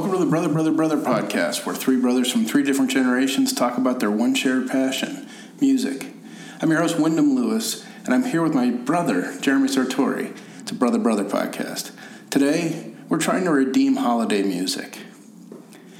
Welcome 0.00 0.18
to 0.18 0.24
the 0.24 0.30
Brother, 0.30 0.48
Brother, 0.48 0.72
Brother 0.72 0.96
podcast, 0.96 1.66
where 1.66 1.74
three 1.74 2.00
brothers 2.00 2.32
from 2.32 2.46
three 2.46 2.62
different 2.62 2.90
generations 2.90 3.52
talk 3.52 3.76
about 3.76 4.00
their 4.00 4.10
one 4.10 4.34
shared 4.34 4.66
passion 4.66 5.28
music. 5.60 6.06
I'm 6.62 6.70
your 6.70 6.80
host, 6.80 6.98
Wyndham 6.98 7.34
Lewis, 7.34 7.84
and 8.06 8.14
I'm 8.14 8.24
here 8.24 8.42
with 8.42 8.54
my 8.54 8.70
brother, 8.70 9.38
Jeremy 9.42 9.68
Sartori. 9.68 10.34
It's 10.58 10.70
a 10.70 10.74
Brother, 10.74 10.98
Brother 10.98 11.24
podcast. 11.24 11.92
Today, 12.30 12.94
we're 13.10 13.18
trying 13.18 13.44
to 13.44 13.50
redeem 13.50 13.96
holiday 13.96 14.42
music. 14.42 15.00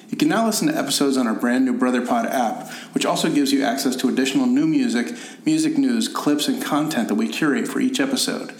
You 0.09 0.17
can 0.17 0.29
now 0.29 0.47
listen 0.47 0.69
to 0.69 0.79
episodes 0.79 1.19
on 1.19 1.27
our 1.27 1.35
brand 1.35 1.67
new 1.67 1.75
Brother 1.75 2.01
Pod 2.07 2.25
app, 2.25 2.73
which 2.95 3.05
also 3.05 3.31
gives 3.31 3.53
you 3.53 3.63
access 3.65 3.97
to 3.97 4.09
additional 4.09 4.47
new 4.47 4.67
music, 4.67 5.15
music 5.45 5.77
news, 5.77 6.09
clips, 6.09 6.49
and 6.49 6.63
content 6.63 7.09
that 7.09 7.17
we 7.17 7.29
curate 7.29 7.69
for 7.69 7.81
each 7.81 8.01
episode. 8.01 8.55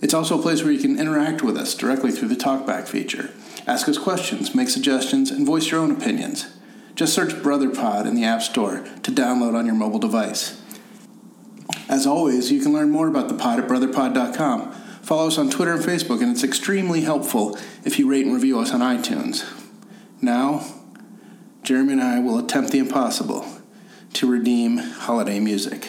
It's 0.00 0.14
also 0.14 0.38
a 0.38 0.42
place 0.42 0.62
where 0.62 0.72
you 0.72 0.78
can 0.78 1.00
interact 1.00 1.42
with 1.42 1.56
us 1.56 1.74
directly 1.74 2.12
through 2.12 2.28
the 2.28 2.36
TalkBack 2.36 2.86
feature. 2.86 3.30
Ask 3.66 3.88
us 3.88 3.98
questions, 3.98 4.54
make 4.54 4.68
suggestions, 4.68 5.30
and 5.30 5.44
voice 5.44 5.70
your 5.70 5.80
own 5.80 5.90
opinions. 5.90 6.46
Just 6.94 7.14
search 7.14 7.42
Brother 7.42 7.68
Pod 7.68 8.06
in 8.06 8.14
the 8.14 8.24
App 8.24 8.40
Store 8.40 8.86
to 9.02 9.10
download 9.10 9.54
on 9.54 9.66
your 9.66 9.74
mobile 9.74 9.98
device. 9.98 10.62
As 11.88 12.06
always, 12.06 12.50
you 12.50 12.60
can 12.60 12.72
learn 12.72 12.90
more 12.90 13.08
about 13.08 13.28
the 13.28 13.34
pod 13.34 13.60
at 13.60 13.68
brotherpod.com. 13.68 14.72
Follow 15.02 15.26
us 15.26 15.38
on 15.38 15.50
Twitter 15.50 15.72
and 15.72 15.84
Facebook, 15.84 16.22
and 16.22 16.30
it's 16.30 16.42
extremely 16.42 17.02
helpful 17.02 17.58
if 17.84 17.98
you 17.98 18.08
rate 18.08 18.24
and 18.24 18.34
review 18.34 18.58
us 18.60 18.72
on 18.72 18.80
iTunes. 18.80 19.44
Now, 20.20 20.64
Jeremy 21.62 21.94
and 21.94 22.02
I 22.02 22.20
will 22.20 22.38
attempt 22.38 22.70
the 22.70 22.78
impossible 22.78 23.46
to 24.14 24.30
redeem 24.30 24.78
holiday 24.78 25.38
music. 25.40 25.88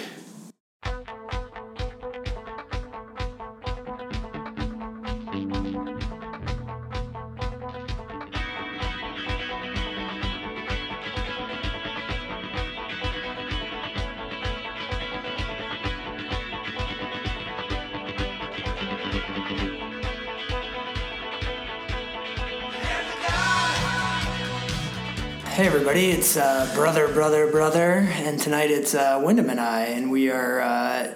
Hey 25.57 25.65
everybody, 25.65 26.11
it's 26.11 26.37
uh, 26.37 26.71
brother, 26.75 27.11
brother, 27.11 27.49
brother, 27.49 28.07
and 28.11 28.39
tonight 28.39 28.69
it's 28.69 28.93
uh, 28.93 29.19
Wyndham 29.23 29.49
and 29.49 29.59
I, 29.59 29.85
and 29.85 30.11
we 30.11 30.29
are 30.29 30.61
uh, 30.61 31.15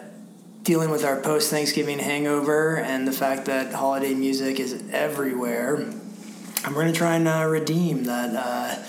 dealing 0.63 0.89
with 0.89 1.05
our 1.05 1.21
post 1.21 1.51
Thanksgiving 1.51 1.99
hangover 1.99 2.79
and 2.79 3.07
the 3.07 3.11
fact 3.11 3.45
that 3.45 3.71
holiday 3.71 4.15
music 4.15 4.59
is 4.59 4.81
everywhere. 4.91 5.75
And 5.75 6.73
we're 6.75 6.81
gonna 6.81 6.91
try 6.91 7.17
and 7.17 7.27
uh, 7.27 7.45
redeem 7.47 8.05
that 8.05 8.35
uh, 8.35 8.83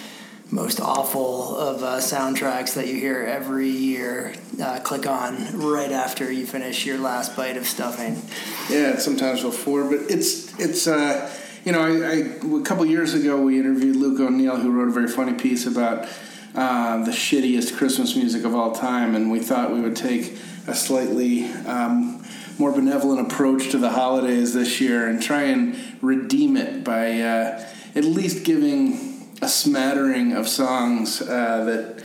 most 0.51 0.81
awful 0.81 1.55
of 1.59 1.83
uh, 1.83 1.99
soundtracks 1.99 2.73
that 2.73 2.87
you 2.87 2.95
hear 2.95 3.21
every 3.21 3.69
year. 3.69 4.33
Uh, 4.59 4.81
click 4.81 5.07
on 5.07 5.59
right 5.59 5.93
after 5.93 6.33
you 6.33 6.47
finish 6.47 6.87
your 6.87 6.97
last 6.97 7.37
bite 7.37 7.59
of 7.59 7.67
stuffing. 7.67 8.23
Yeah, 8.71 8.97
sometimes 8.97 9.43
before, 9.43 9.85
but 9.85 10.11
it's 10.11 10.59
it's 10.59 10.87
uh, 10.87 11.31
you 11.65 11.71
know, 11.73 11.81
I, 11.81 11.89
I 11.89 12.59
a 12.59 12.63
couple 12.63 12.85
years 12.87 13.15
ago 13.15 13.41
we 13.41 13.59
interviewed 13.59 13.97
Luke 13.97 14.21
O'Neill, 14.21 14.57
who 14.57 14.71
wrote 14.71 14.89
a 14.89 14.93
very 14.93 15.09
funny 15.09 15.35
piece 15.35 15.67
about 15.67 16.09
uh, 16.55 17.05
the 17.05 17.13
shittiest 17.13 17.77
Christmas 17.77 18.17
music 18.17 18.45
of 18.45 18.55
all 18.55 18.73
time, 18.73 19.15
and 19.15 19.31
we 19.31 19.39
thought 19.39 19.73
we 19.73 19.81
would 19.81 19.97
take 19.97 20.37
a 20.67 20.75
slightly 20.75 21.47
um, 21.67 22.25
more 22.59 22.73
benevolent 22.73 23.31
approach 23.31 23.71
to 23.71 23.79
the 23.79 23.91
holidays 23.91 24.53
this 24.55 24.81
year 24.81 25.09
and 25.09 25.23
try 25.23 25.43
and 25.43 25.77
redeem 26.03 26.57
it 26.57 26.83
by 26.85 27.21
uh, 27.21 27.65
at 27.95 28.05
least 28.05 28.45
giving 28.45 29.29
a 29.41 29.49
smattering 29.49 30.33
of 30.33 30.49
songs 30.49 31.23
uh, 31.23 31.65
that 31.65 32.05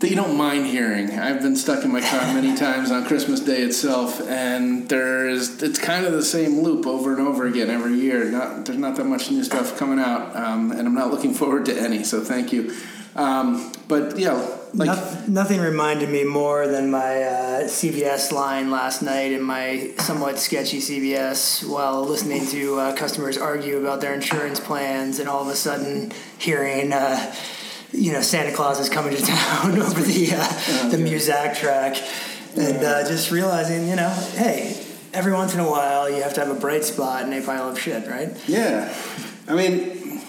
that 0.00 0.08
you 0.08 0.16
don't 0.16 0.36
mind 0.36 0.66
hearing. 0.66 1.18
I've 1.18 1.42
been 1.42 1.56
stuck 1.56 1.84
in 1.84 1.92
my 1.92 2.00
car 2.00 2.32
many 2.32 2.56
times 2.56 2.90
on 2.90 3.04
Christmas 3.04 3.40
Day 3.40 3.62
itself, 3.62 4.20
and 4.28 4.88
there's 4.88 5.62
it's 5.62 5.78
kind 5.78 6.06
of 6.06 6.12
the 6.12 6.22
same 6.22 6.60
loop 6.60 6.86
over 6.86 7.16
and 7.16 7.26
over 7.26 7.46
again 7.46 7.68
every 7.70 7.94
year. 7.94 8.24
Not 8.30 8.66
there's 8.66 8.78
not 8.78 8.96
that 8.96 9.04
much 9.04 9.30
new 9.30 9.42
stuff 9.42 9.76
coming 9.78 9.98
out, 9.98 10.36
um, 10.36 10.70
and 10.70 10.86
I'm 10.86 10.94
not 10.94 11.10
looking 11.10 11.34
forward 11.34 11.66
to 11.66 11.78
any. 11.78 12.04
So 12.04 12.22
thank 12.22 12.52
you. 12.52 12.74
Um, 13.16 13.72
but 13.88 14.16
yeah, 14.16 14.34
like 14.74 14.86
Noth- 14.86 15.28
nothing 15.28 15.60
reminded 15.60 16.08
me 16.08 16.22
more 16.22 16.68
than 16.68 16.90
my 16.90 17.22
uh, 17.22 17.62
CVS 17.64 18.30
line 18.30 18.70
last 18.70 19.02
night 19.02 19.32
in 19.32 19.42
my 19.42 19.92
somewhat 19.98 20.38
sketchy 20.38 20.78
CVS 20.78 21.68
while 21.68 22.04
listening 22.04 22.46
to 22.46 22.78
uh, 22.78 22.94
customers 22.94 23.36
argue 23.36 23.78
about 23.78 24.00
their 24.00 24.14
insurance 24.14 24.60
plans 24.60 25.18
and 25.18 25.28
all 25.28 25.42
of 25.42 25.48
a 25.48 25.56
sudden 25.56 26.12
hearing. 26.38 26.92
Uh, 26.92 27.34
you 27.92 28.12
know, 28.12 28.20
Santa 28.20 28.54
Claus 28.54 28.80
is 28.80 28.88
coming 28.88 29.14
to 29.14 29.22
town 29.22 29.78
over 29.78 30.00
the 30.00 30.32
uh, 30.32 30.88
the 30.90 30.96
Muzak 30.96 31.56
track, 31.56 31.96
and 32.56 32.84
uh, 32.84 33.06
just 33.08 33.30
realizing, 33.30 33.88
you 33.88 33.96
know, 33.96 34.10
hey, 34.34 34.84
every 35.12 35.32
once 35.32 35.54
in 35.54 35.60
a 35.60 35.68
while 35.68 36.08
you 36.08 36.22
have 36.22 36.34
to 36.34 36.40
have 36.40 36.54
a 36.54 36.58
bright 36.58 36.84
spot 36.84 37.24
in 37.24 37.32
a 37.32 37.40
pile 37.40 37.68
of 37.68 37.78
shit, 37.78 38.06
right? 38.08 38.30
Yeah, 38.46 38.94
I 39.46 39.54
mean, 39.54 40.20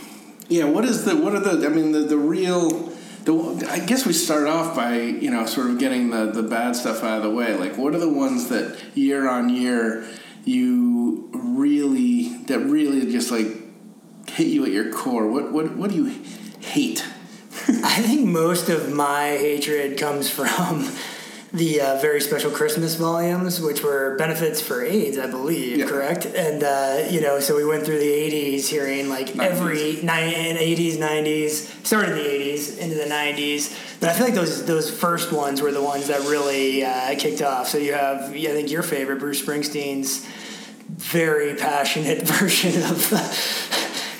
yeah. 0.47 0.65
What 0.65 0.85
is 0.85 1.05
the? 1.05 1.15
What 1.15 1.33
are 1.33 1.39
the? 1.39 1.65
I 1.65 1.69
mean, 1.69 1.91
the 1.91 1.99
the 1.99 2.17
real. 2.17 2.91
The, 3.25 3.67
I 3.69 3.79
guess 3.79 4.05
we 4.05 4.13
start 4.13 4.47
off 4.47 4.75
by 4.75 4.97
you 4.97 5.29
know 5.29 5.45
sort 5.45 5.69
of 5.69 5.77
getting 5.77 6.09
the 6.09 6.27
the 6.27 6.43
bad 6.43 6.75
stuff 6.75 7.03
out 7.03 7.17
of 7.17 7.23
the 7.23 7.29
way. 7.29 7.53
Like, 7.55 7.77
what 7.77 7.93
are 7.93 7.99
the 7.99 8.11
ones 8.11 8.47
that 8.49 8.79
year 8.95 9.29
on 9.29 9.49
year 9.49 10.07
you 10.45 11.29
really 11.33 12.37
that 12.45 12.59
really 12.59 13.11
just 13.11 13.29
like 13.29 13.47
hit 14.29 14.47
you 14.47 14.65
at 14.65 14.71
your 14.71 14.93
core? 14.93 15.27
What 15.29 15.51
what 15.51 15.75
what 15.75 15.91
do 15.91 15.97
you 15.97 16.23
hate? 16.61 17.05
I 17.83 18.01
think 18.01 18.25
most 18.27 18.69
of 18.69 18.91
my 18.91 19.27
hatred 19.37 19.97
comes 19.97 20.29
from 20.29 20.89
the 21.53 21.81
uh, 21.81 21.99
very 21.99 22.19
special 22.21 22.49
Christmas 22.51 22.95
volumes, 22.95 23.61
which 23.61 23.83
were 23.83 24.15
benefits 24.17 24.59
for 24.61 24.83
AIDS, 24.83 25.17
I 25.17 25.27
believe, 25.27 25.77
Yeah. 25.79 25.85
correct? 25.87 26.25
And 26.25 26.63
uh, 26.63 27.07
you 27.09 27.21
know, 27.21 27.39
so 27.39 27.55
we 27.55 27.65
went 27.65 27.85
through 27.85 27.99
the 27.99 28.05
'80s, 28.09 28.67
hearing 28.67 29.07
like 29.09 29.27
90s. 29.29 29.39
every 29.39 29.93
ni- 30.01 30.75
'80s, 30.75 30.97
'90s, 30.97 31.85
started 31.85 32.11
in 32.11 32.17
the 32.17 32.29
'80s 32.29 32.77
into 32.79 32.95
the 32.95 33.05
'90s. 33.05 33.99
But 33.99 34.09
I 34.09 34.13
feel 34.13 34.25
like 34.25 34.35
those 34.35 34.65
those 34.65 34.89
first 34.89 35.31
ones 35.31 35.61
were 35.61 35.71
the 35.71 35.83
ones 35.83 36.07
that 36.07 36.21
really 36.21 36.83
uh, 36.85 37.15
kicked 37.19 37.41
off. 37.41 37.67
So 37.67 37.77
you 37.77 37.93
have, 37.93 38.31
I 38.31 38.45
think, 38.53 38.71
your 38.71 38.83
favorite, 38.83 39.19
Bruce 39.19 39.41
Springsteen's 39.41 40.25
very 40.87 41.55
passionate 41.55 42.21
version 42.27 42.81
of. 42.83 43.11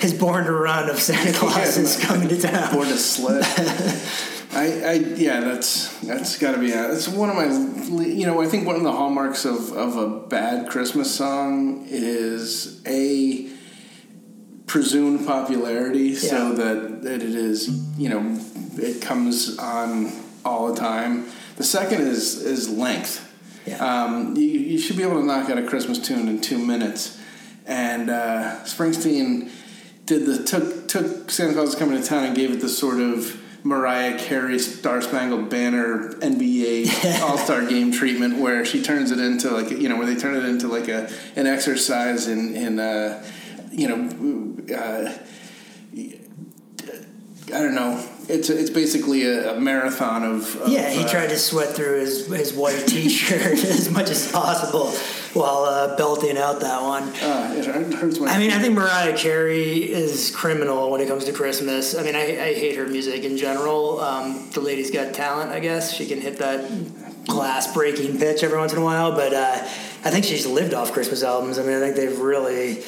Uh, 0.00 0.06
his 0.06 0.14
born 0.14 0.44
to 0.44 0.52
run 0.52 0.88
of 0.88 0.98
Santa 0.98 1.32
Claus 1.32 1.76
is 1.76 2.02
coming 2.02 2.28
to 2.28 2.40
town. 2.40 2.72
Born 2.74 2.88
to 2.88 2.96
sled. 2.96 3.44
I, 4.52 4.82
I 4.82 4.92
yeah, 4.92 5.40
that's 5.40 5.96
that's 6.00 6.38
got 6.38 6.52
to 6.52 6.58
be 6.58 6.72
a, 6.72 6.92
it's 6.92 7.06
one 7.06 7.30
of 7.30 7.36
my 7.36 8.02
you 8.04 8.26
know 8.26 8.40
I 8.40 8.46
think 8.46 8.66
one 8.66 8.76
of 8.76 8.82
the 8.82 8.92
hallmarks 8.92 9.44
of 9.44 9.72
of 9.72 9.96
a 9.96 10.26
bad 10.26 10.68
Christmas 10.68 11.14
song 11.14 11.86
is 11.88 12.82
a 12.86 13.48
presumed 14.66 15.26
popularity, 15.26 16.14
so 16.14 16.52
that 16.54 17.02
that 17.02 17.22
it 17.22 17.34
is 17.34 17.68
you 17.98 18.08
know 18.08 18.38
it 18.76 19.02
comes 19.02 19.58
on 19.58 20.12
all 20.44 20.72
the 20.72 20.80
time. 20.80 21.26
The 21.56 21.64
second 21.64 22.02
is 22.02 22.42
is 22.42 22.68
length. 22.68 23.26
Yeah. 23.66 23.76
Um, 23.76 24.36
you, 24.36 24.44
you 24.44 24.78
should 24.78 24.96
be 24.96 25.02
able 25.02 25.20
to 25.20 25.26
knock 25.26 25.50
out 25.50 25.58
a 25.58 25.66
Christmas 25.66 25.98
tune 25.98 26.28
in 26.28 26.40
two 26.40 26.58
minutes. 26.58 27.18
And 27.66 28.10
uh, 28.10 28.56
Springsteen 28.64 29.50
did 30.10 30.26
the 30.26 30.42
took 30.42 30.88
took 30.88 31.30
Santa 31.30 31.52
Claus 31.52 31.76
coming 31.76 32.00
to 32.00 32.06
town 32.06 32.24
and 32.24 32.36
gave 32.36 32.50
it 32.50 32.60
the 32.60 32.68
sort 32.68 32.98
of 32.98 33.40
Mariah 33.62 34.18
Carey 34.18 34.58
Star 34.58 35.00
Spangled 35.00 35.48
Banner 35.48 36.14
NBA 36.14 37.22
All 37.22 37.38
Star 37.38 37.64
Game 37.64 37.92
treatment, 37.92 38.38
where 38.38 38.64
she 38.64 38.82
turns 38.82 39.12
it 39.12 39.20
into 39.20 39.50
like 39.50 39.70
you 39.70 39.88
know 39.88 39.96
where 39.96 40.06
they 40.06 40.16
turn 40.16 40.34
it 40.34 40.44
into 40.44 40.66
like 40.66 40.88
a 40.88 41.08
an 41.36 41.46
exercise 41.46 42.26
in 42.26 42.56
in 42.56 42.80
uh, 42.80 43.24
you 43.70 43.88
know. 43.88 44.76
Uh, 44.76 45.16
I 47.52 47.58
don't 47.62 47.74
know. 47.74 48.04
It's 48.30 48.48
it's 48.48 48.70
basically 48.70 49.24
a, 49.24 49.56
a 49.56 49.60
marathon 49.60 50.22
of, 50.22 50.56
of 50.62 50.68
Yeah, 50.68 50.88
he 50.88 51.04
uh, 51.04 51.08
tried 51.08 51.28
to 51.28 51.38
sweat 51.38 51.74
through 51.74 52.00
his, 52.00 52.26
his 52.26 52.52
white 52.54 52.86
T-shirt 52.86 53.52
as 53.64 53.90
much 53.90 54.08
as 54.08 54.30
possible 54.30 54.92
while 55.34 55.64
uh, 55.64 55.96
belting 55.96 56.36
out 56.36 56.60
that 56.60 56.82
one. 56.82 57.04
Uh, 57.22 57.54
it 57.56 57.94
hurts 57.94 58.18
my. 58.18 58.28
I 58.28 58.38
mean, 58.38 58.52
I 58.52 58.58
think 58.58 58.74
Mariah 58.74 59.16
Carey 59.16 59.90
is 59.90 60.34
criminal 60.34 60.90
when 60.90 61.00
it 61.00 61.08
comes 61.08 61.24
to 61.26 61.32
Christmas. 61.32 61.94
I 61.96 62.02
mean, 62.02 62.14
I, 62.14 62.22
I 62.22 62.54
hate 62.54 62.76
her 62.76 62.86
music 62.86 63.24
in 63.24 63.36
general. 63.36 64.00
Um, 64.00 64.48
the 64.52 64.60
lady's 64.60 64.90
got 64.90 65.14
talent, 65.14 65.50
I 65.50 65.60
guess. 65.60 65.92
She 65.94 66.06
can 66.06 66.20
hit 66.20 66.38
that 66.38 67.26
glass 67.26 67.72
breaking 67.72 68.18
pitch 68.18 68.42
every 68.42 68.58
once 68.58 68.72
in 68.72 68.78
a 68.78 68.84
while, 68.84 69.12
but 69.12 69.32
uh, 69.32 69.58
I 70.04 70.10
think 70.10 70.24
she's 70.24 70.46
lived 70.46 70.74
off 70.74 70.92
Christmas 70.92 71.22
albums. 71.22 71.58
I 71.58 71.62
mean, 71.62 71.76
I 71.76 71.80
think 71.80 71.96
they've 71.96 72.18
really. 72.18 72.82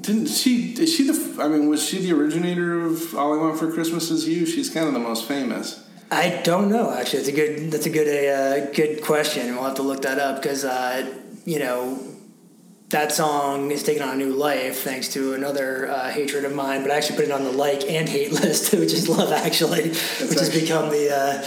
Didn't 0.00 0.26
she? 0.26 0.72
Is 0.72 0.94
she 0.94 1.10
the? 1.10 1.42
I 1.42 1.48
mean, 1.48 1.68
was 1.68 1.86
she 1.86 1.98
the 1.98 2.12
originator 2.12 2.80
of 2.84 3.14
"All 3.14 3.34
I 3.34 3.36
Want 3.36 3.58
for 3.58 3.70
Christmas 3.70 4.10
Is 4.10 4.28
You"? 4.28 4.46
She's 4.46 4.70
kind 4.70 4.86
of 4.86 4.92
the 4.92 5.00
most 5.00 5.26
famous. 5.26 5.84
I 6.10 6.40
don't 6.44 6.70
know. 6.70 6.92
Actually, 6.92 7.20
it's 7.20 7.28
a 7.28 7.32
good. 7.32 7.70
That's 7.70 7.86
a 7.86 7.90
good. 7.90 8.08
A 8.08 8.28
uh, 8.28 8.72
good 8.72 9.02
question. 9.02 9.54
We'll 9.54 9.64
have 9.64 9.76
to 9.76 9.82
look 9.82 10.02
that 10.02 10.18
up 10.18 10.40
because 10.40 10.64
uh, 10.64 11.18
you 11.44 11.58
know, 11.58 11.98
that 12.90 13.12
song 13.12 13.70
is 13.70 13.82
taking 13.82 14.02
on 14.02 14.14
a 14.14 14.16
new 14.16 14.32
life 14.32 14.82
thanks 14.82 15.08
to 15.14 15.34
another 15.34 15.88
uh, 15.88 16.10
hatred 16.10 16.44
of 16.44 16.54
mine, 16.54 16.82
but 16.82 16.90
I 16.90 16.96
actually 16.96 17.16
put 17.16 17.24
it 17.26 17.30
on 17.30 17.44
the 17.44 17.52
like 17.52 17.82
and 17.88 18.08
hate 18.08 18.32
list, 18.40 18.72
which 18.72 18.92
is 18.92 19.08
Love 19.08 19.32
Actually, 19.32 19.88
That's 19.88 20.20
which 20.20 20.38
has 20.38 20.60
become 20.60 20.90
the, 20.90 21.14
uh, 21.14 21.46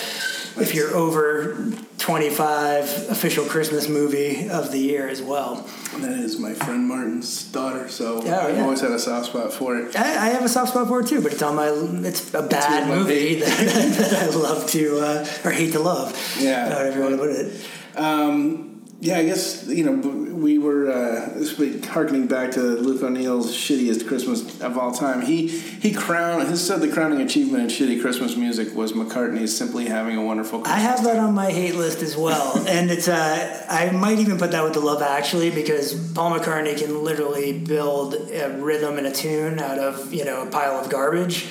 if 0.62 0.74
you're 0.76 0.96
over 0.96 1.56
25, 1.98 3.10
official 3.10 3.46
Christmas 3.46 3.88
movie 3.88 4.50
of 4.50 4.72
the 4.72 4.78
year 4.80 5.08
as 5.08 5.22
well. 5.22 5.68
That 5.98 6.12
is 6.12 6.40
my 6.40 6.54
friend 6.54 6.88
Martin's 6.88 7.44
daughter, 7.52 7.90
so 7.90 8.24
Yeah, 8.24 8.40
I've 8.48 8.56
yeah. 8.58 8.64
always 8.64 8.82
had 8.82 8.92
a 8.92 9.00
soft 9.00 9.28
spot 9.28 9.52
for 9.54 9.78
it. 9.78 9.96
I, 9.98 10.28
I 10.28 10.30
have 10.30 10.44
a 10.44 10.50
soft 10.50 10.72
spot 10.72 10.88
for 10.88 11.02
it 11.02 11.08
too, 11.08 11.22
but 11.22 11.34
it's 11.34 11.42
on 11.42 11.56
my. 11.56 11.68
It's 12.08 12.34
a 12.34 12.42
bad 12.42 12.88
my 12.88 12.96
movie 12.96 13.36
that, 13.40 13.48
that 13.98 14.14
I 14.24 14.36
love 14.36 14.68
to 14.72 15.00
uh, 15.00 15.28
or 15.44 15.52
hate 15.52 15.74
to 15.74 15.80
love. 15.80 16.16
Yeah. 16.40 16.70
however 16.70 16.96
you 16.98 17.02
want 17.02 17.14
to 17.14 17.18
put 17.18 17.30
it. 17.32 17.66
Um, 17.98 18.69
yeah, 19.02 19.18
I 19.18 19.24
guess 19.24 19.66
you 19.68 19.86
know 19.86 19.94
we 19.94 20.58
were 20.58 20.92
uh, 20.92 21.88
harkening 21.88 22.28
back 22.28 22.52
to 22.52 22.60
Luke 22.60 23.02
O'Neill's 23.02 23.56
shittiest 23.56 24.06
Christmas 24.06 24.60
of 24.60 24.78
all 24.78 24.92
time. 24.92 25.22
He 25.22 25.48
he 25.48 25.94
crowned. 25.94 26.50
He 26.50 26.56
said 26.58 26.82
the 26.82 26.92
crowning 26.92 27.22
achievement 27.22 27.64
in 27.64 27.70
shitty 27.70 28.02
Christmas 28.02 28.36
music 28.36 28.76
was 28.76 28.92
McCartney's 28.92 29.56
simply 29.56 29.86
having 29.86 30.18
a 30.18 30.24
wonderful. 30.24 30.64
I 30.66 30.80
have 30.80 31.06
that 31.06 31.18
on 31.18 31.34
my 31.34 31.50
hate 31.50 31.76
list 31.76 32.02
as 32.02 32.18
well, 32.18 32.58
and 32.68 32.92
it's 32.92 33.08
uh, 33.08 33.66
I 33.70 33.92
might 33.92 34.20
even 34.20 34.38
put 34.38 34.52
that 34.52 34.66
with 34.66 34.74
the 34.74 34.82
Love 34.82 35.02
Actually 35.02 35.50
because 35.50 35.94
Paul 36.12 36.38
McCartney 36.38 36.78
can 36.78 37.02
literally 37.02 37.58
build 37.58 38.16
a 38.16 38.50
rhythm 38.60 38.98
and 38.98 39.08
a 39.08 39.12
tune 39.12 39.60
out 39.60 39.80
of 39.80 40.14
you 40.14 40.26
know 40.26 40.46
a 40.46 40.52
pile 40.52 40.76
of 40.76 40.90
garbage, 40.90 41.48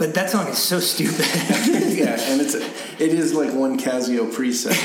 but 0.00 0.14
that 0.14 0.30
song 0.30 0.48
is 0.48 0.56
so 0.56 0.80
stupid. 0.80 1.18
yeah, 1.94 2.18
and 2.18 2.40
it's 2.40 2.54
it 2.54 3.12
is 3.12 3.34
like 3.34 3.52
one 3.52 3.78
Casio 3.78 4.32
preset. 4.32 4.72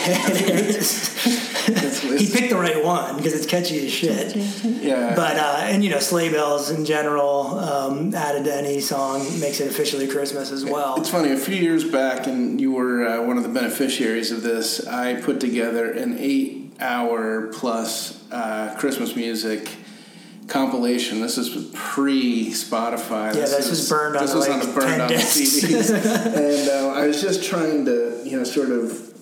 It's- 1.67 2.01
he 2.21 2.29
picked 2.31 2.51
the 2.51 2.57
right 2.57 2.83
one 2.83 3.17
because 3.17 3.33
it's 3.33 3.47
catchy 3.47 3.87
as 3.87 3.91
shit. 3.91 4.35
yeah, 4.35 5.15
But 5.15 5.37
uh, 5.37 5.61
and 5.63 5.83
you 5.83 5.89
know 5.89 5.99
sleigh 5.99 6.29
bells 6.31 6.69
in 6.69 6.85
general 6.85 7.57
um, 7.57 8.13
added 8.13 8.43
to 8.43 8.53
any 8.55 8.79
song 8.81 9.21
makes 9.39 9.59
it 9.59 9.67
officially 9.71 10.07
Christmas 10.07 10.51
as 10.51 10.63
well. 10.63 10.95
It's 10.97 11.09
funny. 11.09 11.31
A 11.31 11.37
few 11.37 11.55
years 11.55 11.83
back, 11.83 12.27
and 12.27 12.61
you 12.61 12.71
were 12.73 13.07
uh, 13.07 13.21
one 13.23 13.37
of 13.37 13.43
the 13.43 13.49
beneficiaries 13.49 14.31
of 14.31 14.43
this. 14.43 14.85
I 14.85 15.15
put 15.21 15.39
together 15.39 15.91
an 15.91 16.17
eight-hour 16.19 17.47
plus 17.53 18.21
uh, 18.31 18.75
Christmas 18.77 19.15
music 19.15 19.71
compilation. 20.47 21.21
This 21.21 21.37
is 21.37 21.71
pre 21.73 22.51
Spotify. 22.51 23.35
Yeah, 23.35 23.41
this 23.41 23.69
was 23.69 23.89
burned 23.89 24.15
on 24.15 24.25
this 24.25 24.33
was 24.33 24.47
like, 24.47 24.61
on 24.61 24.67
the 24.67 24.73
burned 24.73 24.87
10 24.87 25.01
on. 25.01 25.09
CDs, 25.09 25.89
and 26.25 26.69
uh, 26.69 26.99
I 26.99 27.07
was 27.07 27.21
just 27.21 27.43
trying 27.43 27.85
to, 27.85 28.21
you 28.23 28.37
know, 28.37 28.43
sort 28.43 28.69
of 28.69 29.13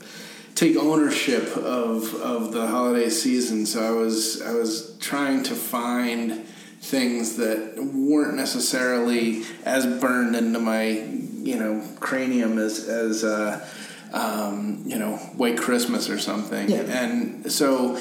take 0.55 0.77
ownership 0.77 1.55
of 1.57 2.13
of 2.15 2.51
the 2.51 2.67
holiday 2.67 3.09
season. 3.09 3.65
So 3.65 3.85
I 3.85 3.91
was 3.91 4.41
I 4.41 4.53
was 4.53 4.97
trying 4.99 5.43
to 5.43 5.55
find 5.55 6.45
things 6.79 7.37
that 7.37 7.75
weren't 7.77 8.35
necessarily 8.35 9.43
as 9.63 9.85
burned 9.85 10.35
into 10.35 10.59
my 10.59 10.89
you 10.89 11.57
know 11.57 11.85
cranium 11.99 12.57
as 12.57 12.87
as 12.87 13.23
uh, 13.23 13.67
um, 14.13 14.83
you 14.85 14.97
know 14.97 15.17
White 15.37 15.57
Christmas 15.57 16.09
or 16.09 16.19
something. 16.19 16.69
Yeah. 16.69 16.81
And 16.81 17.51
so, 17.51 17.97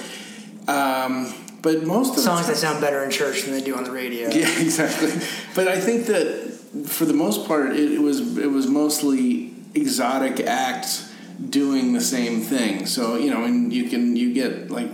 um, 0.69 1.33
but 1.63 1.85
most 1.85 2.11
of 2.11 2.17
the 2.17 2.23
Songs 2.23 2.47
time- 2.47 2.51
that 2.51 2.57
sound 2.57 2.81
better 2.81 3.03
in 3.05 3.11
church 3.11 3.43
than 3.45 3.53
they 3.55 3.63
do 3.63 3.77
on 3.77 3.85
the 3.85 3.91
radio. 3.93 4.29
yeah, 4.33 4.61
exactly. 4.61 5.13
But 5.55 5.69
I 5.69 5.81
think 5.81 6.07
that 6.07 6.53
for 6.87 7.05
the 7.05 7.15
most 7.15 7.47
part, 7.47 7.73
it, 7.73 7.93
it 7.93 8.01
was 8.01 8.37
it 8.39 8.51
was 8.51 8.67
mostly 8.67 9.55
exotic 9.75 10.41
acts 10.41 11.11
doing 11.49 11.93
the 11.93 12.01
same 12.01 12.41
thing. 12.43 12.87
So 12.87 13.17
you 13.17 13.31
know, 13.31 13.45
and 13.45 13.73
you 13.73 13.89
can 13.89 14.17
you 14.17 14.33
get 14.35 14.71
like 14.71 14.91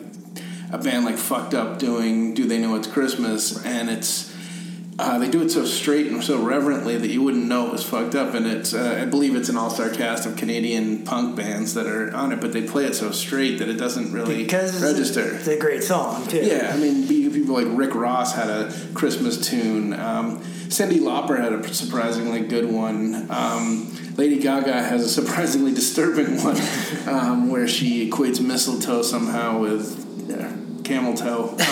a 0.70 0.78
band 0.78 1.04
like 1.04 1.16
Fucked 1.16 1.54
Up 1.54 1.78
doing 1.78 2.34
"Do 2.34 2.46
They 2.46 2.58
Know 2.58 2.76
It's 2.76 2.88
Christmas," 2.88 3.64
and 3.64 3.88
it's. 3.90 4.27
Uh, 4.98 5.16
they 5.18 5.30
do 5.30 5.40
it 5.42 5.48
so 5.50 5.64
straight 5.64 6.08
and 6.08 6.24
so 6.24 6.42
reverently 6.42 6.96
that 6.96 7.08
you 7.08 7.22
wouldn't 7.22 7.46
know 7.46 7.68
it 7.68 7.72
was 7.72 7.84
fucked 7.88 8.16
up. 8.16 8.34
And 8.34 8.46
it's, 8.46 8.74
uh, 8.74 8.98
I 9.00 9.04
believe 9.04 9.36
it's 9.36 9.48
an 9.48 9.56
all-star 9.56 9.90
cast 9.90 10.26
of 10.26 10.36
Canadian 10.36 11.04
punk 11.04 11.36
bands 11.36 11.74
that 11.74 11.86
are 11.86 12.12
on 12.14 12.32
it, 12.32 12.40
but 12.40 12.52
they 12.52 12.62
play 12.62 12.84
it 12.84 12.94
so 12.94 13.12
straight 13.12 13.58
that 13.60 13.68
it 13.68 13.74
doesn't 13.76 14.12
really 14.12 14.42
because 14.42 14.82
register. 14.82 15.36
it's 15.36 15.46
a 15.46 15.56
great 15.56 15.84
song 15.84 16.26
too. 16.26 16.44
Yeah, 16.44 16.72
I 16.74 16.78
mean, 16.78 17.06
people 17.06 17.54
like 17.54 17.66
Rick 17.68 17.94
Ross 17.94 18.34
had 18.34 18.50
a 18.50 18.72
Christmas 18.94 19.48
tune. 19.48 19.92
Um, 19.94 20.40
Cyndi 20.68 20.98
Lauper 20.98 21.38
had 21.38 21.52
a 21.52 21.72
surprisingly 21.72 22.40
good 22.40 22.70
one. 22.70 23.26
Um, 23.30 23.94
Lady 24.16 24.38
Gaga 24.40 24.72
has 24.72 25.04
a 25.04 25.08
surprisingly 25.08 25.72
disturbing 25.74 26.42
one 26.42 26.56
um, 27.06 27.48
where 27.50 27.68
she 27.68 28.10
equates 28.10 28.40
mistletoe 28.40 29.02
somehow 29.02 29.58
with 29.60 30.30
uh, 30.30 30.48
camel 30.88 31.14
toe. 31.14 31.54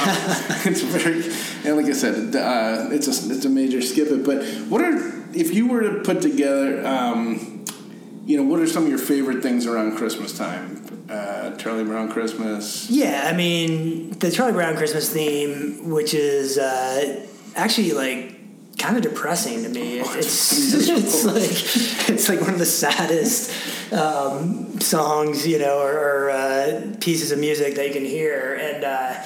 It's 0.69 0.83
very, 0.83 1.23
and 1.65 1.77
like 1.77 1.87
I 1.87 1.93
said, 1.93 2.35
uh, 2.35 2.89
it's 2.91 3.07
a 3.07 3.33
it's 3.33 3.45
a 3.45 3.49
major 3.49 3.81
skip 3.81 4.09
it. 4.09 4.25
But 4.25 4.45
what 4.69 4.81
are 4.83 4.97
if 5.33 5.55
you 5.55 5.69
were 5.69 5.83
to 5.83 6.01
put 6.03 6.21
together? 6.23 6.85
Um, 6.87 7.65
you 8.25 8.37
know, 8.37 8.43
what 8.43 8.59
are 8.59 8.67
some 8.67 8.83
of 8.85 8.89
your 8.89 8.99
favorite 8.99 9.43
things 9.43 9.67
around 9.67 9.97
Christmas 9.97 10.37
time? 10.37 10.83
Uh, 11.09 11.57
Charlie 11.57 11.85
Brown 11.85 12.11
Christmas. 12.11 12.91
Yeah, 12.91 13.29
I 13.33 13.37
mean 13.37 14.11
the 14.19 14.31
Charlie 14.31 14.55
Brown 14.55 14.77
Christmas 14.77 15.13
theme, 15.13 15.91
which 15.91 16.13
is 16.15 16.59
uh, 16.59 17.27
actually 17.55 17.93
like 17.93 18.36
kind 18.79 18.97
of 18.97 19.03
depressing 19.03 19.63
to 19.63 19.69
me. 19.69 20.01
It, 20.01 20.07
it's 20.17 20.73
it's 20.89 21.25
like 21.25 22.11
it's 22.11 22.29
like 22.29 22.41
one 22.41 22.51
of 22.51 22.59
the 22.59 22.67
saddest 22.67 23.53
um, 23.93 24.81
songs, 24.81 25.47
you 25.47 25.59
know, 25.59 25.79
or, 25.79 25.93
or 25.93 26.31
uh, 26.31 26.83
pieces 27.01 27.33
of 27.33 27.39
music 27.39 27.75
that 27.77 27.87
you 27.87 27.93
can 27.93 28.05
hear, 28.05 28.55
and 28.61 28.85
uh, 28.85 29.23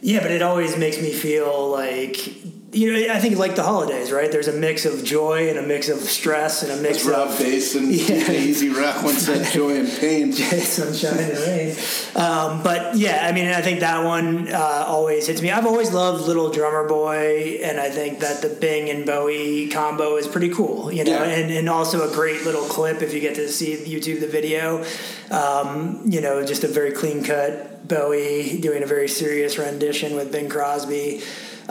yeah, 0.00 0.20
but 0.20 0.30
it 0.30 0.42
always 0.42 0.76
makes 0.76 1.00
me 1.00 1.12
feel 1.12 1.68
like. 1.70 2.30
You 2.74 2.90
know, 3.06 3.12
I 3.14 3.18
think 3.20 3.36
like 3.36 3.54
the 3.54 3.62
holidays, 3.62 4.10
right? 4.10 4.32
There's 4.32 4.48
a 4.48 4.52
mix 4.54 4.86
of 4.86 5.04
joy 5.04 5.50
and 5.50 5.58
a 5.58 5.62
mix 5.62 5.90
of 5.90 5.98
stress 5.98 6.62
and 6.62 6.72
a 6.72 6.76
mix 6.80 7.04
Rob 7.04 7.28
of 7.28 7.38
Base 7.38 7.74
and 7.74 7.88
Yeah. 7.92 8.30
E-Z 8.32 8.70
Rock 8.70 9.02
once 9.04 9.26
said 9.26 9.46
joy 9.52 9.76
and 9.76 9.88
pain. 9.90 10.32
sunshine 10.32 11.18
and 11.18 11.38
rain. 11.38 11.76
Um, 12.16 12.62
but 12.62 12.96
yeah, 12.96 13.26
I 13.28 13.32
mean, 13.32 13.48
I 13.48 13.60
think 13.60 13.80
that 13.80 14.02
one 14.04 14.48
uh, 14.48 14.84
always 14.86 15.26
hits 15.26 15.42
me. 15.42 15.50
I've 15.50 15.66
always 15.66 15.92
loved 15.92 16.22
Little 16.26 16.50
Drummer 16.50 16.88
Boy, 16.88 17.60
and 17.62 17.78
I 17.78 17.90
think 17.90 18.20
that 18.20 18.40
the 18.40 18.48
Bing 18.48 18.88
and 18.88 19.04
Bowie 19.04 19.68
combo 19.68 20.16
is 20.16 20.26
pretty 20.26 20.48
cool. 20.48 20.90
You 20.90 21.04
know, 21.04 21.12
Yeah. 21.12 21.24
and, 21.24 21.52
and 21.52 21.68
also 21.68 22.10
a 22.10 22.14
great 22.14 22.44
little 22.44 22.64
clip 22.64 23.02
if 23.02 23.12
you 23.12 23.20
get 23.20 23.34
to 23.34 23.48
see 23.50 23.76
YouTube 23.76 24.20
the 24.20 24.28
video. 24.28 24.82
Um, 25.30 26.00
you 26.06 26.22
know, 26.22 26.42
just 26.42 26.64
a 26.64 26.68
very 26.68 26.92
clean 26.92 27.22
cut 27.22 27.86
Bowie 27.86 28.58
doing 28.60 28.82
a 28.82 28.86
very 28.86 29.08
serious 29.08 29.58
rendition 29.58 30.14
with 30.16 30.32
Bing 30.32 30.48
Crosby. 30.48 31.22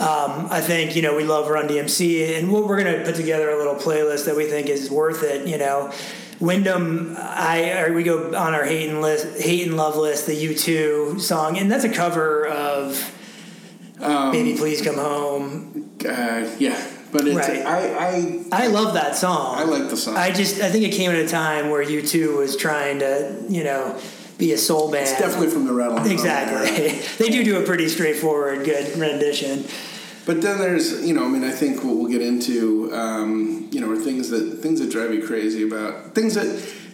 Um, 0.02 0.48
I 0.50 0.62
think 0.62 0.96
you 0.96 1.04
know 1.04 1.16
we 1.16 1.24
love 1.24 1.48
Run 1.48 1.68
DMC, 1.68 2.38
and 2.38 2.52
we're, 2.52 2.66
we're 2.66 2.84
going 2.84 2.98
to 2.98 3.06
put 3.06 3.16
together 3.16 3.52
a 3.52 3.58
little 3.58 3.76
playlist 3.76 4.26
that 4.26 4.36
we 4.36 4.46
think 4.46 4.68
is 4.68 4.90
worth 4.90 5.22
it. 5.22 5.48
You 5.48 5.60
know, 5.60 5.94
Wyndham, 6.40 7.16
I 7.20 7.82
or 7.82 7.94
we 7.94 8.02
go 8.02 8.36
on 8.36 8.56
our 8.56 8.66
hate 8.66 8.90
and 8.90 9.02
list, 9.02 9.40
hate 9.40 9.68
and 9.68 9.78
love 9.78 9.96
list, 9.96 10.26
the 10.26 10.34
U 10.34 10.56
two 10.56 11.20
song, 11.20 11.58
and 11.60 11.72
that's 11.72 11.84
a 11.84 11.90
cover 11.90 12.48
of 12.48 12.98
Um, 14.02 14.32
"Baby 14.32 14.58
Please 14.58 14.82
Come 14.82 14.96
Home." 14.96 15.92
Uh, 16.04 16.50
yeah, 16.58 16.84
but 17.12 17.28
it's 17.28 17.36
Right. 17.36 17.64
I, 17.64 18.44
I 18.52 18.68
love 18.68 18.96
that 18.96 19.16
song. 19.16 19.60
I 19.60 19.62
I 19.62 19.66
like 19.66 19.88
the 19.90 19.98
song. 19.98 20.18
I 20.18 20.32
just 20.32 20.62
I 20.62 20.70
think 20.72 20.84
it 20.84 20.94
came 20.94 21.12
at 21.12 21.18
a 21.20 21.28
time 21.28 21.70
where 21.70 21.84
U 21.84 22.02
two 22.02 22.38
was 22.38 22.58
trying 22.58 23.00
to 23.00 23.36
you 23.50 23.64
know 23.64 24.00
be 24.40 24.52
a 24.54 24.58
soul 24.58 24.90
band. 24.92 25.08
it's 25.08 25.20
definitely 25.20 25.52
from 25.52 25.66
the 25.68 25.74
Rattle. 25.74 26.04
exactly. 26.12 26.98
they 27.20 27.30
do 27.30 27.44
do 27.44 27.62
a 27.62 27.64
pretty 27.64 27.88
straightforward, 27.88 28.66
good 28.66 28.98
rendition. 28.98 29.66
But 30.26 30.42
then 30.42 30.60
there's, 30.60 31.06
you 31.06 31.14
know, 31.14 31.26
I 31.26 31.28
mean, 31.28 31.44
I 31.44 31.52
think 31.52 31.84
what 31.84 31.96
we'll 31.96 32.08
get 32.12 32.22
into, 32.22 32.94
um, 32.94 33.68
you 33.72 33.82
know, 33.82 33.92
are 33.92 33.98
things 33.98 34.30
that 34.30 34.60
things 34.62 34.80
that 34.80 34.92
drive 34.92 35.14
you 35.14 35.26
crazy 35.26 35.64
about 35.68 36.14
things 36.14 36.36
that 36.36 36.46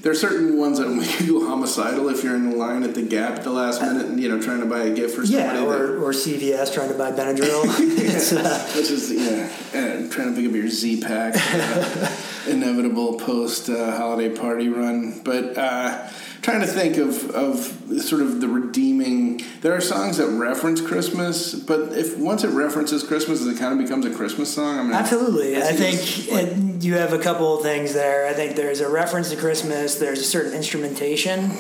there 0.02 0.12
are 0.12 0.16
certain 0.16 0.58
ones 0.58 0.78
that 0.80 0.88
make 0.88 1.20
you 1.28 1.46
homicidal 1.48 2.08
if 2.10 2.24
you're 2.24 2.36
in 2.36 2.50
the 2.50 2.56
line 2.56 2.84
at 2.84 2.96
the 2.96 3.02
Gap 3.02 3.40
at 3.40 3.44
the 3.44 3.52
last 3.52 3.82
minute 3.82 4.06
and 4.06 4.20
you 4.20 4.30
know 4.30 4.42
trying 4.42 4.60
to 4.62 4.66
buy 4.66 4.84
a 4.84 4.94
gift 4.94 5.16
for 5.16 5.26
somebody. 5.26 5.48
Yeah, 5.48 5.54
that- 5.54 5.68
or, 5.68 5.98
or 6.04 6.12
CVS 6.14 6.74
trying 6.74 6.90
to 6.90 6.98
buy 6.98 7.12
Benadryl. 7.12 7.64
it's, 7.80 8.32
uh, 8.32 8.72
Which 8.76 8.90
is 8.92 9.12
yeah, 9.12 9.50
uh, 9.72 10.10
trying 10.10 10.34
to 10.34 10.36
pick 10.40 10.48
up 10.50 10.56
your 10.56 10.70
Z 10.70 11.02
pack, 11.02 11.34
uh, 11.36 12.18
inevitable 12.50 13.20
post 13.20 13.70
uh, 13.70 13.98
holiday 13.98 14.34
party 14.34 14.70
run. 14.70 15.20
But 15.24 15.58
uh, 15.58 16.10
trying 16.42 16.62
to 16.62 16.68
think 16.68 16.98
of 16.98 17.30
of 17.32 18.02
sort 18.02 18.22
of 18.22 18.42
the 18.42 18.48
redeeming. 18.48 19.42
There 19.62 19.74
are 19.74 19.82
songs 19.82 20.18
that 20.18 20.28
reference 20.28 20.82
Christmas, 20.82 21.56
but 21.56 21.94
if 21.94 22.18
once 22.18 22.44
it 22.44 22.50
references 22.50 23.04
Christmas, 23.04 23.46
it 23.46 23.58
kind 23.58 23.74
of 23.74 23.86
becomes 23.86 24.06
a 24.06 24.12
Christmas 24.12 24.54
song. 24.54 24.80
I 24.80 24.84
mean, 24.84 24.94
Absolutely. 24.94 25.58
I 25.58 25.74
think 25.74 26.32
like- 26.32 26.84
you 26.84 26.96
have 26.96 27.14
a 27.14 27.20
couple 27.20 27.58
of 27.58 27.64
things 27.64 27.94
there. 27.94 28.28
I 28.28 28.34
think 28.34 28.56
there's 28.56 28.82
a 28.82 28.90
reference 28.90 29.30
to 29.32 29.36
Christmas, 29.36 29.96
there's 29.96 30.20
a 30.20 30.26
certain 30.26 30.54
instrumentation. 30.54 31.52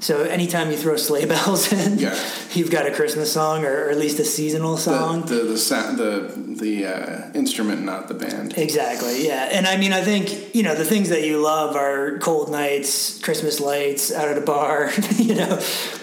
So 0.00 0.22
anytime 0.22 0.70
you 0.70 0.76
throw 0.78 0.96
sleigh 0.96 1.24
bells 1.34 1.72
in, 1.72 1.98
Yeah. 1.98 2.18
you've 2.54 2.70
got 2.70 2.86
a 2.86 2.90
Christmas 2.90 3.32
song 3.32 3.64
or, 3.64 3.86
or 3.86 3.90
at 3.90 3.98
least 3.98 4.18
a 4.18 4.24
seasonal 4.24 4.76
song. 4.78 5.22
the 5.26 5.34
the 5.34 5.42
the 5.44 5.58
sa- 5.58 5.92
the, 5.92 6.32
the 6.36 6.86
uh, 6.86 7.30
instrument, 7.34 7.82
not 7.82 8.08
the 8.08 8.14
band. 8.14 8.56
Exactly, 8.58 9.26
yeah. 9.26 9.48
And 9.52 9.66
I 9.66 9.76
mean, 9.76 9.92
I 9.92 10.00
think, 10.02 10.54
you 10.54 10.62
know, 10.62 10.74
the 10.74 10.84
things 10.84 11.08
that 11.10 11.24
you 11.24 11.38
love 11.40 11.76
are 11.76 12.18
cold 12.18 12.50
nights, 12.50 13.18
Christmas 13.20 13.60
lights, 13.60 14.12
out 14.12 14.28
at 14.28 14.38
a 14.38 14.40
bar, 14.40 14.90
you 15.16 15.34
know, 15.34 15.60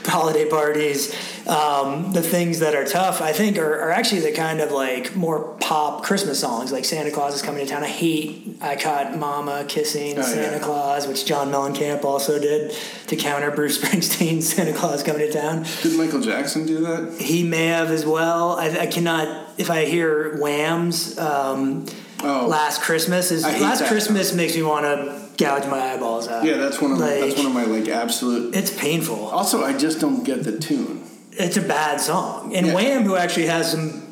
holiday 0.08 0.50
parties. 0.50 1.14
Um, 1.48 2.12
the 2.12 2.22
things 2.22 2.60
that 2.60 2.76
are 2.76 2.84
tough, 2.84 3.22
I 3.22 3.32
think, 3.32 3.58
are, 3.58 3.80
are 3.82 3.92
actually 3.92 4.22
the 4.22 4.32
kind 4.34 4.60
of 4.60 4.72
like 4.72 5.16
more 5.16 5.56
pop 5.62 6.04
Christmas 6.04 6.40
songs, 6.40 6.72
like 6.72 6.84
Santa 6.86 7.12
Claus 7.12 7.36
is 7.36 7.42
coming 7.42 7.66
to 7.66 7.72
town. 7.72 7.84
I 7.84 7.88
hate 7.88 8.58
I 8.62 8.76
Caught 8.76 9.18
Mama 9.18 9.66
Kissing 9.68 10.18
Oh, 10.20 10.22
Santa 10.24 10.58
yeah. 10.58 10.64
Claus, 10.64 11.08
which 11.08 11.26
John 11.26 11.50
Mellencamp 11.52 12.04
also 12.04 12.40
did 12.40 12.76
to 13.08 13.16
counter 13.16 13.52
Bruce 13.52 13.78
Springsteen's 13.82 14.54
Santa 14.54 14.74
Claus 14.74 15.04
coming 15.04 15.22
to 15.22 15.32
town. 15.32 15.66
Did 15.84 15.98
Michael 15.98 16.22
Jackson 16.22 16.66
do 16.66 16.80
that? 16.82 17.22
He 17.22 17.44
may 17.44 17.68
have 17.68 17.92
as 17.92 18.06
well. 18.06 18.54
I, 18.54 18.68
I 18.80 18.88
cannot, 18.88 19.50
if 19.58 19.70
I 19.70 19.86
hear 19.86 20.38
Wham's 20.38 21.18
um, 21.18 21.86
Oh. 22.24 22.48
Last 22.48 22.82
Christmas, 22.82 23.32
is 23.32 23.44
Last 23.44 23.78
that 23.82 23.90
Christmas 23.90 24.34
makes 24.34 24.56
me 24.56 24.64
want 24.64 24.86
to 24.86 25.27
gouge 25.38 25.66
my 25.68 25.80
eyeballs 25.94 26.28
out. 26.28 26.44
Yeah, 26.44 26.58
that's 26.58 26.82
one 26.82 26.92
of 26.92 26.98
Like- 27.00 27.22
that's 27.22 27.38
one 27.38 27.46
of 27.46 27.54
my 27.54 27.64
like 27.66 27.88
absolute. 27.88 28.56
It's 28.56 28.72
painful. 28.72 29.28
Also, 29.28 29.64
I 29.64 29.74
just 29.78 30.00
don't 30.00 30.24
get 30.24 30.44
the 30.44 30.58
tune. 30.58 31.04
It's 31.34 31.58
a 31.58 31.62
bad 31.62 32.02
song. 32.02 32.56
And 32.56 32.68
Yeah. 32.68 32.74
Wham, 32.74 33.04
who 33.04 33.16
actually 33.16 33.46
has 33.48 33.72
some 33.72 34.04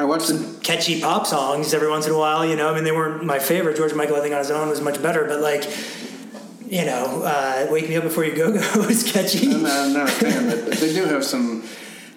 I 0.00 0.04
watched 0.04 0.28
the 0.28 0.60
catchy 0.62 1.00
pop 1.00 1.26
songs 1.26 1.74
every 1.74 1.90
once 1.90 2.06
in 2.06 2.12
a 2.12 2.16
while, 2.18 2.46
you 2.46 2.54
know, 2.54 2.70
I 2.70 2.74
mean, 2.74 2.84
they 2.84 2.92
weren't 2.92 3.24
my 3.24 3.40
favorite. 3.40 3.76
George 3.76 3.94
Michael, 3.94 4.14
I 4.14 4.20
think, 4.20 4.32
on 4.32 4.38
his 4.38 4.50
own 4.50 4.68
was 4.68 4.80
much 4.80 5.02
better, 5.02 5.24
but 5.24 5.40
like, 5.40 5.64
you 6.68 6.84
know, 6.84 7.22
uh, 7.24 7.66
Wake 7.68 7.88
Me 7.88 7.96
Up 7.96 8.04
Before 8.04 8.24
You 8.24 8.32
Go 8.36 8.52
Go 8.52 8.60
was 8.86 9.02
catchy. 9.10 9.50
I'm 9.50 9.66
I'm 9.66 9.92
not 9.92 10.08
a 10.08 10.12
fan, 10.12 10.48
but 10.50 10.72
they 10.78 10.92
do 10.94 11.04
have 11.06 11.24
some. 11.24 11.64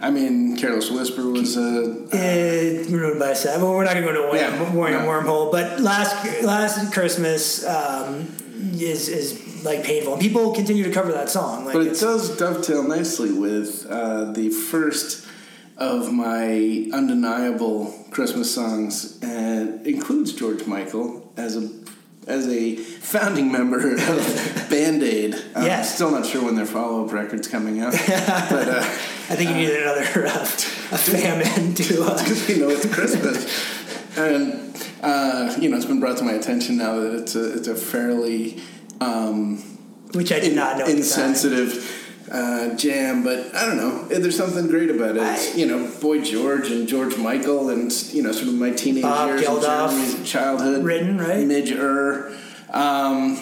I 0.01 0.09
mean, 0.09 0.57
Careless 0.57 0.89
Whisper 0.89 1.27
was 1.29 1.57
a. 1.57 2.07
Eh, 2.11 2.85
ruined 2.89 3.19
by 3.19 3.33
sad. 3.33 3.61
Well, 3.61 3.73
we're 3.73 3.83
not 3.83 3.93
going 3.93 4.05
to 4.07 4.11
go 4.13 4.31
to 4.31 4.31
a 4.31 4.35
Yeah, 4.35 4.71
Wham 4.73 4.91
no. 4.93 5.07
wormhole, 5.07 5.51
but 5.51 5.79
last 5.79 6.41
last 6.41 6.91
Christmas 6.91 7.65
um, 7.67 8.27
is 8.73 9.07
is 9.09 9.63
like 9.63 9.83
painful, 9.83 10.13
and 10.13 10.21
people 10.21 10.53
continue 10.53 10.83
to 10.83 10.91
cover 10.91 11.11
that 11.11 11.29
song. 11.29 11.65
Like, 11.65 11.73
But 11.73 11.87
it 11.87 11.99
does 11.99 12.35
dovetail 12.37 12.83
nicely 12.83 13.31
with 13.31 13.85
uh, 13.89 14.31
the 14.31 14.49
first 14.49 15.27
of 15.77 16.11
my 16.11 16.87
undeniable 16.93 17.93
Christmas 18.09 18.53
songs, 18.53 19.19
and 19.21 19.85
includes 19.85 20.33
George 20.33 20.65
Michael 20.65 21.31
as 21.37 21.55
a 21.55 21.67
as 22.27 22.47
a 22.47 22.75
founding 22.75 23.51
member 23.51 23.93
of 23.95 24.67
Band 24.69 25.03
Aid. 25.03 25.35
I'm 25.55 25.65
Yes. 25.65 25.95
still 25.95 26.11
not 26.11 26.25
sure 26.25 26.43
when 26.45 26.55
their 26.55 26.65
follow 26.65 27.05
up 27.05 27.11
record's 27.13 27.47
coming 27.47 27.81
out, 27.81 27.93
but 28.07 28.67
uh, 28.69 28.79
I 28.79 29.35
think 29.35 29.49
you 29.49 29.55
need 29.55 29.71
another 29.71 30.27
uh, 30.27 30.41
a 30.91 30.97
famine 30.97 31.73
to. 31.75 32.03
Uh, 32.03 32.17
because 32.23 32.47
we 32.47 32.59
know 32.59 32.69
it's 32.69 32.85
Christmas, 32.93 34.17
and 34.17 34.89
uh, 35.01 35.55
you 35.59 35.69
know 35.69 35.77
it's 35.77 35.85
been 35.85 35.99
brought 35.99 36.17
to 36.17 36.23
my 36.23 36.33
attention 36.33 36.77
now 36.77 36.99
that 36.99 37.13
it's 37.13 37.35
a 37.35 37.53
it's 37.57 37.67
a 37.67 37.75
fairly 37.75 38.61
um, 38.99 39.57
which 40.13 40.31
I 40.31 40.39
did 40.39 40.55
not 40.55 40.77
know. 40.77 40.81
at 40.83 40.87
the 40.87 40.91
time. 40.93 40.97
insensitive 40.97 42.00
uh, 42.31 42.73
jam, 42.75 43.23
but 43.23 43.53
I 43.53 43.65
don't 43.65 43.77
know. 43.77 44.05
There's 44.05 44.37
something 44.37 44.67
great 44.67 44.89
about 44.89 45.17
it. 45.17 45.21
I- 45.21 45.51
you 45.55 45.65
know, 45.65 45.89
Boy 45.99 46.21
George 46.21 46.71
and 46.71 46.87
George 46.87 47.17
Michael, 47.17 47.69
and 47.69 47.91
you 48.13 48.23
know, 48.23 48.31
sort 48.31 48.47
of 48.47 48.53
my 48.55 48.71
teenage 48.71 49.03
Bob 49.03 49.29
years 49.29 49.41
Geldof 49.43 50.25
childhood, 50.25 50.83
written, 50.83 51.17
right? 51.17 51.45
Midge 51.45 51.71
Ure. 51.71 52.31
Um, 52.71 53.37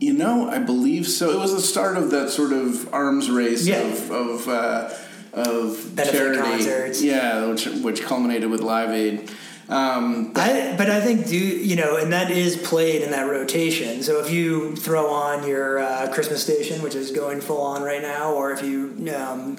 you 0.00 0.12
know, 0.14 0.48
I 0.50 0.58
believe 0.58 1.06
so. 1.06 1.30
It 1.30 1.38
was 1.38 1.54
the 1.54 1.60
start 1.60 1.96
of 1.96 2.10
that 2.10 2.30
sort 2.30 2.52
of 2.52 2.92
arms 2.92 3.30
race 3.30 3.66
Yeah. 3.66 3.80
of 3.82 4.10
of, 4.10 4.48
uh, 4.48 4.90
of 5.34 5.92
charity. 5.96 6.38
concerts. 6.40 7.02
Yeah, 7.02 7.46
which 7.46 7.66
which 7.66 8.02
culminated 8.02 8.50
with 8.50 8.60
Live 8.60 8.90
Aid. 8.90 9.30
Um, 9.70 10.32
I, 10.34 10.74
but 10.76 10.90
I 10.90 11.00
think 11.00 11.28
do 11.28 11.36
you 11.36 11.76
know, 11.76 11.96
and 11.96 12.12
that 12.12 12.32
is 12.32 12.56
played 12.56 13.02
in 13.02 13.12
that 13.12 13.30
rotation. 13.30 14.02
So 14.02 14.18
if 14.18 14.28
you 14.28 14.74
throw 14.74 15.08
on 15.10 15.46
your 15.46 15.78
uh, 15.78 16.12
Christmas 16.12 16.42
station, 16.42 16.82
which 16.82 16.96
is 16.96 17.12
going 17.12 17.40
full 17.40 17.62
on 17.62 17.82
right 17.84 18.02
now, 18.02 18.34
or 18.34 18.50
if 18.50 18.64
you, 18.64 19.08
um, 19.16 19.58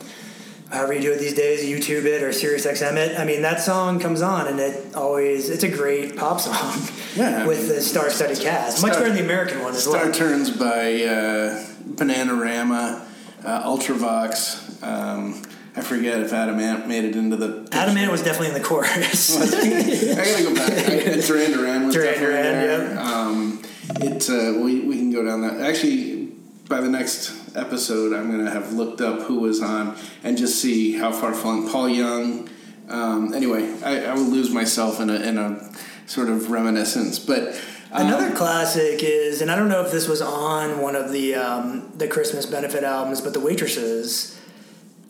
however 0.70 0.91
you 0.91 1.00
do 1.00 1.13
it 1.13 1.20
these 1.20 1.34
days, 1.34 1.63
YouTube 1.63 2.03
it 2.03 2.24
or 2.24 2.34
Sirius 2.34 2.68
XM 2.68 2.98
it. 2.98 3.18
I 3.18 3.24
mean, 3.24 3.41
that 3.44 3.62
song 3.62 4.01
comes 4.01 4.22
on, 4.22 4.48
and 4.48 4.60
it 4.60 4.94
always 4.96 5.50
it's 5.50 5.63
a 5.63 5.70
great 5.70 6.18
pop 6.18 6.39
song. 6.41 6.82
Yeah, 7.13 7.46
with 7.46 7.68
the 7.68 7.82
star-studded 7.82 8.39
cast, 8.39 8.82
much 8.82 8.94
better 8.94 9.08
than 9.08 9.18
the 9.18 9.24
American 9.25 9.62
one 9.62 9.74
as 9.74 9.84
Star 9.84 10.06
well. 10.06 10.13
Turns 10.13 10.50
by 10.50 11.03
uh, 11.03 11.62
Bananarama, 11.84 13.06
uh, 13.44 13.63
Ultravox. 13.63 14.82
Um, 14.82 15.41
I 15.73 15.81
forget 15.81 16.19
if 16.19 16.33
Adam 16.33 16.59
Ant 16.59 16.87
made 16.87 17.05
it 17.05 17.15
into 17.15 17.37
the. 17.37 17.67
Adam 17.71 17.95
Ant 17.95 18.11
was 18.11 18.21
definitely 18.21 18.49
in 18.49 18.53
the 18.55 18.67
chorus. 18.67 19.37
I 19.55 20.15
gotta 20.15 20.43
go 20.43 20.53
back. 20.55 20.71
I, 20.71 21.21
Duran 21.21 21.51
Duran 21.51 21.85
was 21.85 21.95
Duran 21.95 22.13
definitely 22.13 22.17
Duran, 22.17 22.95
there. 22.95 22.99
Um, 22.99 23.61
it's 24.01 24.29
uh, 24.29 24.59
we 24.61 24.81
we 24.81 24.97
can 24.97 25.11
go 25.11 25.23
down 25.23 25.41
that. 25.41 25.61
Actually, 25.61 26.25
by 26.67 26.81
the 26.81 26.89
next 26.89 27.55
episode, 27.55 28.13
I'm 28.13 28.29
gonna 28.29 28.51
have 28.51 28.73
looked 28.73 28.99
up 29.01 29.21
who 29.21 29.39
was 29.39 29.61
on 29.61 29.95
and 30.23 30.37
just 30.37 30.61
see 30.61 30.93
how 30.97 31.11
far 31.11 31.33
flung 31.33 31.69
Paul 31.69 31.87
Young. 31.89 32.49
Um, 32.89 33.33
anyway, 33.33 33.73
I, 33.81 34.05
I 34.07 34.13
will 34.13 34.23
lose 34.23 34.49
myself 34.49 34.99
in 34.99 35.09
a 35.09 35.15
in 35.21 35.37
a 35.37 35.71
sort 36.05 36.29
of 36.29 36.51
reminiscence, 36.51 37.17
but. 37.17 37.55
um, 37.93 38.07
Another 38.07 38.31
classic 38.35 39.01
is, 39.03 39.41
and 39.41 39.49
I 39.49 39.55
don't 39.55 39.69
know 39.69 39.81
if 39.85 39.91
this 39.91 40.07
was 40.09 40.21
on 40.21 40.81
one 40.81 40.97
of 40.97 41.11
the 41.13 41.35
um, 41.35 41.91
the 41.97 42.09
Christmas 42.09 42.45
benefit 42.45 42.83
albums, 42.83 43.21
but 43.21 43.33
the 43.33 43.39
waitresses. 43.39 44.37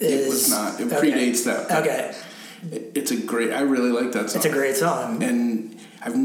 Is, 0.02 0.26
It 0.26 0.30
was 0.30 0.50
not. 0.50 0.80
It 0.80 0.92
okay. 0.92 1.12
predates 1.12 1.46
that. 1.46 1.72
Okay, 1.82 2.14
It- 2.72 2.92
It's 2.96 3.12
a 3.12 3.18
great. 3.18 3.52
I 3.54 3.62
really 3.62 3.92
like 3.92 4.12
that 4.14 4.30
song. 4.30 4.38
it's 4.40 4.46
a 4.46 4.50
great 4.50 4.76
song. 4.76 5.22
and 5.24 5.76
I've. 6.04 6.16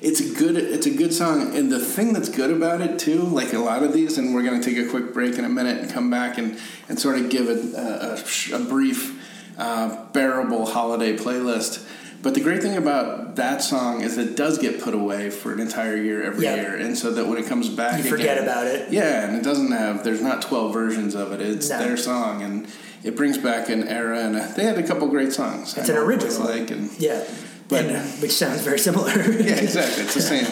It's 0.00 0.18
a 0.20 0.34
good. 0.34 0.56
It's 0.56 0.86
a 0.86 0.90
good 0.90 1.14
song, 1.14 1.54
and 1.56 1.70
the 1.70 1.78
thing 1.78 2.12
that's 2.12 2.28
good 2.28 2.50
about 2.50 2.80
it 2.80 2.98
too, 2.98 3.22
like 3.22 3.52
a 3.52 3.58
lot 3.60 3.84
of 3.84 3.92
these, 3.92 4.18
and 4.18 4.34
we're 4.34 4.42
going 4.42 4.60
to 4.60 4.68
take 4.74 4.76
a 4.84 4.88
quick 4.90 5.14
break 5.14 5.38
in 5.38 5.44
a 5.44 5.48
minute 5.48 5.78
and 5.80 5.88
come 5.92 6.10
back 6.10 6.38
and 6.38 6.58
and 6.88 6.98
sort 6.98 7.18
of 7.18 7.30
give 7.30 7.48
a 7.48 8.18
a, 8.52 8.56
a, 8.56 8.58
brief, 8.64 9.54
uh, 9.58 10.04
bearable 10.12 10.66
holiday 10.66 11.16
playlist. 11.16 11.86
But 12.20 12.34
the 12.34 12.40
great 12.40 12.62
thing 12.62 12.76
about 12.76 13.36
that 13.36 13.62
song 13.62 14.02
is 14.02 14.18
it 14.18 14.36
does 14.36 14.58
get 14.58 14.80
put 14.80 14.94
away 14.94 15.30
for 15.30 15.52
an 15.52 15.60
entire 15.60 15.96
year 15.96 16.22
every 16.24 16.44
Yeah. 16.46 16.56
year, 16.56 16.74
and 16.76 16.98
so 16.98 17.12
that 17.12 17.28
when 17.28 17.38
it 17.38 17.46
comes 17.46 17.68
back, 17.68 18.02
You 18.02 18.10
forget 18.10 18.38
again- 18.38 18.42
about 18.48 18.66
it. 18.66 18.92
Yeah, 18.92 19.24
and 19.28 19.36
it 19.36 19.44
doesn't 19.44 19.70
have. 19.70 20.02
There's 20.02 20.20
not 20.20 20.42
twelve 20.42 20.72
versions 20.72 21.14
of 21.14 21.30
it. 21.32 21.40
It's 21.40 21.68
No. 21.70 21.78
their 21.78 21.96
song, 21.96 22.42
and 22.42 22.66
it 23.04 23.16
brings 23.16 23.38
back 23.38 23.68
an 23.68 23.86
era. 23.88 24.20
And 24.20 24.34
they 24.56 24.64
had 24.64 24.78
a 24.78 24.82
couple 24.86 25.08
great 25.08 25.32
songs. 25.32 25.76
It's 25.76 25.88
I 25.88 25.92
an 25.92 25.98
original. 25.98 26.44
like 26.44 26.70
and 26.70 26.90
Yeah, 26.98 27.24
But- 27.68 27.84
and, 27.86 28.22
which 28.22 28.32
sounds 28.32 28.60
very 28.62 28.78
similar. 28.78 29.08
yeah, 29.16 29.56
exactly. 29.56 30.04
It's 30.04 30.14
the 30.14 30.20
same. 30.34 30.46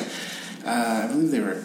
Uh, 0.65 1.03
I 1.05 1.07
believe 1.09 1.31
they 1.31 1.41
were 1.41 1.63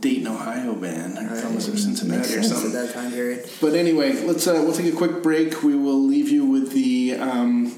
Dayton, 0.00 0.26
Ohio 0.26 0.74
band, 0.74 1.16
or 1.18 1.28
Columbus 1.40 1.68
or 1.68 1.72
Makes 1.72 1.82
Cincinnati 1.84 2.34
or 2.34 2.42
something. 2.42 2.74
at 2.74 2.86
that 2.86 2.94
time 2.94 3.12
period. 3.12 3.48
But 3.60 3.74
anyway, 3.74 4.14
let's 4.24 4.46
uh, 4.48 4.54
we'll 4.54 4.72
take 4.72 4.92
a 4.92 4.96
quick 4.96 5.22
break. 5.22 5.62
We 5.62 5.76
will 5.76 6.02
leave 6.02 6.28
you 6.30 6.44
with 6.44 6.72
the 6.72 7.14
um, 7.20 7.72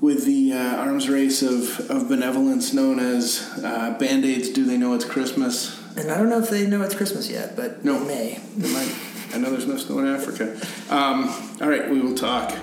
with 0.00 0.24
the 0.24 0.52
uh, 0.52 0.76
arms 0.76 1.08
race 1.08 1.42
of, 1.42 1.88
of 1.90 2.08
benevolence 2.08 2.72
known 2.72 2.98
as 2.98 3.48
uh, 3.64 3.96
Band 3.98 4.24
Aids. 4.24 4.50
Do 4.50 4.64
they 4.64 4.76
know 4.76 4.94
it's 4.94 5.04
Christmas? 5.04 5.80
And 5.96 6.10
I 6.10 6.16
don't 6.18 6.28
know 6.28 6.40
if 6.42 6.50
they 6.50 6.66
know 6.66 6.82
it's 6.82 6.94
Christmas 6.96 7.30
yet, 7.30 7.54
but 7.54 7.84
No. 7.84 7.98
they 8.00 8.06
may. 8.06 8.40
They 8.56 8.72
might. 8.72 8.92
I 9.34 9.38
know 9.38 9.50
there's 9.50 9.66
no 9.66 9.76
snow 9.76 9.98
in 9.98 10.06
Africa. 10.06 10.56
Um, 10.90 11.28
all 11.60 11.68
right, 11.68 11.90
we 11.90 12.00
will 12.00 12.14
talk. 12.14 12.56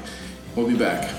We'll 0.56 0.68
be 0.68 0.78
back. 0.78 1.12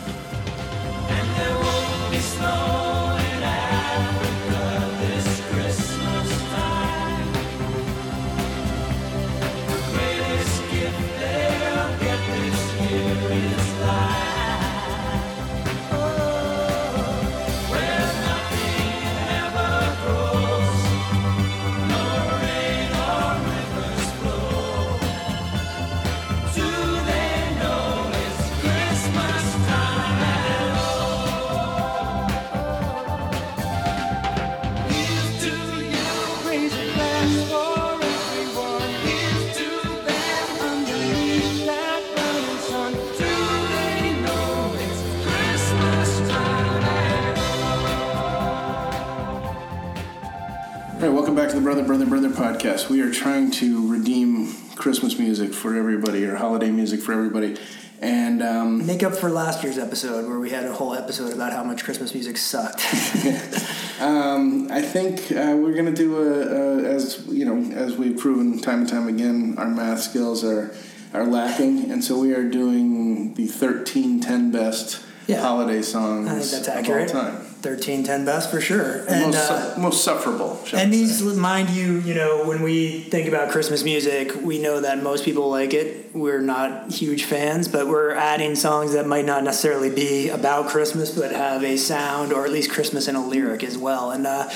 Back 51.42 51.50
to 51.50 51.56
the 51.56 51.61
Brother, 51.61 51.82
Brother, 51.82 52.06
Brother 52.06 52.28
podcast. 52.28 52.88
We 52.88 53.00
are 53.00 53.11
trying 53.11 53.50
to 53.52 53.90
redeem 53.90 54.54
Christmas 54.76 55.18
music 55.18 55.52
for 55.52 55.75
everybody, 55.75 56.25
or 56.25 56.37
holiday 56.37 56.70
music 56.70 57.00
for 57.00 57.12
everybody. 57.12 57.56
And 58.00 58.40
um, 58.40 58.87
Make 58.87 59.02
up 59.02 59.16
for 59.16 59.28
last 59.28 59.64
year's 59.64 59.76
episode 59.76 60.28
where 60.28 60.38
we 60.38 60.50
had 60.50 60.66
a 60.66 60.72
whole 60.72 60.94
episode 60.94 61.32
about 61.32 61.52
how 61.52 61.64
much 61.64 61.82
Christmas 61.82 62.14
music 62.14 62.37
sucked. 62.37 62.80
um, 64.00 64.70
I 64.70 64.82
think 64.82 65.32
uh, 65.32 65.56
we're 65.58 65.75
going 65.75 65.87
to 65.87 65.92
do 65.92 66.16
a, 66.16 66.84
a, 66.87 66.94
as 66.94 67.26
you 67.26 67.44
know, 67.44 67.76
as 67.76 67.96
we've 67.96 68.16
proven 68.16 68.61
time 68.61 68.82
and 68.82 68.88
time 68.88 69.08
again, 69.08 69.56
our 69.58 69.66
math 69.66 70.02
skills 70.02 70.44
are 70.44 70.72
are 71.12 71.26
lacking, 71.26 71.90
and 71.90 72.04
so 72.04 72.20
we 72.20 72.34
are 72.34 72.49
doing 72.49 73.34
the 73.34 73.49
13 73.49 74.20
10 74.20 74.52
best 74.52 75.04
Yeah. 75.26 75.40
holiday 75.40 75.82
songs 75.82 76.28
I 76.28 76.38
think 76.38 76.64
that's 76.64 76.88
of 76.88 77.16
all 77.16 77.22
time. 77.22 77.41
13, 77.62 78.02
10 78.02 78.25
best 78.25 78.50
for 78.50 78.61
sure. 78.61 79.04
And 79.09 79.33
most, 79.33 79.50
uh, 79.50 79.75
most 79.78 80.04
sufferable. 80.04 80.61
and 80.73 80.92
these, 80.92 81.19
say. 81.21 81.38
mind 81.38 81.71
you, 81.71 82.00
you 82.00 82.14
know, 82.14 82.45
when 82.45 82.62
we 82.62 83.00
think 83.00 83.28
about 83.28 83.50
Christmas 83.50 83.85
music, 83.85 84.35
we 84.42 84.59
know 84.59 84.81
that 84.81 85.02
most 85.02 85.25
people 85.25 85.49
like 85.49 85.73
it. 85.73 86.14
We're 86.14 86.40
not 86.40 86.90
huge 86.90 87.25
fans, 87.25 87.69
but 87.69 87.87
we're 87.87 88.12
adding 88.14 88.57
songs 88.57 88.92
that 88.92 89.07
might 89.07 89.25
not 89.25 89.45
necessarily 89.45 89.90
be 89.90 90.28
about 90.28 90.69
Christmas, 90.69 91.16
but 91.16 91.31
have 91.33 91.62
a 91.62 91.76
sound 91.76 92.33
or 92.33 92.45
at 92.45 92.52
least 92.52 92.71
Christmas 92.71 93.07
in 93.07 93.14
a 93.14 93.25
lyric 93.25 93.62
as 93.62 93.78
well. 93.78 94.11
And 94.11 94.26
uh, 94.26 94.49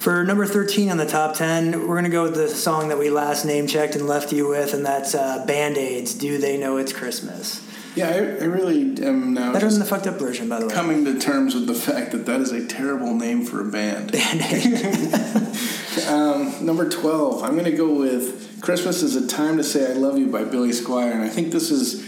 for 0.00 0.24
number 0.24 0.46
13 0.46 0.90
on 0.90 0.96
the 0.96 1.06
top 1.06 1.36
10, 1.36 1.80
we're 1.80 1.88
going 1.88 2.04
to 2.04 2.10
go 2.10 2.22
with 2.22 2.34
the 2.34 2.48
song 2.48 2.88
that 2.88 2.98
we 2.98 3.10
last 3.10 3.44
name 3.44 3.66
checked 3.66 3.94
and 3.94 4.06
left 4.06 4.32
you 4.32 4.48
with, 4.48 4.72
and 4.72 4.84
that's 4.84 5.14
uh, 5.14 5.44
Band 5.46 5.76
Aids 5.76 6.14
Do 6.14 6.38
They 6.38 6.56
Know 6.56 6.78
It's 6.78 6.92
Christmas? 6.92 7.69
Yeah, 7.96 8.08
I, 8.08 8.14
I 8.14 8.44
really 8.44 9.02
am 9.04 9.34
now 9.34 9.52
Better 9.52 9.68
than 9.68 9.80
the 9.80 9.84
fucked 9.84 10.06
up 10.06 10.18
version, 10.18 10.48
by 10.48 10.60
the 10.60 10.66
way. 10.66 10.72
coming 10.72 11.04
to 11.06 11.18
terms 11.18 11.54
with 11.54 11.66
the 11.66 11.74
fact 11.74 12.12
that 12.12 12.26
that 12.26 12.40
is 12.40 12.52
a 12.52 12.64
terrible 12.66 13.14
name 13.14 13.44
for 13.44 13.60
a 13.60 13.64
band. 13.64 14.14
um, 16.08 16.64
number 16.64 16.88
12, 16.88 17.42
I'm 17.42 17.52
going 17.52 17.64
to 17.64 17.76
go 17.76 17.92
with 17.92 18.60
Christmas 18.60 19.02
is 19.02 19.16
a 19.16 19.26
Time 19.26 19.56
to 19.56 19.64
Say 19.64 19.90
I 19.90 19.94
Love 19.94 20.18
You 20.18 20.26
by 20.28 20.44
Billy 20.44 20.70
Squier. 20.70 21.12
And 21.12 21.22
I 21.22 21.28
think 21.28 21.50
this 21.50 21.70
is 21.70 22.06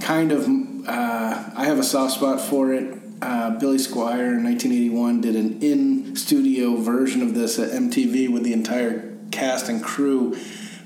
kind 0.00 0.32
of, 0.32 0.48
uh, 0.88 1.50
I 1.54 1.64
have 1.64 1.78
a 1.78 1.84
soft 1.84 2.14
spot 2.14 2.40
for 2.40 2.72
it. 2.72 2.98
Uh, 3.22 3.50
Billy 3.58 3.76
Squier 3.76 4.36
in 4.36 4.44
1981 4.44 5.20
did 5.20 5.36
an 5.36 5.60
in 5.60 6.16
studio 6.16 6.76
version 6.76 7.22
of 7.22 7.34
this 7.34 7.58
at 7.58 7.70
MTV 7.70 8.32
with 8.32 8.44
the 8.44 8.54
entire 8.54 9.14
cast 9.30 9.68
and 9.68 9.84
crew. 9.84 10.36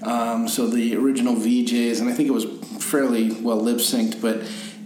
Um, 0.05 0.49
so 0.49 0.67
the 0.67 0.97
original 0.97 1.35
VJs, 1.35 2.01
and 2.01 2.09
I 2.09 2.13
think 2.13 2.29
it 2.29 2.33
was 2.33 2.45
fairly 2.79 3.33
well 3.33 3.57
lip 3.57 3.79
synced, 3.79 4.21
but 4.21 4.43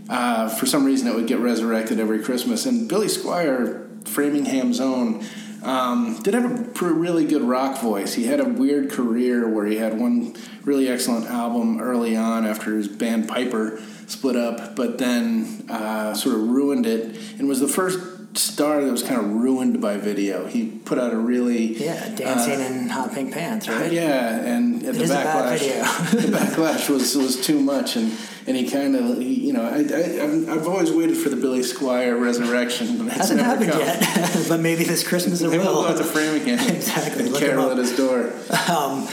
uh, 0.09 0.49
for 0.49 0.67
some 0.67 0.85
reason 0.85 1.09
it 1.09 1.15
would 1.15 1.27
get 1.27 1.41
resurrected 1.41 1.99
every 2.01 2.23
Christmas. 2.23 2.67
And 2.67 2.89
Billy 2.89 3.09
Squier, 3.09 4.07
Framingham's 4.09 4.81
own, 4.81 5.25
um, 5.63 6.21
did 6.23 6.35
have 6.35 6.45
a 6.45 6.85
really 6.85 7.27
good 7.27 7.43
rock 7.43 7.81
voice. 7.81 8.15
He 8.15 8.25
had 8.25 8.41
a 8.41 8.45
weird 8.45 8.91
career 8.91 9.49
where 9.49 9.67
he 9.67 9.77
had 9.77 9.99
one 9.99 10.37
really 10.65 10.89
excellent 10.89 11.27
album 11.27 11.81
early 11.81 12.17
on 12.17 12.47
after 12.47 12.77
his 12.77 12.87
band 12.87 13.29
Piper 13.29 13.81
split 14.07 14.37
up, 14.37 14.77
but 14.77 14.99
then 14.99 15.67
uh, 15.69 16.15
sort 16.15 16.37
of 16.37 16.43
ruined 16.43 16.87
it 16.87 17.17
and 17.39 17.49
was 17.49 17.61
the 17.61 17.69
first 17.69 17.99
star 18.39 18.83
that 18.85 18.91
was 18.91 19.03
kind 19.03 19.21
of 19.21 19.31
ruined 19.33 19.81
by 19.81 19.97
video. 19.97 20.47
He 20.47 20.67
put 20.85 20.99
out 20.99 21.13
a 21.13 21.17
really 21.17 21.75
Yeah, 21.85 22.09
dancing 22.15 22.61
uh, 22.61 22.65
in 22.65 22.89
hot 22.89 23.13
pink 23.13 23.33
pants, 23.33 23.69
right? 23.69 23.93
yeah, 24.03 24.37
and 24.41 24.81
the 24.83 24.91
is 24.91 25.11
a 25.11 25.15
bad 25.15 25.27
backlash, 25.27 25.59
video. 25.59 25.83
the 26.31 26.39
backlash 26.39 26.89
was 26.89 27.17
was 27.17 27.41
too 27.45 27.59
much, 27.61 27.97
and 27.97 28.13
and 28.47 28.57
he 28.57 28.71
kind 28.71 28.97
of, 28.97 29.21
you 29.23 29.53
know, 29.53 29.63
I, 29.63 29.81
I 29.81 30.25
I've, 30.25 30.49
I've 30.49 30.67
always 30.69 30.91
waited 30.91 31.19
for 31.19 31.29
the 31.29 31.37
Billy 31.37 31.61
Squier 31.61 32.19
resurrection, 32.19 32.97
but 32.97 33.09
it's 33.09 33.17
Hasn't 33.17 33.41
never 33.41 33.51
happened 33.51 33.73
come. 33.73 33.81
yet, 33.81 34.47
but 34.49 34.61
maybe 34.61 34.85
this 34.85 35.07
Christmas 35.07 35.43
it 35.43 35.49
Maybe 35.51 35.59
we'll 35.59 35.75
will. 35.75 35.83
go 35.83 35.89
out 35.89 35.99
to 35.99 36.05
Framingham 36.05 36.59
Exactly, 36.75 37.27
and 37.27 37.35
carol 37.35 37.71
at 37.71 37.77
his 37.77 37.95
door. 37.97 38.33
Um, 38.71 39.07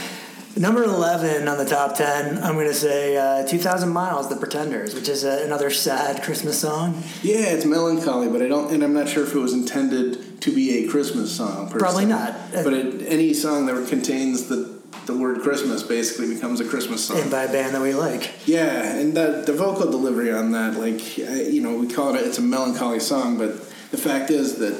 number 0.56 0.82
11 0.84 1.48
on 1.48 1.58
the 1.58 1.64
top 1.64 1.96
10, 1.96 2.38
I'm 2.42 2.54
going 2.54 2.66
to 2.68 2.74
say 2.74 3.16
uh, 3.16 3.46
2,000 3.46 3.88
Miles, 3.88 4.28
The 4.28 4.36
Pretenders, 4.36 4.94
which 4.94 5.08
is 5.08 5.24
uh, 5.24 5.42
another 5.44 5.70
sad 5.70 6.22
Christmas 6.22 6.58
song. 6.60 7.02
Yeah, 7.22 7.46
it's 7.54 7.64
melancholy, 7.64 8.28
but 8.28 8.42
I 8.42 8.48
don't, 8.48 8.72
and 8.72 8.82
I'm 8.82 8.94
not 8.94 9.08
sure 9.08 9.24
if 9.24 9.34
it 9.34 9.38
was 9.38 9.52
intended 9.52 10.40
to 10.42 10.54
be 10.54 10.84
a 10.84 10.88
Christmas 10.90 11.34
song. 11.36 11.68
Per 11.68 11.78
Probably 11.78 12.04
se. 12.04 12.10
not. 12.10 12.30
Uh, 12.54 12.62
But 12.64 12.72
it, 12.72 13.02
any 13.06 13.34
song 13.34 13.66
that 13.66 13.88
contains 13.88 14.48
the 14.48 14.76
the 15.06 15.16
word 15.16 15.40
Christmas 15.40 15.84
basically 15.84 16.34
becomes 16.34 16.58
a 16.58 16.64
Christmas 16.64 17.04
song. 17.04 17.20
And 17.20 17.30
by 17.30 17.44
a 17.44 17.52
band 17.52 17.76
that 17.76 17.82
we 17.82 17.94
like. 17.94 18.28
Yeah, 18.44 18.96
and 18.96 19.16
the, 19.16 19.44
the 19.46 19.52
vocal 19.52 19.88
delivery 19.88 20.32
on 20.32 20.50
that, 20.50 20.74
like, 20.74 21.00
I- 21.20 21.42
you 21.42 21.60
know, 21.60 21.76
we 21.76 21.86
call 21.86 22.16
it, 22.16 22.22
it's 22.26 22.38
a 22.38 22.42
melancholy 22.42 22.98
song, 22.98 23.38
but 23.38 23.56
the 23.92 23.98
fact 23.98 24.30
is 24.32 24.56
that, 24.56 24.76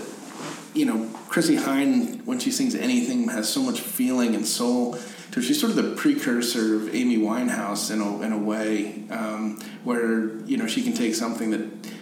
you 0.74 0.84
know, 0.84 1.08
Chrissie 1.28 1.56
Hynde, 1.58 2.24
when 2.24 2.40
she 2.40 2.50
sings 2.50 2.74
anything, 2.74 3.28
has 3.28 3.48
so 3.48 3.62
much 3.62 3.80
feeling 3.80 4.34
and 4.34 4.44
soul. 4.44 4.98
She's 5.42 5.60
sort 5.60 5.70
of 5.70 5.76
the 5.76 5.94
precursor 5.94 6.76
of 6.76 6.94
Amy 6.94 7.18
Winehouse 7.18 7.90
in 7.90 8.00
a, 8.00 8.22
in 8.22 8.32
a 8.32 8.38
way, 8.38 9.04
um, 9.10 9.58
where, 9.84 10.38
you 10.40 10.56
know, 10.56 10.66
she 10.66 10.82
can 10.82 10.94
take 10.94 11.14
something 11.14 11.50
that 11.50 11.60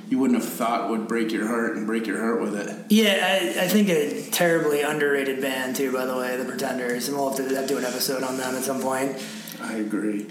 you 0.09 0.19
wouldn't 0.19 0.41
have 0.41 0.49
thought 0.49 0.91
would 0.91 1.09
break 1.09 1.33
your 1.33 1.47
heart 1.47 1.77
and 1.77 1.87
break 1.87 2.07
your 2.07 2.21
heart 2.21 2.41
with 2.41 2.55
it. 2.55 2.87
Yeah, 2.91 3.27
I, 3.59 3.65
I 3.65 3.69
think 3.69 3.89
a 3.89 4.23
terribly 4.31 4.83
underrated 4.83 5.41
band, 5.41 5.77
too, 5.77 5.93
by 5.93 6.05
the 6.05 6.17
way, 6.17 6.37
The 6.37 6.45
Pretenders. 6.45 7.09
And 7.09 7.17
we'll 7.17 7.31
have 7.31 7.39
to 7.39 7.67
do 7.67 7.79
an 7.79 7.85
episode 7.85 8.23
on 8.23 8.37
them 8.37 8.55
at 8.55 8.63
some 8.63 8.81
point. 8.81 9.21
I 9.61 9.75
agree. 9.75 10.27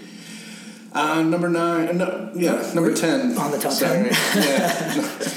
Uh, 0.94 1.22
number 1.22 1.48
nine, 1.48 1.98
no, 1.98 2.30
yeah, 2.34 2.72
number 2.72 2.94
ten. 2.94 3.36
On 3.36 3.50
the 3.50 3.58
top 3.58 3.72
Sorry. 3.72 4.10
yeah. 4.36 5.18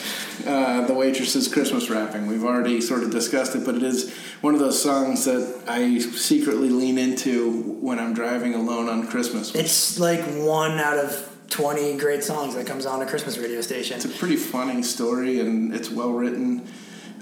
Uh, 0.46 0.88
the 0.88 0.94
waitress's 0.94 1.52
Christmas 1.52 1.90
wrapping. 1.90 2.26
We've 2.26 2.46
already 2.46 2.80
sort 2.80 3.04
of 3.04 3.12
discussed 3.12 3.54
it, 3.54 3.66
but 3.66 3.76
it 3.76 3.84
is 3.84 4.16
one 4.40 4.54
of 4.54 4.62
those 4.62 4.82
songs 4.82 5.26
that 5.26 5.64
I 5.68 6.00
secretly 6.00 6.70
lean 6.70 6.98
into 6.98 7.64
when 7.82 8.00
I'm 8.00 8.14
driving 8.14 8.54
alone 8.54 8.88
on 8.88 9.08
Christmas. 9.08 9.54
It's 9.54 10.00
like 10.00 10.22
one 10.22 10.80
out 10.80 11.00
of 11.00 11.38
20 11.50 11.98
great 11.98 12.24
songs 12.24 12.56
that 12.56 12.66
comes 12.66 12.86
on 12.86 13.02
a 13.02 13.06
Christmas 13.06 13.38
radio 13.38 13.60
station. 13.60 13.98
It's 13.98 14.06
a 14.06 14.10
pretty 14.10 14.38
funny 14.38 14.84
story, 14.84 15.42
and 15.42 15.76
it's 15.76 15.90
well 15.90 16.14
written. 16.14 16.66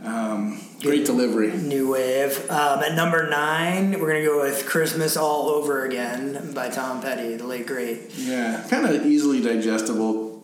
Um, 0.03 0.61
great 0.85 1.05
delivery. 1.05 1.51
New 1.51 1.91
Wave. 1.93 2.49
Um, 2.49 2.79
at 2.83 2.95
number 2.95 3.27
nine, 3.29 3.91
we're 3.99 4.09
going 4.11 4.23
to 4.23 4.27
go 4.29 4.41
with 4.41 4.65
Christmas 4.65 5.17
All 5.17 5.49
Over 5.49 5.85
Again 5.85 6.53
by 6.53 6.69
Tom 6.69 7.01
Petty, 7.01 7.35
the 7.35 7.45
late 7.45 7.67
great. 7.67 8.11
Yeah, 8.15 8.65
kind 8.69 8.85
of 8.85 9.05
easily 9.05 9.41
digestible. 9.41 10.43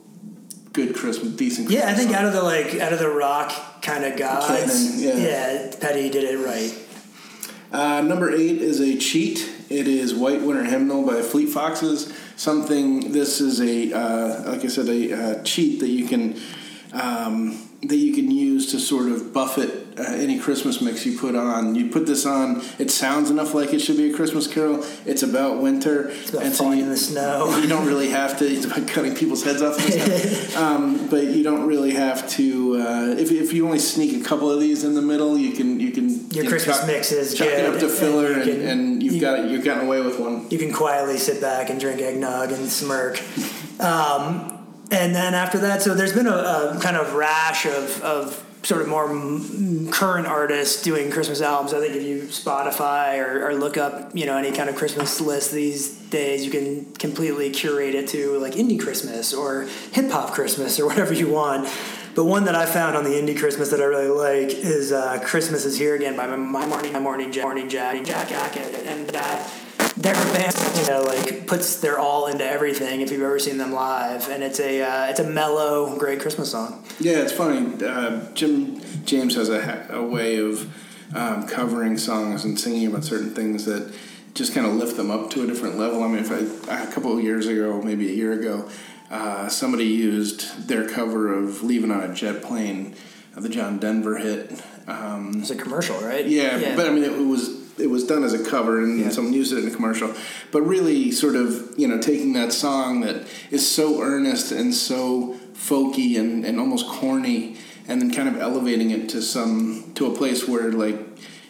Good 0.74 0.96
Christmas, 0.96 1.34
decent. 1.34 1.68
Christmas 1.68 1.86
Yeah, 1.86 1.92
I 1.92 1.94
think 1.96 2.12
song. 2.12 2.20
out 2.20 2.26
of 2.26 2.34
the 2.34 2.44
like 2.44 2.76
out 2.76 2.94
of 2.94 3.00
the 3.00 3.10
rock 3.10 3.82
kind 3.82 4.06
of 4.06 4.18
gods, 4.18 5.02
Canon, 5.02 5.20
yeah. 5.20 5.72
Petty 5.82 6.10
did 6.10 6.24
it 6.24 6.38
right. 6.46 6.78
Uh, 7.74 8.02
number 8.02 8.30
eight 8.34 8.62
is 8.62 8.80
a 8.80 8.98
cheat. 8.98 9.50
It 9.70 9.88
is 9.88 10.14
"White 10.14 10.42
Winter 10.42 10.64
Hymnal" 10.64 11.06
by 11.06 11.22
Fleet 11.22 11.48
Foxes. 11.50 12.14
Something. 12.38 13.12
This 13.12 13.42
is 13.42 13.60
a 13.62 13.94
uh, 13.94 14.50
like 14.52 14.64
I 14.64 14.68
said, 14.68 14.88
a 14.88 15.14
uh, 15.40 15.44
cheat 15.44 15.80
that 15.82 15.90
you 15.90 16.08
can 16.08 16.40
um, 16.94 17.70
that 17.84 17.98
you 17.98 18.14
can 18.14 18.32
use 18.32 18.72
to 18.72 18.80
sort 18.80 19.10
of 19.10 19.34
buffet 19.34 19.91
uh, 19.98 20.04
any 20.04 20.40
Christmas 20.40 20.82
mix 20.82 21.06
you 21.06 21.18
put 21.18 21.36
on. 21.36 21.76
You 21.76 21.90
put 21.90 22.06
this 22.06 22.26
on. 22.26 22.62
It 22.80 22.92
sounds 22.92 23.30
enough 23.30 23.54
like 23.54 23.74
it 23.74 23.80
should 23.80 23.98
be 23.98 24.12
a 24.12 24.16
Christmas 24.16 24.48
carol. 24.48 24.86
It's 25.06 25.24
about 25.24 25.62
winter. 25.62 26.10
It's 26.10 26.30
about 26.32 26.44
and 26.44 26.54
so 26.54 26.64
falling 26.64 26.80
you- 26.80 26.84
in 26.86 26.90
the 26.90 26.98
snow. 26.98 27.58
you 27.58 27.68
don't 27.68 27.86
really 27.88 28.10
have 28.10 28.38
to. 28.40 28.46
It's 28.46 28.66
about 28.66 28.88
cutting 28.88 29.16
people's 29.16 29.44
heads 29.44 29.62
off. 29.62 29.78
And 29.78 29.94
stuff. 29.94 30.58
um, 30.62 31.08
but 31.08 31.24
you 31.26 31.44
don't 31.44 31.66
really 31.68 31.92
have 31.92 32.28
to. 32.32 32.78
Uh, 32.78 33.16
if, 33.18 33.32
if 33.32 33.54
you 33.54 33.66
only 33.66 33.80
sneak 33.80 34.20
a 34.20 34.24
couple 34.28 34.50
of 34.50 34.60
these 34.60 34.84
in 34.84 34.94
the 34.96 35.02
middle, 35.02 35.38
you 35.38 35.52
can 35.54 35.80
you 35.80 35.92
can 35.92 36.30
Your 36.32 36.44
you 36.46 36.50
Christmas 36.50 36.78
chuck- 36.80 36.88
mix 36.88 37.12
is 37.12 37.34
chuck 37.34 37.48
it 37.48 37.58
good, 37.58 37.74
up 37.74 37.80
to 37.80 37.86
and 37.88 37.94
filler, 37.96 38.30
you 38.30 38.34
and, 38.36 38.44
can- 38.44 38.62
and 38.68 39.04
you've 39.04 39.14
you- 39.16 39.22
got 39.22 39.40
it. 39.40 39.52
You've 39.52 39.64
gotten 39.66 39.86
away 39.86 40.02
with 40.02 40.20
one. 40.20 40.50
You 40.50 40.58
can 40.58 40.72
quietly 40.74 41.18
sit 41.18 41.42
back 41.42 41.70
and 41.70 41.80
drink 41.80 42.00
eggnog 42.02 42.52
and 42.52 42.70
smirk. 42.70 43.22
Um, 43.80 44.60
and 44.92 45.16
then 45.16 45.34
after 45.34 45.58
that, 45.60 45.82
so 45.82 45.96
there's 45.96 46.14
been 46.14 46.28
a, 46.28 46.32
a 46.76 46.80
kind 46.84 46.96
of 46.98 47.14
rash 47.16 47.66
of, 47.66 48.00
of 48.04 48.46
sort 48.64 48.82
of 48.82 48.88
more 48.88 49.08
current 49.92 50.28
artists 50.28 50.84
doing 50.84 51.10
Christmas 51.10 51.42
albums. 51.42 51.74
I 51.74 51.80
think 51.80 51.96
if 51.96 52.04
you 52.04 52.24
Spotify 52.24 53.18
or, 53.18 53.48
or 53.48 53.56
look 53.56 53.78
up, 53.78 54.16
you 54.16 54.26
know, 54.26 54.38
any 54.38 54.52
kind 54.52 54.70
of 54.70 54.76
Christmas 54.76 55.20
list 55.20 55.52
these 55.52 55.98
days, 56.10 56.46
you 56.46 56.52
can 56.52 56.94
completely 56.94 57.50
curate 57.50 57.96
it 57.96 58.08
to 58.10 58.38
like 58.40 58.54
indie 58.54 58.80
Christmas 58.80 59.34
or 59.34 59.68
hip 59.92 60.12
hop 60.12 60.34
Christmas 60.34 60.80
or 60.80 60.86
whatever 60.88 61.14
you 61.14 61.30
want. 61.30 61.68
But 62.14 62.26
one 62.26 62.44
that 62.44 62.56
I 62.56 62.66
found 62.66 62.98
on 62.98 63.06
the 63.06 63.12
indie 63.12 63.38
Christmas 63.38 63.70
that 63.70 63.80
I 63.80 63.86
really 63.86 64.10
like 64.10 64.54
is 64.54 64.92
uh, 64.92 65.20
"Christmas 65.24 65.64
Is 65.64 65.78
Here 65.78 65.96
Again" 65.96 66.18
by 66.18 66.28
my, 66.28 66.36
my 66.36 66.66
morning, 66.66 66.92
my 66.92 67.00
morning, 67.00 67.32
Jack, 67.32 67.46
morning 67.46 67.70
Jack, 67.70 68.04
Jack, 68.04 68.28
Jack, 68.28 68.58
and 68.58 69.16
uh, 69.16 69.22
they're 69.22 69.61
a 70.10 70.34
band 70.34 70.56
you 70.78 70.88
know 70.88 71.02
like 71.04 71.48
puts 71.48 71.80
their 71.82 72.00
all 72.00 72.28
into 72.28 72.46
everything. 72.46 73.02
If 73.02 73.12
you've 73.12 73.22
ever 73.22 73.40
seen 73.40 73.58
them 73.58 73.72
live, 73.72 74.30
and 74.30 74.44
it's 74.44 74.60
a 74.60 74.82
uh, 74.82 75.06
it's 75.10 75.20
a 75.20 75.30
mellow, 75.30 75.98
great 75.98 76.20
Christmas 76.20 76.52
song. 76.52 76.84
Yeah, 77.00 77.20
it's 77.20 77.32
funny. 77.34 77.84
Uh, 77.84 78.32
Jim 78.34 78.82
James 79.06 79.36
has 79.36 79.50
a, 79.50 79.64
ha- 79.64 79.96
a 79.96 80.04
way 80.04 80.38
of 80.38 80.72
um, 81.16 81.48
covering 81.48 81.98
songs 81.98 82.46
and 82.46 82.60
singing 82.60 82.88
about 82.88 83.04
certain 83.04 83.32
things 83.34 83.66
that 83.66 83.94
just 84.34 84.54
kind 84.54 84.66
of 84.66 84.74
lift 84.74 84.96
them 84.98 85.12
up 85.12 85.30
to 85.32 85.44
a 85.44 85.48
different 85.48 85.78
level. 85.78 86.04
I 86.04 86.08
mean, 86.08 86.20
if 86.20 86.32
I, 86.32 86.84
a 86.84 86.92
couple 86.92 87.18
of 87.18 87.24
years 87.24 87.48
ago, 87.48 87.82
maybe 87.82 88.10
a 88.10 88.14
year 88.14 88.32
ago, 88.32 88.70
uh, 89.10 89.50
somebody 89.50 89.86
used 89.86 90.68
their 90.68 90.88
cover 90.88 91.34
of 91.34 91.64
"Leaving 91.64 91.92
on 91.92 92.02
a 92.10 92.14
Jet 92.14 92.42
Plane," 92.42 92.96
the 93.36 93.50
John 93.50 93.78
Denver 93.78 94.18
hit. 94.18 94.62
Um, 94.88 95.34
It's 95.42 95.52
a 95.52 95.56
commercial, 95.56 95.98
right? 96.00 96.26
yeah, 96.26 96.76
but 96.76 96.88
I 96.88 96.92
mean, 96.92 97.04
it 97.04 97.18
was 97.18 97.61
it 97.78 97.90
was 97.90 98.04
done 98.06 98.24
as 98.24 98.34
a 98.34 98.44
cover, 98.44 98.82
and 98.84 99.00
Yeah. 99.00 99.10
someone 99.10 99.34
used 99.34 99.54
it 99.54 99.60
in 99.60 99.68
a 99.68 99.72
commercial. 99.72 100.14
But 100.52 100.62
really, 100.64 101.12
sort 101.12 101.36
of, 101.36 101.74
you 101.78 101.88
know, 101.88 101.98
taking 102.00 102.34
that 102.34 102.54
song 102.54 103.02
that 103.02 103.24
is 103.50 103.68
so 103.68 104.02
earnest 104.02 104.52
and 104.52 104.74
so 104.74 105.36
folky 105.54 106.20
and, 106.20 106.46
and 106.46 106.60
almost 106.60 106.88
corny, 106.88 107.56
and 107.88 108.02
then 108.02 108.12
kind 108.12 108.28
of 108.28 108.38
elevating 108.40 108.92
it 108.92 109.10
to 109.10 109.22
some 109.22 109.92
to 109.96 110.06
a 110.08 110.16
place 110.16 110.48
where 110.48 110.72
like 110.72 110.98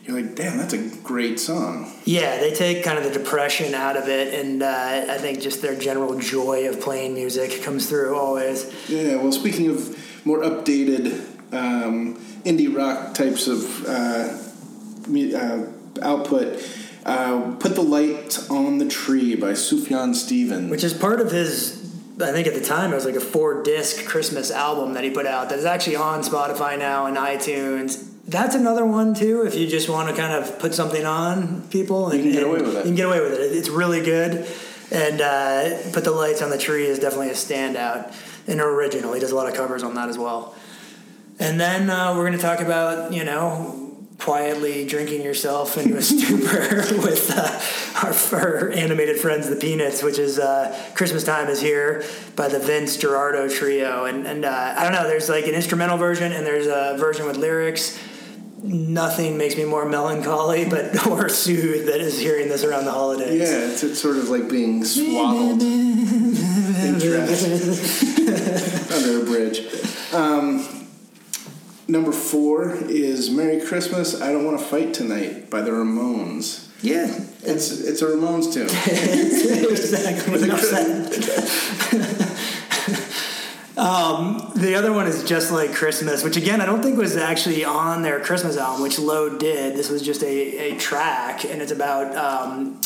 you're 0.06 0.20
like, 0.20 0.36
damn, 0.36 0.58
that's 0.58 0.74
a 0.74 0.90
great 1.04 1.40
song. 1.40 1.92
Yeah, 2.06 2.40
they 2.40 2.54
take 2.54 2.84
kind 2.84 2.98
of 2.98 3.04
the 3.04 3.12
depression 3.12 3.76
out 3.76 3.96
of 3.98 4.08
it, 4.08 4.34
and 4.34 4.64
uh, 4.64 5.06
I 5.10 5.18
think 5.18 5.42
just 5.42 5.62
their 5.62 5.76
general 5.76 6.18
joy 6.20 6.68
of 6.68 6.82
playing 6.82 7.14
music 7.14 7.62
comes 7.62 7.88
through 7.88 8.18
always. 8.18 8.74
Yeah, 8.90 9.18
well, 9.18 9.32
speaking 9.32 9.70
of 9.70 10.26
more 10.26 10.40
updated 10.40 11.22
um, 11.54 12.16
indie 12.44 12.76
rock 12.76 13.14
types 13.14 13.48
of 13.48 13.86
uh, 13.86 14.38
uh, 15.38 15.66
output, 16.02 16.62
uh, 17.06 17.56
Put 17.60 17.76
the 17.76 17.82
Light 17.82 18.40
on 18.50 18.78
the 18.78 18.88
Tree 18.88 19.36
by 19.36 19.52
Sufjan 19.54 20.14
Stevens. 20.16 20.70
which 20.70 20.84
is 20.84 20.94
part 20.94 21.20
of 21.22 21.32
his 21.32 21.80
i 22.22 22.32
think 22.32 22.46
at 22.46 22.54
the 22.54 22.62
time 22.62 22.92
it 22.92 22.96
was 22.96 23.06
like 23.06 23.16
a 23.16 23.20
four 23.22 23.64
disc 23.64 24.06
christmas 24.06 24.52
album 24.52 24.94
that 24.94 25.04
he 25.04 25.10
put 25.10 25.26
out 25.26 25.50
that's 25.50 25.66
actually 25.66 25.96
on 25.96 26.22
spotify 26.22 26.78
now 26.78 27.08
and 27.08 27.18
itunes. 27.18 28.08
That's 28.28 28.54
another 28.54 28.86
one 28.86 29.16
too 29.16 29.44
if 29.48 29.56
you 29.56 29.68
just 29.68 29.90
want 29.90 30.10
to 30.10 30.16
kind 30.16 30.32
of 30.32 30.60
put 30.60 30.76
something 30.76 31.04
on 31.06 31.64
people 31.70 32.10
and, 32.12 32.20
You 32.20 32.26
can 32.26 32.34
get 32.34 32.44
away 32.44 32.62
with 32.62 32.76
it. 32.76 32.86
you 32.86 32.92
can 32.92 32.96
get 32.96 33.08
away 33.08 33.20
with 33.22 33.34
it. 33.34 33.52
It's 33.58 33.70
really 33.70 34.04
good. 34.04 34.48
And 34.92 35.20
uh, 35.22 35.92
put 35.94 36.04
the 36.04 36.12
lights 36.12 36.42
on 36.42 36.50
the 36.52 36.58
tree 36.58 36.86
is 36.86 37.00
definitely 37.00 37.30
a 37.30 37.34
standout 37.34 38.14
and 38.48 38.62
original. 38.62 39.14
He 39.14 39.20
does 39.20 39.32
a 39.32 39.36
lot 39.36 39.48
of 39.48 39.56
covers 39.56 39.84
on 39.84 39.96
that 39.96 40.08
as 40.10 40.18
well. 40.18 40.54
And 41.40 41.60
then 41.60 41.90
uh, 41.90 42.14
we're 42.16 42.28
going 42.28 42.38
to 42.38 42.46
talk 42.46 42.60
about 42.60 43.12
you 43.12 43.24
know 43.24 43.81
quietly 44.22 44.86
drinking 44.86 45.24
yourself 45.24 45.78
into 45.78 45.98
a 45.98 46.02
stupor 46.02 46.78
with 47.02 47.32
uh, 47.36 47.60
our, 48.06 48.40
our 48.40 48.70
animated 48.70 49.18
friends, 49.20 49.50
the 49.50 49.56
Peanuts, 49.56 50.04
which 50.04 50.20
is 50.20 50.38
uh, 50.38 50.78
Christmas 50.94 51.24
Time 51.24 51.48
is 51.48 51.60
Here 51.60 52.04
by 52.36 52.48
the 52.48 52.60
Vince 52.60 52.98
Guaraldi 52.98 53.58
Trio. 53.58 54.06
And, 54.06 54.28
and 54.28 54.46
uh, 54.46 54.76
I 54.78 54.84
don't 54.84 54.94
know, 54.94 55.08
there's 55.08 55.28
like 55.28 55.48
an 55.48 55.56
instrumental 55.56 55.98
version 55.98 56.32
and 56.32 56.46
there's 56.46 56.68
a 56.68 56.96
version 57.00 57.26
with 57.26 57.38
lyrics. 57.38 58.00
Nothing 58.64 59.40
makes 59.40 59.58
me 59.58 59.66
more 59.66 59.86
melancholy, 59.86 60.66
but 60.70 61.08
or 61.08 61.28
soothed 61.28 61.88
than 61.88 62.00
is 62.00 62.20
hearing 62.20 62.48
this 62.48 62.64
around 62.64 62.86
the 62.86 62.92
holidays. 62.92 63.40
yeah, 63.40 63.72
it's, 63.72 63.82
it's 63.82 64.00
sort 64.00 64.18
of 64.18 64.30
like 64.30 64.48
being 64.48 64.86
swaddled 64.86 65.62
in 65.64 67.00
dress 67.00 67.44
under 68.92 69.22
a 69.22 69.26
bridge. 69.26 70.14
Um, 70.14 70.81
number 71.92 72.12
four 72.14 72.74
is 72.88 73.30
Merry 73.30 73.60
Christmas, 73.60 74.22
I 74.22 74.32
Don't 74.32 74.46
Want 74.46 74.58
to 74.58 74.64
Fight 74.66 74.94
Tonight 74.94 75.50
by 75.50 75.60
the 75.62 75.72
Ramones. 75.72 76.70
Yeah, 76.82 77.14
It's 77.44 77.70
it's 77.82 78.02
a 78.02 78.06
Ramones 78.06 78.52
tune. 78.52 78.64
exactly. 79.72 80.32
With 80.32 80.42
a 80.42 80.46
Enough 80.46 80.62
cri- 80.62 80.70
said. 80.70 81.14
um, 83.78 84.52
the 84.56 84.74
other 84.74 84.92
one 84.92 85.06
is 85.06 85.24
just 85.24 85.52
like 85.52 85.74
Christmas, 85.74 86.24
which 86.24 86.38
again 86.38 86.60
I 86.60 86.66
don't 86.66 86.82
think 86.82 86.98
was 86.98 87.18
actually 87.18 87.64
on 87.64 88.02
their 88.02 88.20
Christmas 88.20 88.58
album, 88.58 88.82
which 88.82 88.98
Load 88.98 89.40
did. 89.40 89.76
This 89.76 89.92
was 89.92 90.02
just 90.02 90.24
a, 90.24 90.74
a 90.74 90.78
track, 90.78 91.46
and 91.46 91.62
it's 91.62 91.72
about 91.72 92.16
um, 92.16 92.82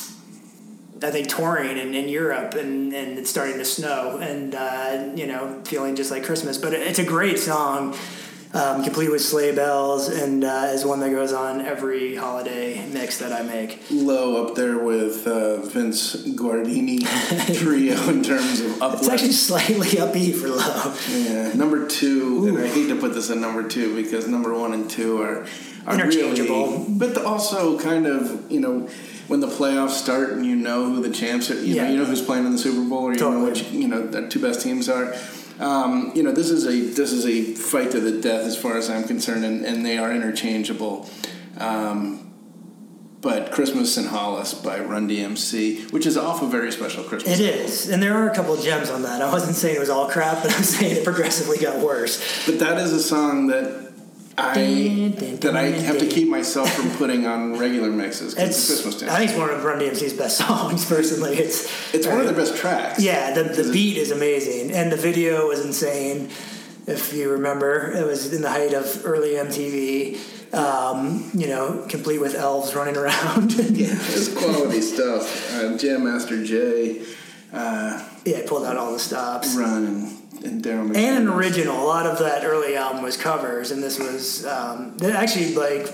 I 1.01 1.09
think 1.11 1.29
touring 1.29 1.77
in, 1.77 1.93
in 1.93 2.09
Europe, 2.09 2.55
and, 2.55 2.93
and 2.93 3.17
it's 3.17 3.29
starting 3.29 3.59
to 3.59 3.65
snow, 3.65 4.17
and 4.17 4.53
uh, 4.55 5.11
you 5.15 5.25
know 5.27 5.61
feeling 5.63 5.95
just 5.95 6.11
like 6.11 6.25
Christmas. 6.25 6.57
But 6.57 6.73
it, 6.73 6.81
it's 6.81 6.99
a 6.99 7.05
great 7.05 7.39
song. 7.39 7.95
Um, 8.55 8.83
complete 8.85 9.11
with 9.11 9.21
sleigh 9.21 9.53
bells, 9.53 10.07
and 10.07 10.45
uh, 10.45 10.69
is 10.71 10.85
one 10.85 11.01
that 11.01 11.09
goes 11.09 11.33
on 11.33 11.59
every 11.59 12.15
holiday 12.15 12.87
mix 12.87 13.17
that 13.19 13.33
I 13.33 13.41
make. 13.41 13.81
Low 13.91 14.45
up 14.45 14.55
there 14.55 14.77
with 14.77 15.27
uh, 15.27 15.57
Vince 15.57 16.15
Guaraldi 16.15 17.05
trio 17.59 17.95
in 18.09 18.23
terms 18.23 18.61
of 18.61 18.81
uplift. 18.81 19.03
It's 19.03 19.09
actually 19.11 19.31
slightly 19.33 19.87
upbeat 19.99 20.35
for 20.35 20.47
low. 20.47 20.95
Yeah, 21.09 21.53
number 21.53 21.85
two, 21.85 22.47
and 22.47 22.57
I 22.57 22.67
hate 22.67 22.87
to 22.87 22.95
put 22.95 23.13
this 23.13 23.29
in 23.29 23.41
number 23.41 23.67
two 23.67 23.93
because 23.93 24.25
number 24.29 24.57
one 24.57 24.71
and 24.71 24.89
two 24.89 25.21
are, 25.21 25.45
are 25.85 25.93
Interchangeable. 25.95 26.67
really, 26.77 26.93
but 26.97 27.17
also 27.25 27.77
kind 27.77 28.07
of 28.07 28.49
you 28.49 28.61
know 28.61 28.87
when 29.27 29.41
the 29.41 29.47
playoffs 29.47 29.89
start 30.01 30.29
and 30.31 30.45
you 30.45 30.55
know 30.55 30.85
who 30.93 31.01
the 31.01 31.09
champs 31.13 31.51
are, 31.51 31.55
you 31.55 31.75
Yeah. 31.75 31.83
know 31.83 31.89
you 31.91 31.97
know 31.97 32.05
who's 32.05 32.21
playing 32.21 32.45
in 32.45 32.53
the 32.53 32.57
Super 32.57 32.87
Bowl 32.89 33.03
or 33.07 33.13
you 33.13 33.19
know 33.19 33.43
which 33.43 33.63
you 33.71 33.89
know 33.89 34.07
the 34.07 34.29
two 34.29 34.39
best 34.41 34.61
teams 34.61 34.87
are. 34.87 35.13
Um, 35.59 36.11
you 36.15 36.23
know 36.23 36.31
this 36.31 36.49
is 36.49 36.65
a 36.65 36.71
this 36.93 37.11
is 37.11 37.25
a 37.25 37.53
fight 37.55 37.91
to 37.91 37.99
the 37.99 38.19
death 38.19 38.45
as 38.45 38.57
far 38.57 38.77
as 38.77 38.89
I'm 38.89 39.05
concerned, 39.05 39.45
and, 39.45 39.65
and 39.65 39.85
they 39.85 39.97
are 39.97 40.13
interchangeable. 40.13 41.09
Um, 41.57 42.21
but 43.21 43.51
Christmas 43.51 43.97
in 43.97 44.05
Hollis 44.05 44.53
by 44.53 44.79
Run 44.79 45.09
DMC, 45.09 45.91
which 45.91 46.05
is 46.05 46.15
off 46.15 46.43
a 46.43 46.45
very 46.47 46.71
special 46.71 47.03
Christmas. 47.03 47.39
It 47.39 47.43
is, 47.43 47.89
and 47.89 48.03
there 48.03 48.15
are 48.15 48.29
a 48.29 48.35
couple 48.35 48.53
of 48.53 48.61
gems 48.61 48.91
on 48.91 49.01
that. 49.01 49.21
I 49.21 49.31
wasn't 49.31 49.55
saying 49.55 49.75
it 49.75 49.79
was 49.79 49.89
all 49.89 50.07
crap, 50.07 50.43
but 50.43 50.53
I'm 50.53 50.63
saying 50.63 50.97
it 50.97 51.03
progressively 51.03 51.57
got 51.57 51.79
worse. 51.79 52.45
But 52.45 52.59
that 52.59 52.77
is 52.77 52.93
a 52.93 53.01
song 53.01 53.47
that 53.47 53.84
I 54.37 55.13
that 55.41 55.55
I 55.55 55.63
have 55.63 55.99
to 55.99 56.07
keep 56.07 56.27
myself 56.27 56.71
from 56.73 56.91
putting 56.91 57.25
on 57.25 57.57
regular 57.57 57.89
mixes. 57.89 58.35
It's, 58.37 58.67
Christmas 58.67 59.01
I 59.03 59.19
think 59.19 59.31
it's 59.31 59.39
one 59.39 59.49
of 59.49 59.63
Run 59.63 59.79
DMC's 59.79 60.13
best 60.13 60.37
songs. 60.45 60.85
Personally, 60.85 61.37
it's 61.37 61.93
It's 61.93 62.05
one 62.05 62.19
of 62.19 62.25
their 62.25 62.35
best 62.35 62.57
tracks. 62.57 63.01
Yeah, 63.01 63.33
the, 63.33 63.43
the 63.43 63.71
beat 63.71 63.97
is 63.97 64.11
amazing, 64.11 64.71
and 64.75 64.91
the 64.91 64.97
video 64.97 65.47
was 65.47 65.65
insane. 65.65 66.29
If 66.87 67.13
you 67.13 67.31
remember, 67.31 67.91
it 67.91 68.05
was 68.05 68.33
in 68.33 68.41
the 68.41 68.49
height 68.49 68.73
of 68.73 69.05
early 69.05 69.31
MTV. 69.31 70.53
Um, 70.53 71.31
you 71.33 71.47
know, 71.47 71.85
complete 71.89 72.21
with 72.21 72.35
elves 72.35 72.75
running 72.75 72.95
around. 73.03 73.51
Yeah, 73.53 73.87
it's 73.91 74.33
quality 74.33 74.79
stuff. 74.81 75.53
Uh, 75.55 75.77
Jam 75.77 76.05
Master 76.05 76.45
Jay, 76.45 77.03
uh, 77.53 78.07
yeah, 78.25 78.37
I 78.37 78.41
pulled 78.41 78.65
out 78.65 78.77
all 78.77 78.91
the 78.91 78.99
stops. 78.99 79.55
Run, 79.55 79.85
and, 79.85 80.45
and 80.45 80.63
Daryl 80.63 80.95
and 80.95 80.97
an 80.97 81.27
original. 81.27 81.81
A 81.81 81.85
lot 81.85 82.05
of 82.05 82.19
that 82.19 82.43
early 82.43 82.75
album 82.75 83.03
was 83.03 83.17
covers, 83.17 83.71
and 83.71 83.81
this 83.81 83.99
was 83.99 84.45
um, 84.45 84.97
actually 85.03 85.55
like. 85.55 85.87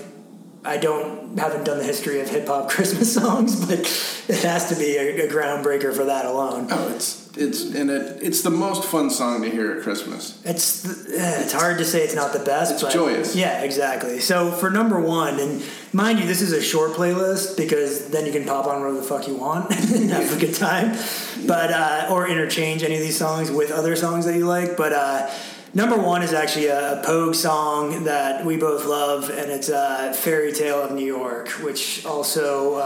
I 0.64 0.76
don't 0.76 1.36
haven't 1.38 1.64
done 1.64 1.78
the 1.78 1.84
history 1.84 2.20
of 2.20 2.28
hip 2.28 2.46
hop 2.46 2.70
Christmas 2.70 3.12
songs, 3.12 3.66
but 3.66 3.80
it 4.28 4.42
has 4.44 4.68
to 4.68 4.76
be 4.76 4.96
a, 4.96 5.26
a 5.26 5.28
groundbreaker 5.28 5.92
for 5.92 6.04
that 6.04 6.24
alone. 6.24 6.68
Oh, 6.70 6.94
it's 6.94 7.21
it's 7.36 7.74
and 7.74 7.90
it 7.90 8.22
it's 8.22 8.42
the 8.42 8.50
most 8.50 8.84
fun 8.84 9.10
song 9.10 9.42
to 9.42 9.50
hear 9.50 9.72
at 9.72 9.82
Christmas. 9.82 10.40
It's 10.44 10.84
eh, 11.10 11.42
it's 11.42 11.52
hard 11.52 11.78
to 11.78 11.84
say 11.84 12.02
it's 12.02 12.14
not 12.14 12.32
the 12.32 12.38
best. 12.40 12.74
It's 12.74 12.82
but 12.82 12.92
joyous. 12.92 13.34
Yeah, 13.34 13.62
exactly. 13.62 14.20
So 14.20 14.50
for 14.50 14.70
number 14.70 15.00
one, 15.00 15.38
and 15.40 15.62
mind 15.92 16.18
you, 16.18 16.26
this 16.26 16.42
is 16.42 16.52
a 16.52 16.60
short 16.60 16.92
playlist 16.92 17.56
because 17.56 18.08
then 18.10 18.26
you 18.26 18.32
can 18.32 18.44
pop 18.44 18.66
on 18.66 18.80
whatever 18.80 18.98
the 18.98 19.02
fuck 19.02 19.26
you 19.26 19.36
want 19.36 19.70
and 19.92 20.10
have 20.10 20.36
a 20.36 20.40
good 20.40 20.54
time. 20.54 20.98
But 21.46 21.72
uh, 21.72 22.08
or 22.10 22.28
interchange 22.28 22.82
any 22.82 22.94
of 22.96 23.00
these 23.00 23.18
songs 23.18 23.50
with 23.50 23.70
other 23.70 23.96
songs 23.96 24.26
that 24.26 24.36
you 24.36 24.46
like. 24.46 24.76
But 24.76 24.92
uh, 24.92 25.30
number 25.74 25.96
one 25.96 26.22
is 26.22 26.32
actually 26.32 26.66
a, 26.66 27.00
a 27.00 27.02
Pogue 27.04 27.34
song 27.34 28.04
that 28.04 28.44
we 28.44 28.56
both 28.56 28.84
love, 28.84 29.30
and 29.30 29.50
it's 29.50 29.70
uh, 29.70 30.12
"Fairy 30.12 30.52
Tale 30.52 30.82
of 30.82 30.92
New 30.92 31.06
York," 31.06 31.48
which 31.62 32.04
also. 32.04 32.76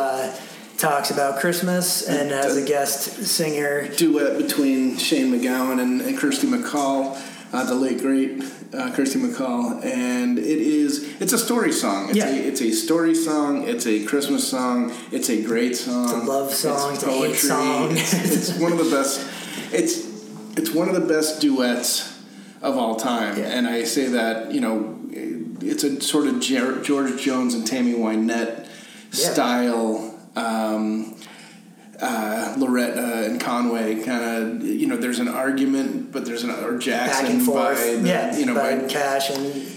Talks 0.78 1.10
about 1.10 1.40
Christmas 1.40 2.06
and 2.06 2.30
has 2.30 2.56
a 2.58 2.62
guest 2.64 3.24
singer. 3.24 3.88
Duet 3.96 4.36
between 4.36 4.98
Shane 4.98 5.32
MacGowan 5.32 5.80
and, 5.80 6.02
and 6.02 6.18
Kirsty 6.18 6.46
MacColl, 6.46 7.18
uh, 7.54 7.64
the 7.64 7.74
late 7.74 7.98
great 8.00 8.42
uh, 8.74 8.92
Kirsty 8.92 9.18
MacColl, 9.18 9.82
and 9.82 10.38
it 10.38 10.44
is 10.44 11.14
it's 11.18 11.32
a 11.32 11.38
story 11.38 11.72
song. 11.72 12.10
It's 12.10 12.18
Yeah. 12.18 12.28
a 12.28 12.34
it's 12.34 12.60
a 12.60 12.72
story 12.72 13.14
song. 13.14 13.62
It's 13.66 13.86
a 13.86 14.04
Christmas 14.04 14.46
song. 14.46 14.92
It's 15.12 15.30
a 15.30 15.42
great 15.42 15.76
song. 15.76 16.04
It's 16.04 16.12
a 16.12 16.18
love 16.30 16.52
song, 16.52 16.92
it's 16.94 17.02
a 17.04 17.06
hate 17.06 17.18
poetry. 17.20 17.36
song. 17.48 17.88
It's, 17.92 18.12
it's 18.50 18.58
one 18.58 18.72
of 18.72 18.78
the 18.78 18.90
best. 18.90 19.26
It's 19.72 20.04
it's 20.58 20.70
one 20.74 20.90
of 20.90 20.94
the 20.94 21.00
best 21.14 21.40
duets 21.40 22.22
of 22.60 22.76
all 22.76 22.96
time, 22.96 23.38
Yeah. 23.38 23.44
and 23.46 23.66
I 23.66 23.84
say 23.84 24.08
that 24.08 24.52
you 24.52 24.60
know 24.60 24.98
it's 25.62 25.84
a 25.84 26.02
sort 26.02 26.26
of 26.26 26.40
George 26.40 27.22
Jones 27.22 27.54
and 27.54 27.66
Tammy 27.66 27.94
Wynette 27.94 28.66
Yeah. 29.12 29.30
style. 29.32 30.12
Um, 30.36 31.16
uh, 32.00 32.54
Loretta 32.58 33.24
and 33.24 33.40
Conway 33.40 34.02
kind 34.02 34.22
of 34.22 34.62
you 34.62 34.86
know 34.86 34.96
there's 34.96 35.18
an 35.18 35.28
argument, 35.28 36.12
but 36.12 36.26
there's 36.26 36.44
an 36.44 36.50
or 36.50 36.78
Jackson 36.78 37.40
forth. 37.40 37.78
by 37.78 37.96
the, 37.96 38.06
yeah, 38.06 38.36
you 38.36 38.44
know 38.46 38.54
by, 38.54 38.78
by 38.78 38.86
Cash 38.86 39.30
and 39.30 39.76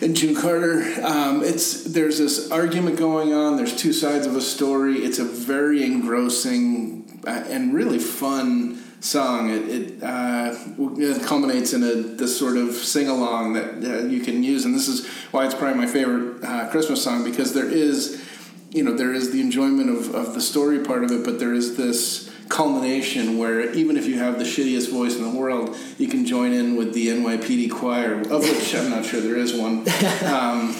and 0.00 0.16
June 0.16 0.34
Carter. 0.34 0.82
Um, 1.02 1.42
it's 1.42 1.84
there's 1.84 2.18
this 2.18 2.50
argument 2.50 2.98
going 2.98 3.32
on. 3.32 3.56
There's 3.56 3.76
two 3.76 3.92
sides 3.92 4.26
of 4.26 4.36
a 4.36 4.40
story. 4.40 4.98
It's 4.98 5.18
a 5.18 5.24
very 5.24 5.84
engrossing 5.84 7.20
uh, 7.26 7.44
and 7.48 7.74
really 7.74 7.98
fun 7.98 8.82
song. 9.00 9.50
It, 9.50 9.68
it, 9.68 10.02
uh, 10.02 10.54
it 10.96 11.22
culminates 11.22 11.72
in 11.72 11.82
a 11.82 11.94
this 11.94 12.38
sort 12.38 12.56
of 12.56 12.74
sing 12.74 13.08
along 13.08 13.54
that 13.54 13.84
uh, 13.84 14.06
you 14.06 14.20
can 14.20 14.42
use, 14.42 14.64
and 14.64 14.74
this 14.74 14.88
is 14.88 15.06
why 15.30 15.44
it's 15.44 15.54
probably 15.54 15.78
my 15.78 15.86
favorite 15.86 16.44
uh, 16.44 16.68
Christmas 16.70 17.02
song 17.02 17.24
because 17.24 17.54
there 17.54 17.68
is, 17.68 18.24
you 18.70 18.82
know, 18.82 18.92
there 18.94 19.12
is 19.12 19.30
the 19.32 19.40
enjoyment 19.40 19.90
of, 19.90 20.14
of 20.14 20.34
the 20.34 20.40
story 20.40 20.80
part 20.80 21.04
of 21.04 21.10
it, 21.10 21.24
but 21.24 21.38
there 21.38 21.54
is 21.54 21.76
this 21.76 22.30
culmination 22.48 23.38
where 23.38 23.72
even 23.72 23.96
if 23.96 24.06
you 24.06 24.18
have 24.18 24.38
the 24.38 24.44
shittiest 24.44 24.90
voice 24.90 25.16
in 25.16 25.22
the 25.22 25.38
world, 25.38 25.76
you 25.98 26.08
can 26.08 26.24
join 26.24 26.52
in 26.52 26.76
with 26.76 26.94
the 26.94 27.08
NYPD 27.08 27.70
choir, 27.70 28.20
of 28.20 28.42
which 28.42 28.74
I'm 28.74 28.90
not 28.90 29.04
sure 29.04 29.20
there 29.20 29.36
is 29.36 29.54
one, 29.54 29.86
um, 30.24 30.76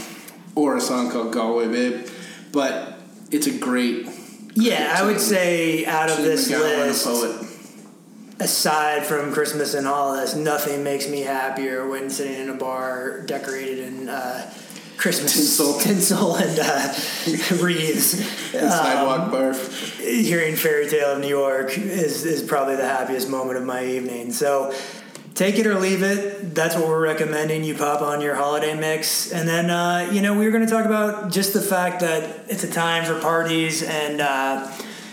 or 0.55 0.77
a 0.77 0.81
song 0.81 1.11
called 1.11 1.33
Galway 1.33 1.68
Babe, 1.68 2.07
but 2.53 2.98
it's 3.31 3.46
a 3.46 3.59
great. 3.59 4.07
yeah, 4.55 4.94
I 4.98 5.05
would 5.05 5.20
say 5.20 5.87
out 5.87 6.11
of 6.11 6.18
this 6.18 6.51
list, 6.51 7.07
aside 8.40 9.05
from 9.05 9.33
Christmas 9.33 9.74
and 9.74 9.87
all 9.87 10.14
this, 10.14 10.35
nothing 10.35 10.85
makes 10.85 11.09
me 11.09 11.20
happier 11.20 11.88
when 11.88 12.09
sitting 12.11 12.40
in 12.40 12.48
a 12.48 12.55
bar 12.55 13.22
decorated 13.22 13.81
in 13.81 14.09
uh, 14.09 14.51
Christmas 14.98 15.34
Tinsel. 15.34 15.78
tinsel 15.78 16.37
and 16.37 16.58
uh, 16.58 16.92
wreaths. 17.62 18.14
And 18.52 18.70
sidewalk 18.70 19.30
barf. 19.30 20.00
Hearing 20.00 20.56
Fairy 20.56 20.88
Tale 20.88 21.12
of 21.12 21.20
New 21.20 21.28
York 21.28 21.78
is, 21.78 22.24
is 22.24 22.42
probably 22.42 22.74
the 22.74 22.87
happiest 22.87 23.28
moment 23.28 23.58
of 23.58 23.64
my 23.64 23.84
evening. 23.84 24.32
So 24.32 24.74
take 25.34 25.56
it 25.61 25.68
or 25.68 25.78
leave 25.78 26.02
it. 26.02 26.52
That's 26.52 26.74
what 26.74 26.88
we're 26.88 27.00
recommending. 27.00 27.62
You 27.62 27.74
pop 27.74 28.02
on 28.02 28.20
your 28.20 28.34
holiday 28.34 28.74
mix. 28.74 29.30
And 29.30 29.48
then, 29.48 29.70
uh, 29.70 30.11
you 30.12 30.20
know, 30.20 30.37
we 30.37 30.44
were 30.44 30.50
going 30.50 30.66
to 30.66 30.70
talk 30.70 30.84
about 30.84 31.30
just 31.30 31.52
the 31.52 31.62
fact 31.62 32.00
that 32.00 32.46
it's 32.48 32.64
a 32.64 32.70
time 32.70 33.04
for 33.04 33.20
parties 33.20 33.84
and 33.84 34.20
uh, 34.20 34.68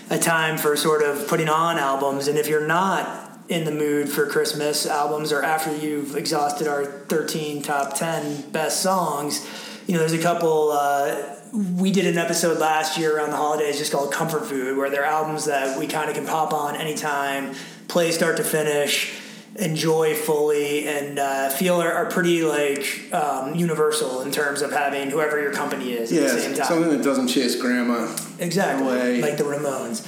a 0.09 0.17
time 0.17 0.57
for 0.57 0.75
sort 0.75 1.03
of 1.03 1.27
putting 1.27 1.47
on 1.47 1.77
albums. 1.77 2.27
And 2.27 2.39
if 2.39 2.47
you're 2.47 2.65
not 2.65 3.39
in 3.49 3.65
the 3.65 3.71
mood 3.71 4.09
for 4.09 4.25
Christmas 4.25 4.87
albums 4.87 5.31
or 5.31 5.43
after 5.43 5.75
you've 5.77 6.15
exhausted 6.15 6.67
our 6.67 6.85
13 6.85 7.61
top 7.61 7.95
10 7.95 8.49
best 8.49 8.81
songs, 8.81 9.45
you 9.87 9.93
know, 9.93 9.99
there's 9.99 10.13
a 10.13 10.19
couple. 10.21 10.71
Uh, 10.71 11.35
we 11.53 11.91
did 11.91 12.05
an 12.07 12.17
episode 12.17 12.57
last 12.59 12.97
year 12.97 13.15
around 13.17 13.29
the 13.29 13.37
holidays 13.37 13.77
just 13.77 13.91
called 13.91 14.11
Comfort 14.11 14.45
Food, 14.45 14.77
where 14.77 14.89
they're 14.89 15.05
albums 15.05 15.45
that 15.45 15.77
we 15.79 15.87
kind 15.87 16.09
of 16.09 16.15
can 16.15 16.25
pop 16.25 16.53
on 16.53 16.75
anytime, 16.75 17.53
play 17.87 18.11
start 18.11 18.35
to 18.37 18.43
finish, 18.43 19.13
enjoy 19.55 20.15
fully, 20.15 20.85
and 20.87 21.17
uh, 21.17 21.49
feel 21.49 21.81
are, 21.81 21.91
are 21.93 22.07
pretty 22.07 22.41
like 22.43 23.09
um, 23.13 23.55
universal 23.55 24.21
in 24.21 24.31
terms 24.31 24.61
of 24.61 24.71
having 24.73 25.09
whoever 25.11 25.41
your 25.41 25.53
company 25.53 25.93
is 25.93 26.11
at 26.11 26.19
the 26.19 26.29
same 26.41 26.51
Yeah, 26.51 26.57
time. 26.57 26.65
something 26.67 26.89
that 26.97 27.03
doesn't 27.03 27.27
chase 27.29 27.55
grandma. 27.55 28.13
exactly, 28.39 28.87
away. 28.87 29.21
like 29.21 29.37
the 29.37 29.43
Ramones. 29.45 30.03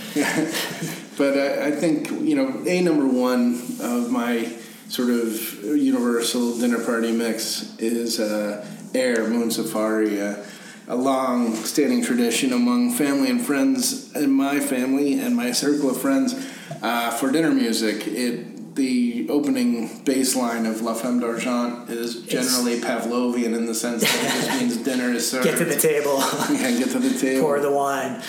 But 1.17 1.35
I, 1.35 1.67
I 1.69 1.71
think 1.71 2.11
you 2.11 2.35
know 2.35 2.61
a 2.67 2.79
number 2.81 3.07
one 3.07 3.55
of 3.81 4.11
my 4.11 4.53
sort 4.87 5.09
of 5.09 5.63
universal 5.63 6.55
dinner 6.59 6.77
party 6.83 7.11
mix 7.11 7.75
is 7.79 8.19
uh, 8.19 8.63
Air 8.93 9.27
Moon 9.27 9.51
Safari, 9.51 10.21
uh, 10.21 10.43
a 10.87 10.95
long-standing 10.95 12.03
tradition 12.03 12.53
among 12.53 12.91
family 12.93 13.29
and 13.29 13.41
friends 13.45 14.15
in 14.15 14.31
my 14.31 14.59
family 14.59 15.19
and 15.19 15.35
my 15.35 15.51
circle 15.51 15.89
of 15.89 15.99
friends 15.99 16.33
uh, 16.81 17.11
for 17.11 17.31
dinner 17.31 17.51
music. 17.51 18.07
It 18.07 18.75
the 18.77 19.27
opening 19.29 20.03
bass 20.03 20.35
line 20.35 20.67
of 20.67 20.81
La 20.81 20.93
Femme 20.93 21.19
d'Argent 21.19 21.89
is 21.89 22.21
generally 22.21 22.79
Pavlovian 22.79 23.55
in 23.55 23.65
the 23.65 23.73
sense 23.73 24.03
that 24.03 24.23
it 24.23 24.45
just 24.45 24.61
means 24.61 24.77
dinner 24.85 25.11
is 25.11 25.29
served. 25.29 25.45
Get 25.45 25.57
to 25.57 25.65
the 25.65 25.75
table, 25.75 26.19
yeah, 26.51 26.71
get 26.77 26.91
to 26.91 26.99
the 26.99 27.17
table 27.19 27.41
pour 27.41 27.59
the 27.59 27.71
wine. 27.71 28.21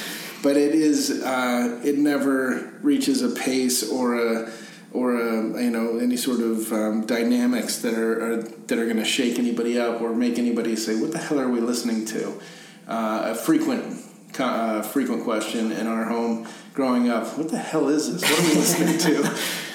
but 0.43 0.57
it 0.57 0.75
is 0.75 1.23
uh, 1.23 1.81
it 1.85 1.99
never 1.99 2.73
reaches 2.83 3.23
a 3.23 3.29
pace 3.29 3.89
or 3.89 4.17
a 4.17 4.51
or 4.93 5.17
a, 5.17 5.63
you 5.63 5.71
know 5.71 5.99
any 5.99 6.17
sort 6.17 6.41
of 6.41 6.73
um, 6.73 7.07
dynamics 7.07 7.83
that 7.83 7.95
are, 7.95 8.33
are 8.33 8.43
that 8.43 8.79
are 8.79 8.85
going 8.85 8.97
to 8.97 9.05
shake 9.05 9.39
anybody 9.39 9.79
up 9.79 10.01
or 10.01 10.15
make 10.15 10.39
anybody 10.39 10.77
say 10.77 10.99
what 11.01 11.13
the 11.13 11.19
hell 11.19 11.41
are 11.41 11.49
we 11.49 11.61
listening 11.61 12.05
to? 12.07 12.33
Uh, 12.87 13.33
a 13.33 13.35
frequent 13.35 14.03
uh, 14.39 14.83
frequent 14.83 15.25
question 15.25 15.73
in 15.73 15.87
our 15.87 16.05
home 16.05 16.49
growing 16.75 17.09
up 17.09 17.37
what 17.37 17.51
the 17.51 17.59
hell 17.59 17.89
is 17.89 18.13
this? 18.13 18.23
What 18.23 18.39
are 18.39 18.43
we 18.43 18.55
listening 18.55 18.99
to 18.99 19.39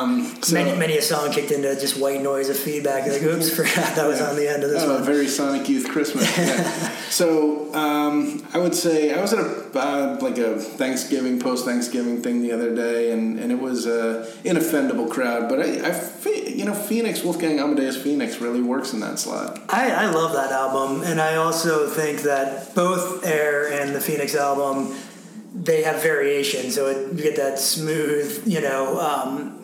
um, 0.00 0.42
so, 0.42 0.54
many, 0.54 0.78
many 0.78 0.96
a 0.96 1.02
song 1.02 1.30
kicked 1.30 1.50
into 1.50 1.74
just 1.78 2.00
white 2.00 2.22
noise 2.22 2.48
of 2.48 2.58
feedback. 2.58 3.06
Like, 3.06 3.22
oops, 3.22 3.50
forgot 3.56 3.94
that 3.96 4.06
was 4.06 4.20
on 4.20 4.36
the 4.36 4.48
end 4.48 4.62
of 4.64 4.70
this 4.70 4.82
Oh, 4.82 4.90
a 4.90 4.94
one. 4.94 5.04
very 5.04 5.26
Sonic 5.26 5.68
Youth 5.68 5.88
Christmas. 5.88 6.24
Yeah. 6.36 6.90
so 7.10 7.74
um, 7.74 8.44
I 8.52 8.58
would 8.58 8.74
say 8.74 9.12
I 9.12 9.20
was 9.20 9.32
at 9.32 9.38
a 9.38 9.60
uh, 9.78 10.18
like 10.20 10.38
a 10.38 10.58
Thanksgiving 10.58 11.38
post 11.38 11.64
Thanksgiving 11.64 12.22
thing 12.22 12.42
the 12.42 12.52
other 12.52 12.74
day, 12.74 13.12
and, 13.12 13.38
and 13.38 13.52
it 13.52 13.60
was 13.60 13.86
a 13.86 14.26
inoffendable 14.44 15.08
crowd. 15.08 15.48
But 15.48 15.60
I, 15.60 15.90
I 15.90 16.30
you 16.48 16.64
know 16.64 16.74
Phoenix 16.74 17.22
Wolfgang 17.22 17.58
Amadeus 17.58 18.00
Phoenix 18.00 18.40
really 18.40 18.62
works 18.62 18.92
in 18.92 19.00
that 19.00 19.18
slot. 19.18 19.60
I, 19.68 19.90
I 19.90 20.10
love 20.10 20.32
that 20.32 20.50
album, 20.52 21.02
and 21.02 21.20
I 21.20 21.36
also 21.36 21.88
think 21.88 22.22
that 22.22 22.74
both 22.74 23.24
Air 23.26 23.70
and 23.72 23.94
the 23.94 24.00
Phoenix 24.00 24.34
album 24.34 24.94
they 25.52 25.82
have 25.82 26.02
variation. 26.02 26.70
So 26.70 26.86
it, 26.86 27.12
you 27.12 27.22
get 27.22 27.36
that 27.36 27.58
smooth, 27.58 28.42
you 28.46 28.60
know, 28.60 29.00
um, 29.00 29.59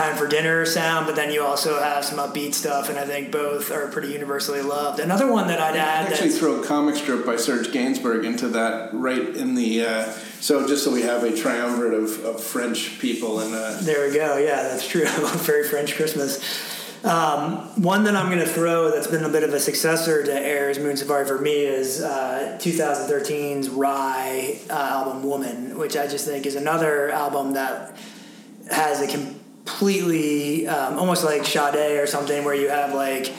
time 0.00 0.16
for 0.16 0.26
dinner 0.26 0.64
sound, 0.64 1.06
but 1.06 1.14
then 1.14 1.30
you 1.30 1.42
also 1.42 1.78
have 1.78 2.04
some 2.04 2.18
upbeat 2.18 2.54
stuff, 2.54 2.88
and 2.88 2.98
I 2.98 3.04
think 3.04 3.30
both 3.30 3.70
are 3.70 3.88
pretty 3.88 4.08
universally 4.08 4.62
loved. 4.62 4.98
Another 4.98 5.30
one 5.30 5.48
that 5.48 5.60
I'd 5.60 5.76
add 5.76 6.06
I'd 6.06 6.12
actually 6.12 6.30
throw 6.30 6.62
a 6.62 6.66
comic 6.66 6.96
strip 6.96 7.26
by 7.26 7.36
Serge 7.36 7.68
Gainsbourg 7.68 8.24
into 8.24 8.48
that 8.48 8.90
right 8.92 9.36
in 9.36 9.54
the 9.54 9.84
uh, 9.84 10.12
so 10.40 10.66
just 10.66 10.84
so 10.84 10.92
we 10.92 11.02
have 11.02 11.22
a 11.22 11.36
triumvirate 11.36 11.94
of, 11.94 12.24
of 12.24 12.42
French 12.42 12.98
people 12.98 13.40
and 13.40 13.54
uh, 13.54 13.78
There 13.80 14.08
we 14.08 14.14
go. 14.14 14.38
Yeah, 14.38 14.62
that's 14.62 14.88
true. 14.88 15.04
Very 15.06 15.68
French 15.68 15.96
Christmas. 15.96 16.40
Um, 17.04 17.82
one 17.82 18.04
that 18.04 18.14
I'm 18.14 18.26
going 18.26 18.40
to 18.40 18.46
throw 18.46 18.90
that's 18.90 19.06
been 19.06 19.24
a 19.24 19.28
bit 19.28 19.42
of 19.42 19.54
a 19.54 19.60
successor 19.60 20.22
to 20.22 20.32
Air's 20.32 20.78
Moon 20.78 20.98
Safari 20.98 21.26
for 21.26 21.38
me 21.38 21.64
is 21.64 22.02
uh, 22.02 22.58
2013's 22.60 23.70
Rhye 23.70 24.68
uh, 24.68 24.72
album 24.72 25.22
Woman, 25.22 25.78
which 25.78 25.96
I 25.96 26.06
just 26.06 26.26
think 26.26 26.44
is 26.44 26.56
another 26.56 27.10
album 27.10 27.54
that 27.54 27.96
has 28.70 29.00
a 29.00 29.06
completely, 29.70 30.66
um, 30.66 30.98
almost 30.98 31.24
like 31.24 31.44
Sade 31.44 31.98
or 31.98 32.06
something, 32.06 32.44
where 32.44 32.54
you 32.54 32.68
have 32.68 32.94
like 32.94 33.32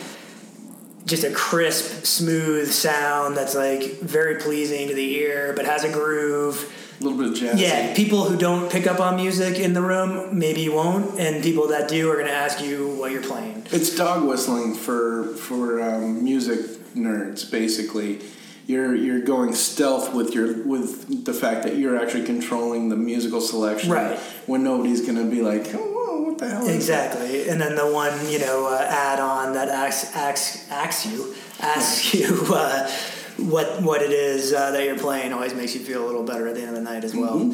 just 1.05 1.23
a 1.23 1.31
crisp, 1.31 2.05
smooth 2.05 2.71
sound 2.71 3.35
that's 3.35 3.55
like 3.55 3.99
very 4.01 4.35
pleasing 4.35 4.87
to 4.87 4.93
the 4.93 5.15
ear, 5.15 5.53
but 5.55 5.65
has 5.65 5.83
a 5.83 5.91
groove. 5.91 6.73
a 6.99 7.03
little 7.03 7.17
bit 7.17 7.29
of 7.29 7.35
jazz. 7.35 7.59
Yeah, 7.59 7.93
people 7.95 8.25
who 8.25 8.37
don't 8.37 8.71
pick 8.71 8.87
up 8.87 8.99
on 8.99 9.15
music 9.15 9.59
in 9.59 9.73
the 9.73 9.81
room 9.81 10.37
maybe 10.37 10.69
won't, 10.69 11.19
and 11.19 11.43
people 11.43 11.67
that 11.67 11.89
do 11.89 12.09
are 12.09 12.15
going 12.15 12.27
to 12.27 12.33
ask 12.33 12.61
you 12.61 12.95
what 12.95 13.11
you're 13.11 13.23
playing. 13.23 13.65
It's 13.71 13.95
dog 13.95 14.27
whistling 14.27 14.73
for 14.75 15.35
for 15.35 15.81
um, 15.81 16.23
music 16.23 16.59
nerds, 16.95 17.49
basically. 17.49 18.19
You're 18.71 18.95
you're 18.95 19.19
going 19.19 19.53
stealth 19.53 20.13
with 20.13 20.33
your 20.33 20.63
with 20.63 21.25
the 21.25 21.33
fact 21.33 21.63
that 21.63 21.75
you're 21.75 22.01
actually 22.01 22.23
controlling 22.23 22.87
the 22.87 22.95
musical 22.95 23.41
selection, 23.41 23.91
Right. 23.91 24.17
When 24.45 24.63
nobody's 24.63 25.01
going 25.01 25.17
to 25.17 25.29
be 25.29 25.41
like, 25.41 25.73
oh, 25.73 25.77
whoa, 25.77 26.21
what 26.21 26.37
the 26.37 26.49
hell? 26.49 26.65
Is 26.65 26.75
Exactly, 26.77 27.49
and 27.49 27.59
then 27.59 27.75
the 27.75 27.91
one 27.91 28.13
you 28.29 28.39
know 28.39 28.67
uh, 28.67 28.87
add 28.89 29.19
on 29.19 29.53
that 29.55 29.67
asks 29.67 30.15
asks 30.15 30.71
asks 30.71 31.05
you 31.05 31.35
asks 31.59 32.13
you 32.13 32.45
uh, 32.53 32.89
what 33.39 33.81
what 33.81 34.01
it 34.01 34.11
is 34.11 34.53
uh, 34.53 34.71
that 34.71 34.85
you're 34.85 34.97
playing 34.97 35.33
always 35.33 35.53
makes 35.53 35.75
you 35.75 35.81
feel 35.81 36.05
a 36.05 36.07
little 36.07 36.23
better 36.23 36.47
at 36.47 36.55
the 36.55 36.61
end 36.61 36.69
of 36.69 36.75
the 36.75 36.81
night 36.81 37.03
as 37.03 37.13
well. 37.13 37.53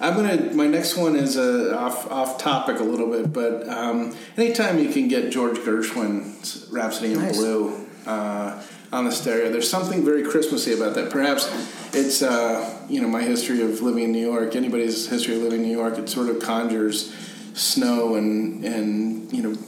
I'm 0.00 0.14
gonna. 0.14 0.54
My 0.54 0.68
next 0.68 0.96
one 0.96 1.16
is 1.16 1.36
uh, 1.36 1.76
off 1.76 2.08
off 2.12 2.38
topic 2.38 2.78
a 2.78 2.84
little 2.84 3.10
bit, 3.10 3.32
but 3.32 3.68
um, 3.68 4.16
anytime 4.36 4.78
you 4.78 4.90
can 4.90 5.08
get 5.08 5.32
George 5.32 5.58
Gershwin's 5.58 6.68
Rhapsody 6.70 7.14
in 7.14 7.18
Nice. 7.18 7.36
Blue 7.36 7.88
uh, 8.06 8.62
on 8.92 9.04
the 9.04 9.12
stereo, 9.12 9.50
there's 9.50 9.68
something 9.68 10.04
very 10.04 10.22
Christmassy 10.22 10.72
about 10.72 10.94
that. 10.94 11.10
Perhaps 11.10 11.50
it's 11.94 12.22
uh, 12.22 12.86
you 12.88 13.00
know 13.00 13.08
my 13.08 13.22
history 13.22 13.60
of 13.60 13.80
living 13.80 14.04
in 14.04 14.12
New 14.12 14.26
York. 14.26 14.56
Anybody's 14.56 15.08
history 15.08 15.36
of 15.36 15.42
living 15.42 15.60
in 15.60 15.66
New 15.66 15.76
York, 15.76 15.98
it 15.98 16.08
sort 16.08 16.28
of 16.28 16.40
conjures 16.40 17.14
snow 17.54 18.14
and 18.14 18.64
and 18.64 19.32
you 19.32 19.42
know 19.42 19.58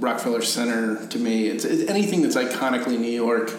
Rockefeller 0.00 0.42
Center 0.42 1.06
to 1.08 1.18
me. 1.18 1.46
It's, 1.48 1.64
it's 1.64 1.88
anything 1.90 2.22
that's 2.22 2.36
iconically 2.36 2.98
New 2.98 3.06
York 3.06 3.52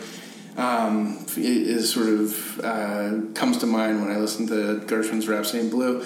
um, 0.57 1.25
is 1.37 1.93
sort 1.93 2.09
of 2.09 2.59
uh, 2.59 3.33
comes 3.33 3.59
to 3.59 3.65
mind 3.65 4.01
when 4.01 4.11
I 4.11 4.17
listen 4.17 4.47
to 4.47 4.85
Gershwin's 4.85 5.27
Rhapsody 5.27 5.59
in 5.59 5.69
Blue, 5.69 6.03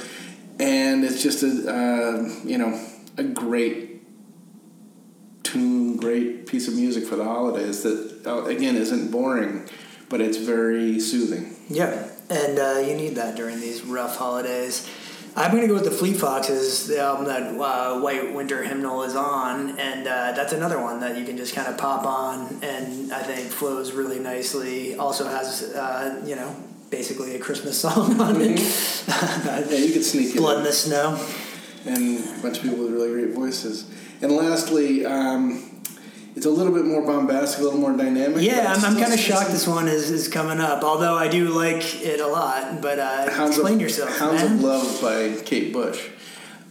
and 0.59 1.03
it's 1.03 1.23
just 1.23 1.41
a 1.41 1.47
uh, 1.47 2.29
you 2.43 2.57
know 2.57 2.79
a 3.17 3.23
great 3.23 3.90
tune, 5.51 5.97
great 5.97 6.47
piece 6.47 6.67
of 6.67 6.75
music 6.75 7.05
for 7.05 7.15
the 7.15 7.23
holidays 7.23 7.83
that 7.83 8.21
uh, 8.25 8.45
again 8.45 8.75
isn't 8.75 9.11
boring, 9.11 9.67
but 10.09 10.21
it's 10.21 10.37
very 10.37 10.99
soothing. 10.99 11.55
Yeah, 11.69 12.07
and 12.29 12.59
uh, 12.59 12.83
you 12.85 12.95
need 12.95 13.15
that 13.15 13.35
during 13.35 13.59
these 13.59 13.83
rough 13.83 14.17
holidays. 14.17 14.89
I'm 15.33 15.51
going 15.51 15.61
to 15.61 15.67
go 15.67 15.75
with 15.75 15.85
the 15.85 15.91
Fleet 15.91 16.17
Foxes, 16.17 16.87
the 16.87 16.99
album 16.99 17.25
that 17.27 17.43
uh, 17.57 18.01
White 18.01 18.33
Winter 18.33 18.63
Hymnal 18.63 19.03
is 19.03 19.15
on, 19.15 19.79
and 19.79 20.05
uh, 20.05 20.33
that's 20.33 20.51
another 20.51 20.81
one 20.81 20.99
that 20.99 21.17
you 21.17 21.23
can 21.23 21.37
just 21.37 21.55
kind 21.55 21.69
of 21.69 21.77
pop 21.77 22.05
on, 22.05 22.59
and 22.61 23.13
I 23.13 23.23
think 23.23 23.49
flows 23.49 23.93
really 23.93 24.19
nicely. 24.19 24.95
Also 24.95 25.27
has, 25.29 25.73
uh, 25.73 26.21
you 26.25 26.35
know, 26.35 26.53
basically 26.89 27.35
a 27.35 27.39
Christmas 27.39 27.79
song 27.85 28.19
on 28.19 28.41
it. 28.41 28.59
Yeah, 29.71 29.77
you 29.77 29.93
could 29.93 30.03
sneak 30.03 30.35
Blood 30.35 30.55
in 30.55 30.59
in, 30.59 30.63
the 30.65 30.73
Snow. 30.73 31.15
And 31.85 32.19
a 32.19 32.41
bunch 32.41 32.57
of 32.57 32.63
people 32.63 32.79
with 32.79 32.91
really 32.91 33.11
great 33.11 33.35
voices. 33.35 33.89
And 34.21 34.31
lastly. 34.31 35.05
Um, 35.05 35.67
it's 36.35 36.45
a 36.45 36.49
little 36.49 36.73
bit 36.73 36.85
more 36.85 37.05
bombastic, 37.05 37.59
a 37.59 37.63
little 37.63 37.79
more 37.79 37.91
dynamic. 37.91 38.41
Yeah, 38.41 38.73
I'm, 38.73 38.83
I'm 38.85 38.97
kind 38.97 39.13
of 39.13 39.19
shocked 39.19 39.51
this 39.51 39.67
one 39.67 39.89
is, 39.89 40.09
is 40.09 40.29
coming 40.29 40.59
up, 40.59 40.81
although 40.83 41.15
I 41.15 41.27
do 41.27 41.49
like 41.49 42.01
it 42.01 42.21
a 42.21 42.27
lot. 42.27 42.81
But 42.81 42.99
uh, 42.99 43.29
Hounds 43.31 43.57
explain 43.57 43.75
of, 43.75 43.81
yourself, 43.81 44.17
Hounds 44.17 44.41
man. 44.41 44.53
of 44.53 44.63
Love 44.63 45.01
by 45.01 45.41
Kate 45.43 45.73
Bush. 45.73 46.07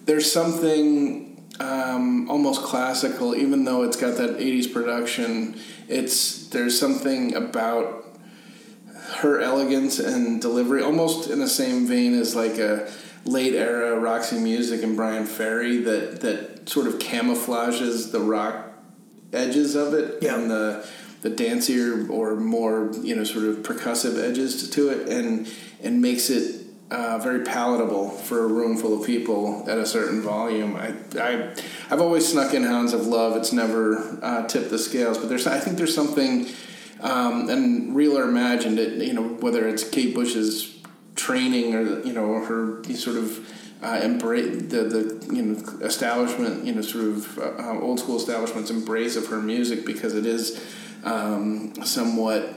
There's 0.07 0.31
something 0.33 1.45
um, 1.61 2.31
almost 2.31 2.63
classical, 2.63 3.35
even 3.37 3.65
though 3.65 3.83
it's 3.83 3.99
got 3.99 4.17
that 4.17 4.39
'80s 4.39 4.73
production. 4.73 5.61
It's 5.89 6.49
there's 6.49 6.79
something 6.81 7.35
about 7.35 8.07
her 9.19 9.41
elegance 9.41 9.99
and 9.99 10.41
delivery, 10.41 10.83
almost 10.83 11.29
in 11.29 11.39
the 11.39 11.49
same 11.49 11.87
vein 11.87 12.15
as 12.15 12.35
like 12.35 12.57
a 12.57 12.91
late 13.25 13.55
era 13.55 13.99
Roxy 13.99 14.39
Music 14.39 14.83
and 14.83 14.97
Bryan 14.97 15.27
Ferry, 15.27 15.79
that 15.79 16.21
that 16.23 16.69
sort 16.69 16.87
of 16.87 16.99
camouflages 16.99 18.13
the 18.13 18.21
rock 18.21 18.67
edges 19.33 19.75
of 19.75 19.95
it 19.95 20.19
Yeah. 20.23 20.37
and 20.37 20.51
the 20.51 20.87
the 21.23 21.31
dancier 21.31 22.09
or 22.11 22.35
more 22.37 22.91
you 23.03 23.15
know 23.15 23.25
sort 23.25 23.45
of 23.45 23.57
percussive 23.59 24.19
edges 24.23 24.71
to 24.71 24.89
it, 24.91 25.09
and 25.09 25.49
and 25.83 26.01
makes 26.01 26.31
it 26.31 26.67
uh, 26.91 27.19
very 27.19 27.45
palatable 27.45 28.11
for 28.11 28.43
a 28.45 28.47
room 28.49 28.77
full 28.77 28.99
of 28.99 29.07
people 29.07 29.65
at 29.69 29.79
a 29.79 29.87
certain 29.87 30.21
volume. 30.23 30.75
I, 30.77 30.95
I 31.21 31.55
I've 31.91 32.01
always 32.01 32.27
snuck 32.27 32.53
in 32.55 32.65
Hounds 32.65 32.93
of 32.93 33.07
Love. 33.07 33.37
It's 33.37 33.53
never 33.53 34.19
uh, 34.23 34.47
tipped 34.49 34.71
the 34.71 34.79
scales, 34.79 35.19
but 35.19 35.29
there's 35.29 35.47
I 35.47 35.61
think 35.61 35.77
there's 35.77 35.95
something. 35.95 36.47
Um, 37.03 37.49
and 37.49 37.97
real 37.97 38.19
or 38.19 38.25
imagined 38.25 38.79
it, 38.79 39.03
you 39.03 39.15
know, 39.15 39.23
whether 39.23 39.67
it's 39.67 39.89
Kate 39.89 40.15
Bush's 40.15 40.65
training 41.21 41.75
or 41.75 42.01
you 42.01 42.13
know 42.13 42.43
her 42.45 42.83
sort 42.95 43.17
of 43.17 43.47
uh, 43.83 44.01
embrace 44.03 44.63
the 44.71 44.83
the 44.85 45.35
you 45.35 45.43
know 45.43 45.81
establishment 45.83 46.65
you 46.65 46.75
know 46.75 46.83
sort 46.83 47.05
of 47.05 47.39
uh, 47.39 47.79
old 47.81 48.01
school 48.01 48.17
establishment's 48.17 48.71
embrace 48.71 49.17
of 49.17 49.27
her 49.27 49.41
music 49.41 49.85
because 49.85 50.15
it 50.15 50.27
is 50.27 50.65
um, 51.05 51.75
somewhat. 51.85 52.55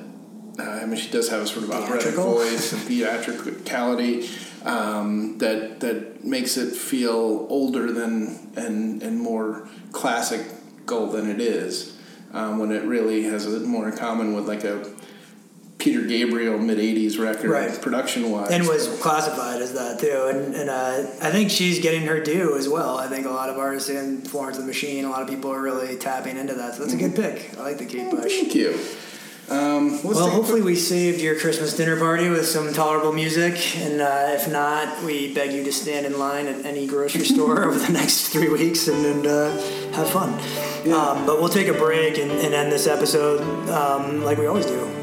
Uh, 0.60 0.64
I 0.64 0.86
mean, 0.86 0.98
she 0.98 1.10
does 1.10 1.30
have 1.30 1.42
a 1.42 1.48
sort 1.48 1.66
of 1.66 1.72
operatic 1.72 2.14
voice 2.14 2.74
and 2.74 2.82
theatricality 2.84 4.30
um, 4.64 5.40
that 5.40 5.80
that 5.80 6.24
makes 6.24 6.58
it 6.58 6.76
feel 6.76 7.48
older 7.50 7.92
than 7.92 8.52
and 8.56 9.02
and 9.02 9.20
more 9.20 9.68
classical 9.92 11.10
than 11.10 11.30
it 11.30 11.42
is. 11.42 11.98
Um, 12.34 12.58
when 12.58 12.72
it 12.72 12.84
really 12.84 13.24
has 13.24 13.46
a, 13.46 13.60
more 13.60 13.90
in 13.90 13.96
common 13.96 14.34
with 14.34 14.48
like 14.48 14.64
a 14.64 14.84
Peter 15.84 16.02
Gabriel 16.02 16.58
mid 16.58 16.78
'80s 16.78 17.20
record, 17.20 17.50
Right. 17.50 17.82
production 17.82 18.32
wise, 18.32 18.52
and 18.52 18.66
was 18.68 18.88
classified 19.02 19.62
as 19.62 19.74
that 19.74 20.00
too. 20.00 20.28
And, 20.30 20.56
and 20.56 20.70
uh, 20.70 21.04
I 21.22 21.30
think 21.30 21.52
she's 21.52 21.80
getting 21.80 22.04
her 22.04 22.22
due 22.22 22.56
as 22.58 22.70
well. 22.70 22.98
I 22.98 23.08
think 23.08 23.26
a 23.26 23.30
lot 23.30 23.50
of 23.50 23.58
artists 23.58 23.90
in 23.90 24.22
Florence 24.22 24.58
the 24.58 24.64
Machine, 24.64 25.04
a 25.04 25.10
lot 25.10 25.22
of 25.22 25.28
people 25.28 25.52
are 25.52 25.62
really 25.62 25.98
tapping 25.98 26.38
into 26.38 26.54
that. 26.54 26.76
So 26.76 26.84
that's 26.84 26.94
a 26.94 26.98
good 26.98 27.16
pick. 27.16 27.58
I 27.58 27.62
like 27.64 27.78
the 27.80 27.86
Kate 27.86 28.10
Bush. 28.10 28.32
Thank 28.34 28.56
you. 28.56 28.80
Um, 29.50 30.02
Well, 30.04 30.30
hopefully 30.30 30.62
we 30.62 30.78
saved 30.78 31.20
your 31.20 31.38
Christmas 31.38 31.76
dinner 31.76 32.00
party 32.00 32.30
with 32.30 32.48
some 32.48 32.72
tolerable 32.72 33.12
music, 33.12 33.76
and 33.76 34.00
uh, 34.00 34.28
if 34.30 34.50
not, 34.50 35.04
we 35.04 35.34
beg 35.34 35.52
you 35.52 35.66
to 35.66 35.74
stand 35.74 36.06
in 36.06 36.18
line 36.18 36.48
at 36.48 36.66
any 36.66 36.88
grocery 36.88 37.26
store 37.26 37.66
over 37.66 37.78
the 37.78 37.92
next 37.92 38.30
three 38.30 38.48
weeks 38.48 38.88
and, 38.88 39.06
and 39.06 39.28
uh, 39.28 39.52
have 39.92 40.10
fun. 40.10 40.30
Um, 40.94 41.26
but 41.26 41.42
we'll 41.42 41.50
take 41.50 41.68
a 41.68 41.74
break 41.74 42.18
and, 42.20 42.32
and 42.32 42.54
end 42.54 42.72
this 42.72 42.88
episode 42.88 43.42
um, 43.70 44.24
like 44.24 44.38
we 44.38 44.46
always 44.48 44.66
do. 44.66 45.03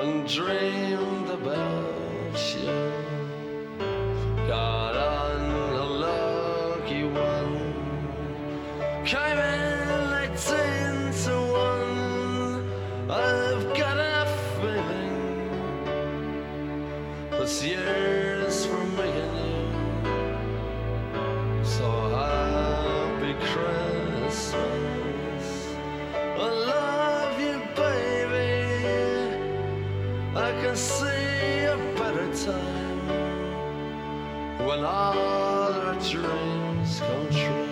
and 0.00 0.26
dreamed 0.26 1.28
about 1.28 2.54
you. 2.56 2.89
When 34.80 34.88
all 34.88 35.74
our 35.74 35.94
dreams 35.94 37.00
come 37.00 37.28
true. 37.28 37.66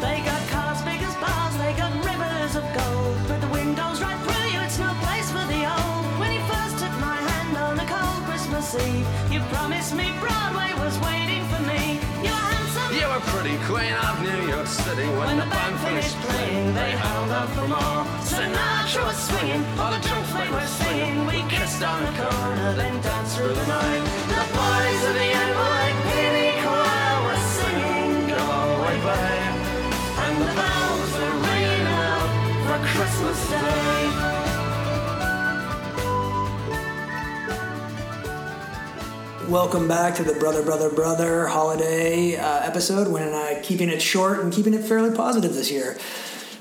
They 0.00 0.18
got 0.24 0.42
cars 0.48 0.82
big 0.82 1.00
as 1.02 1.14
bars, 1.22 1.56
they 1.58 1.72
got 1.74 1.92
rivers 2.04 2.56
of 2.56 2.64
gold. 2.74 3.16
But 3.28 3.40
the 3.40 3.48
windows 3.48 4.02
right 4.02 4.18
through 4.26 4.50
you, 4.50 4.60
it's 4.66 4.78
no 4.80 4.92
place 5.04 5.30
for 5.30 5.46
the 5.46 5.62
old. 5.62 6.18
When 6.18 6.32
you 6.32 6.40
first 6.50 6.78
took 6.82 6.94
my 6.98 7.18
hand 7.30 7.56
on 7.56 7.78
a 7.78 7.86
cold 7.86 8.24
Christmas 8.24 8.74
Eve, 8.74 9.06
you 9.30 9.38
promised 9.54 9.94
me 9.94 10.10
Broadway 10.18 10.72
was 10.84 10.98
waiting 10.98 11.44
for 11.50 11.60
me. 11.62 11.65
You 13.46 13.52
were 13.52 13.58
handsome. 13.58 13.58
You 13.58 13.58
were 13.58 13.62
pretty 13.62 13.62
queen 13.64 13.94
of 13.94 14.22
New 14.22 14.42
York 14.48 14.66
City 14.66 15.06
when, 15.06 15.26
When 15.26 15.38
the 15.38 15.46
band 15.46 15.78
finished 15.80 16.16
playing. 16.20 16.74
They 16.74 16.90
held 16.90 17.30
out 17.30 17.48
for 17.50 17.68
more. 17.68 18.04
Sinatra 18.20 19.06
was 19.06 19.16
swinging, 19.16 19.64
all 19.78 19.92
the 19.92 20.00
drunks 20.00 20.32
they 20.32 20.50
were 20.50 20.66
singing. 20.66 21.26
We 21.26 21.42
kissed 21.48 21.82
on 21.82 22.02
the 22.02 22.12
corner, 22.22 22.74
then 22.74 23.00
danced 23.02 23.36
through 23.36 23.54
the 23.54 23.66
night. 23.66 24.02
The 24.34 24.44
boys 24.50 25.02
of 25.06 25.14
the 25.14 25.28
NYPD 25.46 26.62
choir 26.62 27.16
were 27.26 27.42
singing, 27.56 28.28
"Go 28.28 28.42
away, 28.74 28.96
babe," 29.06 29.54
and 30.24 30.34
the 30.42 30.50
bells 30.58 31.12
were 31.18 31.36
ringing 31.46 31.86
out 31.86 32.28
for 32.66 32.78
Christmas 32.92 33.38
Day. 33.50 34.35
Welcome 39.48 39.86
back 39.86 40.16
to 40.16 40.24
the 40.24 40.34
Brother, 40.34 40.60
Brother, 40.64 40.90
Brother 40.90 41.46
holiday 41.46 42.34
uh, 42.34 42.62
episode. 42.64 43.06
Wynn 43.06 43.28
and 43.28 43.36
I 43.36 43.60
keeping 43.62 43.88
it 43.88 44.02
short 44.02 44.40
and 44.40 44.52
keeping 44.52 44.74
it 44.74 44.82
fairly 44.82 45.14
positive 45.16 45.54
this 45.54 45.70
year 45.70 45.96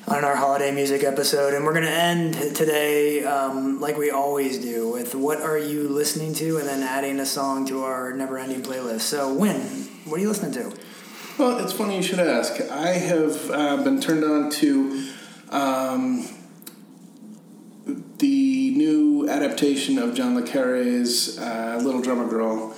on 0.07 0.23
our 0.23 0.35
holiday 0.35 0.69
music 0.69 1.03
episode. 1.03 1.55
And 1.55 1.65
we're 1.65 1.73
going 1.73 1.85
to 1.85 1.91
end 1.91 2.35
today, 2.55 3.23
um, 3.23 3.81
like 3.81 3.97
we 3.97 4.11
always 4.11 4.59
do, 4.59 4.91
with 4.91 5.15
what 5.15 5.41
are 5.41 5.57
you 5.57 5.89
listening 5.89 6.35
to, 6.35 6.57
and 6.57 6.67
then 6.67 6.83
adding 6.83 7.19
a 7.19 7.25
song 7.25 7.65
to 7.67 7.83
our 7.83 8.13
never 8.13 8.37
ending 8.37 8.61
playlist. 8.61 9.01
So, 9.01 9.33
Wynn, 9.33 9.61
what 10.05 10.19
are 10.19 10.21
you 10.21 10.27
listening 10.27 10.51
to? 10.53 10.77
Well, 11.39 11.57
it's 11.57 11.73
funny 11.73 11.95
you 11.97 12.03
should 12.03 12.19
ask. 12.19 12.61
I 12.69 12.89
have 12.89 13.49
uh, 13.49 13.77
been 13.83 13.99
turned 13.99 14.23
on 14.23 14.51
to 14.51 15.09
um, 15.49 16.27
the 18.19 18.64
new 18.75 19.27
adaptation 19.29 19.97
of 19.97 20.13
John 20.13 20.35
le 20.35 20.43
Carre's 20.43 21.39
uh, 21.39 21.79
Little 21.81 22.01
Drummer 22.01 22.27
Girl. 22.27 22.75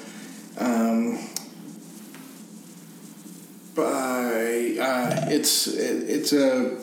Um, 0.57 1.19
by 3.75 4.77
uh, 4.79 5.25
it's 5.29 5.67
it, 5.67 6.09
it's 6.09 6.33
a 6.33 6.77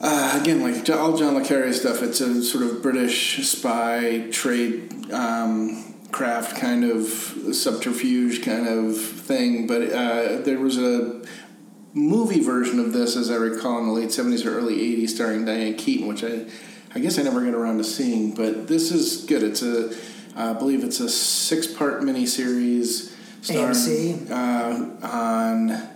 uh, 0.00 0.38
again 0.40 0.62
like 0.62 0.88
all 0.90 1.16
John 1.16 1.34
le 1.34 1.44
Carre 1.44 1.72
stuff. 1.72 2.02
It's 2.02 2.20
a 2.20 2.42
sort 2.42 2.64
of 2.64 2.82
British 2.82 3.46
spy 3.48 4.28
trade 4.30 5.10
um, 5.12 5.94
craft 6.12 6.56
kind 6.56 6.84
of 6.84 7.06
subterfuge 7.52 8.42
kind 8.42 8.68
of 8.68 8.96
thing. 9.00 9.66
But 9.66 9.92
uh, 9.92 10.42
there 10.42 10.58
was 10.58 10.78
a 10.78 11.22
movie 11.94 12.40
version 12.40 12.78
of 12.78 12.92
this, 12.92 13.16
as 13.16 13.30
I 13.30 13.36
recall, 13.36 13.78
in 13.78 13.86
the 13.86 13.92
late 13.92 14.12
seventies 14.12 14.44
or 14.46 14.56
early 14.56 14.74
eighties, 14.74 15.14
starring 15.14 15.44
Diane 15.44 15.74
Keaton, 15.74 16.06
which 16.06 16.22
I 16.22 16.46
I 16.94 17.00
guess 17.00 17.18
I 17.18 17.22
never 17.22 17.44
get 17.44 17.54
around 17.54 17.78
to 17.78 17.84
seeing. 17.84 18.34
But 18.34 18.68
this 18.68 18.90
is 18.90 19.24
good. 19.24 19.42
It's 19.42 19.62
a 19.62 19.94
I 20.34 20.52
believe 20.52 20.82
it's 20.84 21.00
a 21.00 21.08
six 21.08 21.66
part 21.66 22.00
miniseries 22.02 23.14
starring 23.42 23.74
AMC? 23.74 24.30
uh, 24.30 25.06
on 25.06 25.88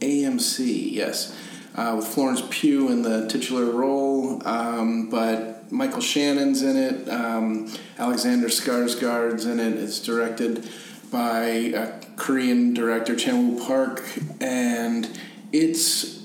AMC, 0.00 0.92
yes, 0.92 1.36
uh, 1.74 1.94
with 1.96 2.06
Florence 2.06 2.42
Pugh 2.50 2.88
in 2.88 3.02
the 3.02 3.26
titular 3.28 3.66
role, 3.66 4.46
um, 4.46 5.10
but 5.10 5.70
Michael 5.70 6.00
Shannon's 6.00 6.62
in 6.62 6.76
it, 6.76 7.08
um, 7.08 7.70
Alexander 7.98 8.48
Skarsgård's 8.48 9.44
in 9.44 9.60
it. 9.60 9.74
It's 9.74 9.98
directed 9.98 10.68
by 11.10 11.44
a 11.44 12.00
Korean 12.16 12.74
director, 12.74 13.14
Chan-wook 13.14 13.66
Park, 13.66 14.02
and 14.40 15.18
it's 15.52 16.23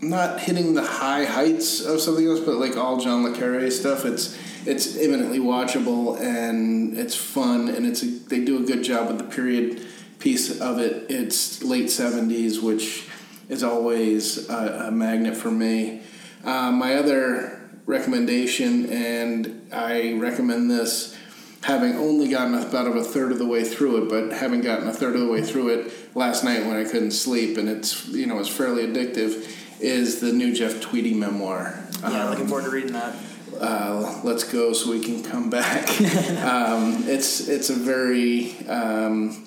not 0.00 0.40
hitting 0.40 0.74
the 0.74 0.84
high 0.84 1.24
heights 1.24 1.84
of 1.84 2.00
something 2.00 2.26
else, 2.26 2.40
but 2.40 2.56
like 2.56 2.76
all 2.76 2.98
John 2.98 3.24
le 3.24 3.36
Carre 3.36 3.70
stuff, 3.70 4.04
it's 4.04 4.38
it's 4.66 4.96
eminently 4.96 5.38
watchable 5.38 6.20
and 6.20 6.98
it's 6.98 7.14
fun 7.14 7.68
and 7.68 7.86
it's 7.86 8.02
a, 8.02 8.06
they 8.06 8.44
do 8.44 8.62
a 8.62 8.66
good 8.66 8.82
job 8.82 9.08
with 9.08 9.18
the 9.18 9.24
period 9.24 9.86
piece 10.18 10.60
of 10.60 10.78
it. 10.78 11.06
It's 11.08 11.62
late 11.62 11.90
seventies, 11.90 12.60
which 12.60 13.08
is 13.48 13.62
always 13.62 14.48
a, 14.48 14.86
a 14.88 14.90
magnet 14.90 15.36
for 15.36 15.50
me. 15.50 16.02
Uh, 16.44 16.70
my 16.70 16.94
other 16.94 17.60
recommendation, 17.86 18.90
and 18.92 19.68
I 19.72 20.14
recommend 20.14 20.70
this 20.70 21.16
having 21.62 21.96
only 21.96 22.28
gotten 22.28 22.54
about 22.54 22.86
of 22.86 22.94
a 22.94 23.02
third 23.02 23.32
of 23.32 23.38
the 23.38 23.46
way 23.46 23.64
through 23.64 24.04
it, 24.04 24.08
but 24.08 24.36
having 24.36 24.60
gotten 24.60 24.86
a 24.86 24.92
third 24.92 25.14
of 25.14 25.20
the 25.20 25.28
way 25.28 25.42
through 25.42 25.68
it 25.68 25.92
last 26.14 26.44
night 26.44 26.64
when 26.66 26.76
I 26.76 26.84
couldn't 26.84 27.10
sleep, 27.10 27.56
and 27.56 27.68
it's 27.68 28.06
you 28.08 28.26
know 28.26 28.38
it's 28.38 28.48
fairly 28.48 28.86
addictive. 28.86 29.54
Is 29.80 30.20
the 30.20 30.32
new 30.32 30.54
Jeff 30.54 30.80
Tweedy 30.80 31.14
memoir? 31.14 31.78
Yeah, 32.00 32.24
Um, 32.24 32.30
looking 32.30 32.46
forward 32.48 32.64
to 32.64 32.70
reading 32.70 32.92
that. 32.92 33.14
uh, 33.60 34.20
let's 34.24 34.44
go 34.44 34.72
so 34.72 34.90
we 34.90 35.00
can 35.00 35.22
come 35.22 35.50
back. 35.50 35.88
um, 36.44 37.04
it's 37.06 37.48
it's 37.48 37.70
a 37.70 37.74
very 37.74 38.56
um, 38.68 39.46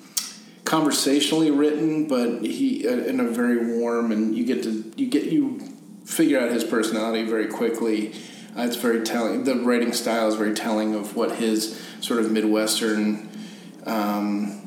conversationally 0.64 1.50
written, 1.50 2.06
but 2.08 2.42
he 2.42 2.86
uh, 2.88 2.92
in 2.92 3.20
a 3.20 3.24
very 3.28 3.76
warm 3.78 4.10
and 4.12 4.36
you 4.36 4.44
get 4.44 4.62
to 4.62 4.92
you 4.96 5.06
get 5.06 5.24
you 5.24 5.60
figure 6.04 6.38
out 6.40 6.50
his 6.50 6.64
personality 6.64 7.24
very 7.28 7.46
quickly. 7.46 8.12
Uh, 8.56 8.62
it's 8.62 8.76
very 8.76 9.02
telling. 9.02 9.44
The 9.44 9.54
writing 9.56 9.92
style 9.92 10.28
is 10.28 10.34
very 10.34 10.54
telling 10.54 10.94
of 10.94 11.14
what 11.16 11.32
his 11.36 11.78
sort 12.00 12.20
of 12.20 12.30
midwestern. 12.32 13.28
Um, 13.84 14.58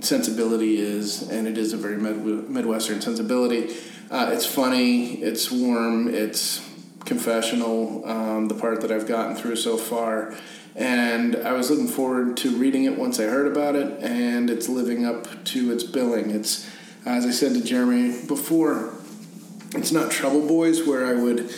sensibility 0.00 0.78
is, 0.80 1.30
and 1.30 1.46
it 1.46 1.56
is 1.56 1.72
a 1.72 1.76
very 1.76 1.96
mid- 1.96 2.50
Midwestern 2.50 3.00
sensibility. 3.00 3.72
Uh, 4.12 4.28
it's 4.30 4.44
funny, 4.44 5.14
it's 5.22 5.50
warm, 5.50 6.06
it's 6.06 6.60
confessional, 7.06 8.06
um, 8.06 8.46
the 8.46 8.54
part 8.54 8.82
that 8.82 8.92
I've 8.92 9.06
gotten 9.06 9.34
through 9.34 9.56
so 9.56 9.78
far. 9.78 10.34
And 10.76 11.34
I 11.34 11.52
was 11.52 11.70
looking 11.70 11.88
forward 11.88 12.36
to 12.38 12.54
reading 12.54 12.84
it 12.84 12.98
once 12.98 13.18
I 13.18 13.22
heard 13.22 13.50
about 13.50 13.74
it, 13.74 14.02
and 14.02 14.50
it's 14.50 14.68
living 14.68 15.06
up 15.06 15.42
to 15.46 15.72
its 15.72 15.82
billing. 15.82 16.30
It's, 16.30 16.70
as 17.06 17.24
I 17.24 17.30
said 17.30 17.54
to 17.54 17.64
Jeremy 17.64 18.26
before, 18.26 18.92
it's 19.74 19.92
not 19.92 20.10
Trouble 20.10 20.46
Boys, 20.46 20.86
where 20.86 21.06
I 21.06 21.14
would 21.14 21.50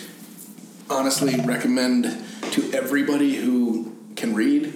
honestly 0.88 1.34
recommend 1.40 2.04
to 2.52 2.72
everybody 2.72 3.34
who 3.34 3.96
can 4.14 4.32
read. 4.32 4.72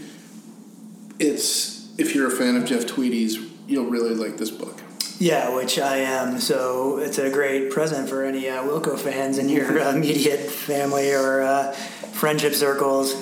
It's, 1.21 1.97
if 1.97 2.13
you're 2.13 2.27
a 2.27 2.37
fan 2.37 2.57
of 2.57 2.65
Jeff 2.65 2.89
Tweedy's, 2.89 3.39
you'll 3.69 3.87
really 3.87 4.17
like 4.17 4.37
this 4.37 4.51
book. 4.51 4.81
Yeah, 5.19 5.53
which 5.53 5.81
I 5.81 5.97
am. 5.97 6.39
So 6.39 6.99
it's 6.99 7.19
a 7.19 7.29
great 7.29 7.71
present 7.71 8.09
for 8.09 8.25
any 8.25 8.49
uh, 8.49 8.63
Wilco 8.63 8.97
fans 8.97 9.39
in 9.39 9.49
your 9.49 9.81
uh, 9.81 9.93
immediate 9.93 10.49
family 10.49 11.13
or 11.13 11.43
uh, 11.43 11.73
friendship 11.73 12.55
circles. 12.55 13.21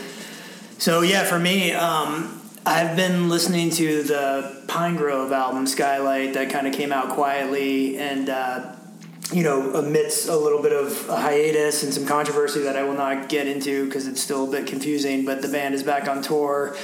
So 0.78 1.00
yeah, 1.00 1.24
for 1.24 1.38
me, 1.38 1.72
um, 1.72 2.42
I've 2.66 2.96
been 2.96 3.30
listening 3.30 3.70
to 3.70 4.02
the 4.02 4.62
Pinegrove 4.66 5.32
album 5.32 5.66
Skylight 5.66 6.34
that 6.34 6.50
kind 6.50 6.66
of 6.66 6.74
came 6.74 6.92
out 6.92 7.10
quietly 7.10 7.98
and. 7.98 8.28
Uh, 8.28 8.72
you 9.32 9.42
know, 9.42 9.74
amidst 9.74 10.28
a 10.28 10.36
little 10.36 10.62
bit 10.62 10.72
of 10.72 11.08
a 11.08 11.16
hiatus 11.16 11.82
and 11.82 11.92
some 11.92 12.06
controversy 12.06 12.60
that 12.60 12.76
I 12.76 12.84
will 12.84 12.94
not 12.94 13.28
get 13.28 13.48
into 13.48 13.84
because 13.84 14.06
it's 14.06 14.20
still 14.20 14.48
a 14.48 14.50
bit 14.52 14.68
confusing, 14.68 15.24
but 15.24 15.42
the 15.42 15.48
band 15.48 15.74
is 15.74 15.82
back 15.82 16.06
on 16.06 16.22
tour. 16.22 16.76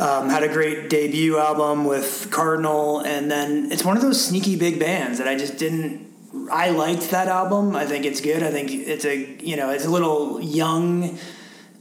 Um, 0.00 0.30
had 0.30 0.42
a 0.42 0.48
great 0.48 0.88
debut 0.88 1.36
album 1.36 1.84
with 1.84 2.28
Cardinal, 2.30 3.00
and 3.00 3.30
then 3.30 3.70
it's 3.70 3.84
one 3.84 3.96
of 3.96 4.02
those 4.02 4.24
sneaky 4.24 4.56
big 4.56 4.80
bands 4.80 5.18
that 5.18 5.28
I 5.28 5.36
just 5.36 5.58
didn't. 5.58 6.08
I 6.50 6.70
liked 6.70 7.10
that 7.10 7.28
album. 7.28 7.76
I 7.76 7.84
think 7.84 8.06
it's 8.06 8.22
good. 8.22 8.42
I 8.42 8.50
think 8.50 8.70
it's 8.70 9.04
a 9.04 9.36
you 9.44 9.56
know 9.56 9.68
it's 9.70 9.84
a 9.84 9.90
little 9.90 10.40
young 10.40 11.18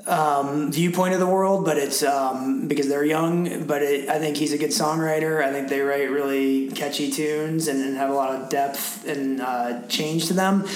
um, 0.06 0.72
viewpoint 0.72 1.14
of 1.14 1.20
the 1.20 1.28
world, 1.28 1.64
but 1.64 1.78
it's 1.78 2.04
um, 2.04 2.68
because 2.68 2.90
they're 2.90 3.06
young. 3.06 3.66
But 3.66 3.84
it, 3.84 4.10
I 4.10 4.20
think 4.20 4.38
he's 4.38 4.52
a 4.52 4.58
good 4.58 4.72
songwriter. 4.72 5.44
I 5.44 5.52
think 5.52 5.70
they 5.70 5.82
write 5.82 6.10
really 6.10 6.70
catchy 6.72 7.12
tunes 7.12 7.68
and, 7.68 7.82
and 7.82 7.96
have 7.96 8.10
a 8.10 8.14
lot 8.14 8.36
of 8.36 8.50
depth 8.50 9.08
and 9.08 9.40
uh, 9.40 9.88
change 9.88 10.28
to 10.28 10.34
them. 10.34 10.68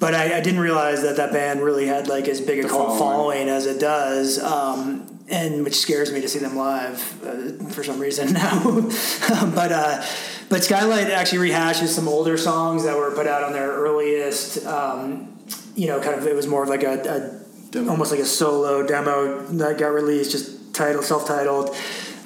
But 0.00 0.14
I, 0.14 0.38
I 0.38 0.40
didn't 0.40 0.60
realize 0.60 1.02
that 1.02 1.16
that 1.16 1.32
band 1.32 1.62
really 1.62 1.86
had 1.86 2.08
like 2.08 2.26
as 2.26 2.40
big 2.40 2.64
a 2.64 2.68
cult 2.68 2.98
following. 2.98 2.98
following 2.98 3.48
as 3.48 3.66
it 3.66 3.80
does. 3.80 4.42
Um, 4.42 5.19
and 5.30 5.64
which 5.64 5.76
scares 5.76 6.12
me 6.12 6.20
to 6.20 6.28
see 6.28 6.38
them 6.38 6.56
live 6.56 7.00
uh, 7.24 7.64
for 7.70 7.84
some 7.84 7.98
reason 7.98 8.32
now. 8.32 8.62
but 9.54 9.72
uh, 9.72 10.04
but 10.48 10.64
Skylight 10.64 11.08
actually 11.10 11.50
rehashes 11.50 11.88
some 11.88 12.08
older 12.08 12.36
songs 12.36 12.84
that 12.84 12.96
were 12.96 13.12
put 13.12 13.26
out 13.26 13.44
on 13.44 13.52
their 13.52 13.70
earliest. 13.70 14.66
Um, 14.66 15.38
you 15.76 15.86
know, 15.86 16.00
kind 16.00 16.18
of 16.18 16.26
it 16.26 16.34
was 16.34 16.46
more 16.46 16.62
of 16.62 16.68
like 16.68 16.82
a, 16.82 17.40
a 17.74 17.88
almost 17.88 18.10
like 18.10 18.20
a 18.20 18.24
solo 18.24 18.84
demo 18.86 19.42
that 19.42 19.78
got 19.78 19.88
released, 19.88 20.32
just 20.32 20.74
titled, 20.74 21.04
self-titled. 21.04 21.74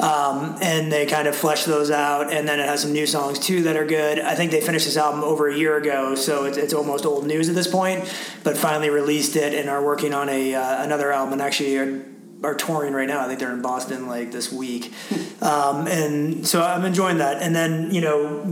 Um, 0.01 0.57
and 0.61 0.91
they 0.91 1.07
kind 1.07 1.29
of 1.29 1.37
flesh 1.37 1.65
those 1.65 1.91
out, 1.91 2.33
and 2.33 2.49
then 2.49 2.59
it 2.59 2.67
has 2.67 2.83
some 2.83 2.93
new 2.93 3.07
songs 3.07 3.39
too 3.39 3.63
that 3.63 3.77
are 3.77 3.85
good. 3.85 4.19
I 4.19 4.35
think 4.35 4.51
they 4.51 4.61
finished 4.61 4.87
this 4.87 4.97
album 4.97 5.23
over 5.23 5.49
a 5.49 5.57
year 5.57 5.77
ago, 5.77 6.17
so 6.17 6.47
it's, 6.47 6.57
it's 6.57 6.75
almost 6.75 7.07
old 7.07 7.27
news 7.27 7.49
at 7.49 7.55
this 7.55 7.69
point. 7.69 8.13
But 8.43 8.57
finally 8.57 8.91
released 8.91 9.37
it 9.37 9.55
and 9.55 9.71
are 9.71 9.85
working 9.85 10.13
on 10.13 10.29
a 10.29 10.55
uh, 10.55 10.83
another 10.83 11.13
album, 11.13 11.35
and 11.35 11.43
actually 11.43 11.77
are, 11.77 12.05
are 12.45 12.55
touring 12.55 12.95
right 12.95 13.09
now. 13.09 13.21
I 13.21 13.27
think 13.27 13.41
they're 13.41 13.53
in 13.53 13.63
Boston 13.63 14.07
like 14.07 14.33
this 14.33 14.53
week, 14.53 14.93
um, 15.43 15.87
and 15.87 16.47
so 16.47 16.63
I'm 16.63 16.85
enjoying 16.85 17.19
that. 17.19 17.43
And 17.43 17.55
then 17.55 17.91
you 17.91 18.01
know 18.01 18.45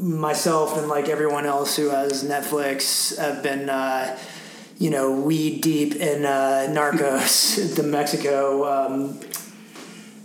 myself 0.00 0.78
and 0.78 0.88
like 0.88 1.08
everyone 1.08 1.46
else 1.46 1.76
who 1.76 1.90
has 1.90 2.24
Netflix 2.24 3.18
have 3.18 3.42
been. 3.42 3.68
Uh, 3.68 4.18
you 4.80 4.88
know, 4.88 5.12
weed 5.12 5.60
deep 5.60 5.94
in 5.96 6.24
uh, 6.24 6.66
Narcos, 6.70 7.74
the 7.76 7.82
Mexico 7.82 8.64
um, 8.64 9.20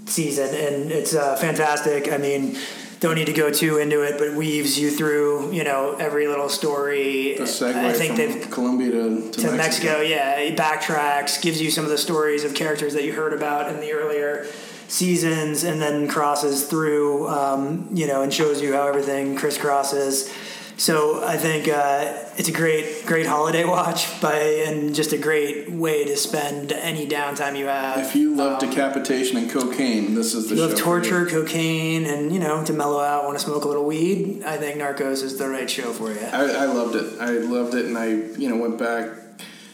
season, 0.05 0.47
and 0.47 0.91
it's 0.91 1.13
uh, 1.13 1.35
fantastic. 1.35 2.09
I 2.09 2.17
mean, 2.17 2.57
don't 2.99 3.15
need 3.15 3.25
to 3.25 3.33
go 3.33 3.51
too 3.51 3.77
into 3.77 4.01
it, 4.01 4.17
but 4.17 4.33
weaves 4.33 4.79
you 4.79 4.89
through, 4.89 5.51
you 5.51 5.63
know, 5.63 5.95
every 5.99 6.27
little 6.27 6.49
story. 6.49 7.35
The 7.37 7.43
segue 7.43 7.75
I 7.75 7.93
think 7.93 8.15
from 8.15 8.17
they've 8.17 8.51
Colombia 8.51 8.91
to, 8.91 9.31
to, 9.31 9.41
to 9.41 9.51
Mexico. 9.51 10.01
yeah, 10.01 10.37
it 10.37 10.57
backtracks, 10.57 11.41
gives 11.41 11.61
you 11.61 11.71
some 11.71 11.83
of 11.83 11.89
the 11.89 11.97
stories 11.97 12.43
of 12.43 12.53
characters 12.53 12.93
that 12.93 13.03
you 13.03 13.13
heard 13.13 13.33
about 13.33 13.73
in 13.73 13.79
the 13.79 13.91
earlier 13.91 14.45
seasons, 14.87 15.63
and 15.63 15.81
then 15.81 16.07
crosses 16.07 16.67
through, 16.67 17.27
um, 17.27 17.87
you 17.91 18.07
know, 18.07 18.21
and 18.21 18.33
shows 18.33 18.61
you 18.61 18.73
how 18.73 18.87
everything 18.87 19.35
crisscrosses. 19.35 20.31
So 20.77 21.23
I 21.25 21.37
think 21.37 21.69
uh, 21.69 22.13
it's 22.37 22.49
a 22.49 22.51
great, 22.51 23.05
great 23.05 23.25
holiday 23.25 23.63
watch, 23.75 24.19
by 24.21 24.35
and 24.67 24.93
just 24.93 25.13
a 25.13 25.17
great 25.17 25.71
way 25.71 26.03
to 26.03 26.17
spend 26.17 26.73
any 26.73 27.07
downtime 27.07 27.57
you 27.57 27.67
have. 27.67 27.97
If 27.99 28.15
you 28.15 28.35
love 28.35 28.61
Um, 28.61 28.69
decapitation 28.69 29.37
and 29.37 29.49
cocaine, 29.49 30.15
this 30.15 30.33
is 30.33 30.49
the 30.49 30.55
you 30.55 30.61
show. 30.61 30.67
love 30.67 30.71
for 30.79 30.97
you. 30.97 31.09
torture, 31.09 31.25
cocaine, 31.27 32.05
and 32.05 32.33
you 32.33 32.39
know 32.39 32.63
to 32.65 32.73
mellow 32.73 32.99
out, 32.99 33.23
want 33.25 33.39
to 33.39 33.43
smoke 33.45 33.63
a 33.63 33.67
little 33.69 33.85
weed. 33.85 34.43
I 34.45 34.57
think 34.57 34.79
Narcos 34.81 35.23
is 35.23 35.37
the 35.37 35.47
right 35.47 35.69
show 35.69 35.93
for 35.93 36.11
you. 36.11 36.19
I, 36.19 36.43
I 36.43 36.65
loved 36.65 36.95
it. 36.95 37.21
I 37.21 37.31
loved 37.31 37.73
it, 37.73 37.85
and 37.85 37.97
I 37.97 38.07
you 38.37 38.49
know 38.49 38.57
went 38.57 38.77
back, 38.77 39.09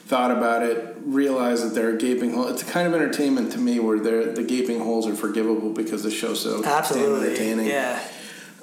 thought 0.05 0.29
about 0.29 0.61
it, 0.61 0.97
realized 1.03 1.63
that 1.65 1.73
there 1.73 1.89
are 1.89 1.95
gaping 1.97 2.33
holes. 2.35 2.51
It's 2.51 2.61
a 2.61 2.71
kind 2.71 2.87
of 2.87 2.93
entertainment 2.93 3.51
to 3.53 3.57
me 3.57 3.79
where 3.79 3.99
the 3.99 4.43
gaping 4.43 4.79
holes 4.81 5.07
are 5.07 5.15
forgivable 5.15 5.71
because 5.73 6.03
the 6.03 6.11
show's 6.11 6.41
so 6.43 6.63
Absolutely, 6.63 7.29
entertaining. 7.29 7.65
yeah. 7.65 7.99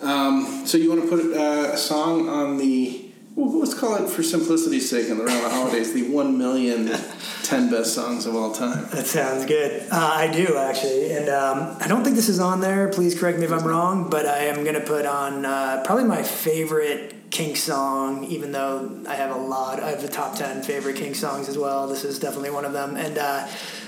Um, 0.01 0.65
so 0.67 0.79
you 0.79 0.91
want 0.91 1.03
to 1.03 1.09
put 1.09 1.37
uh, 1.37 1.73
a 1.73 1.77
song 1.77 2.29
on 2.29 2.57
the 2.57 3.05
well, 3.39 3.61
let's 3.61 3.75
call 3.75 3.95
it 4.05 4.11
for 4.11 4.25
simplicity's 4.25 4.91
sake 4.91 5.09
and 5.09 5.21
around 5.21 5.43
the 5.45 5.49
holidays 5.49 5.93
the 5.93 6.11
one 6.11 6.39
million 6.39 6.91
10 7.45 7.71
best 7.71 7.95
songs 7.95 8.27
of 8.27 8.35
all 8.35 8.53
time. 8.53 8.89
That 8.91 9.07
sounds 9.07 9.47
good. 9.47 9.83
Uh, 9.93 10.11
I 10.13 10.27
do 10.27 10.57
actually, 10.57 11.13
and 11.13 11.29
um, 11.29 11.77
I 11.79 11.87
don't 11.87 12.03
think 12.03 12.17
this 12.17 12.29
is 12.29 12.41
on 12.41 12.61
there. 12.61 12.89
Please 12.89 13.17
correct 13.17 13.39
me 13.39 13.45
if 13.45 13.53
I'm 13.53 13.65
wrong, 13.65 14.11
but 14.11 14.27
I 14.27 14.47
am 14.47 14.65
gonna 14.65 14.81
put 14.81 15.07
on 15.07 15.47
uh, 15.47 15.83
probably 15.87 16.05
my 16.05 16.25
favorite 16.25 17.15
Kink 17.31 17.57
song. 17.57 18.25
Even 18.25 18.51
though 18.51 19.05
I 19.07 19.15
have 19.15 19.31
a 19.31 19.39
lot, 19.39 19.81
I 19.81 19.91
have 19.91 20.03
the 20.03 20.09
top 20.09 20.35
ten 20.35 20.63
favorite 20.63 20.97
Kink 20.97 21.15
songs 21.15 21.49
as 21.49 21.57
well. 21.57 21.87
This 21.87 22.05
is 22.05 22.19
definitely 22.19 22.51
one 22.51 22.65
of 22.65 22.73
them. 22.73 22.97
And 22.97 23.19
uh, 23.19 23.47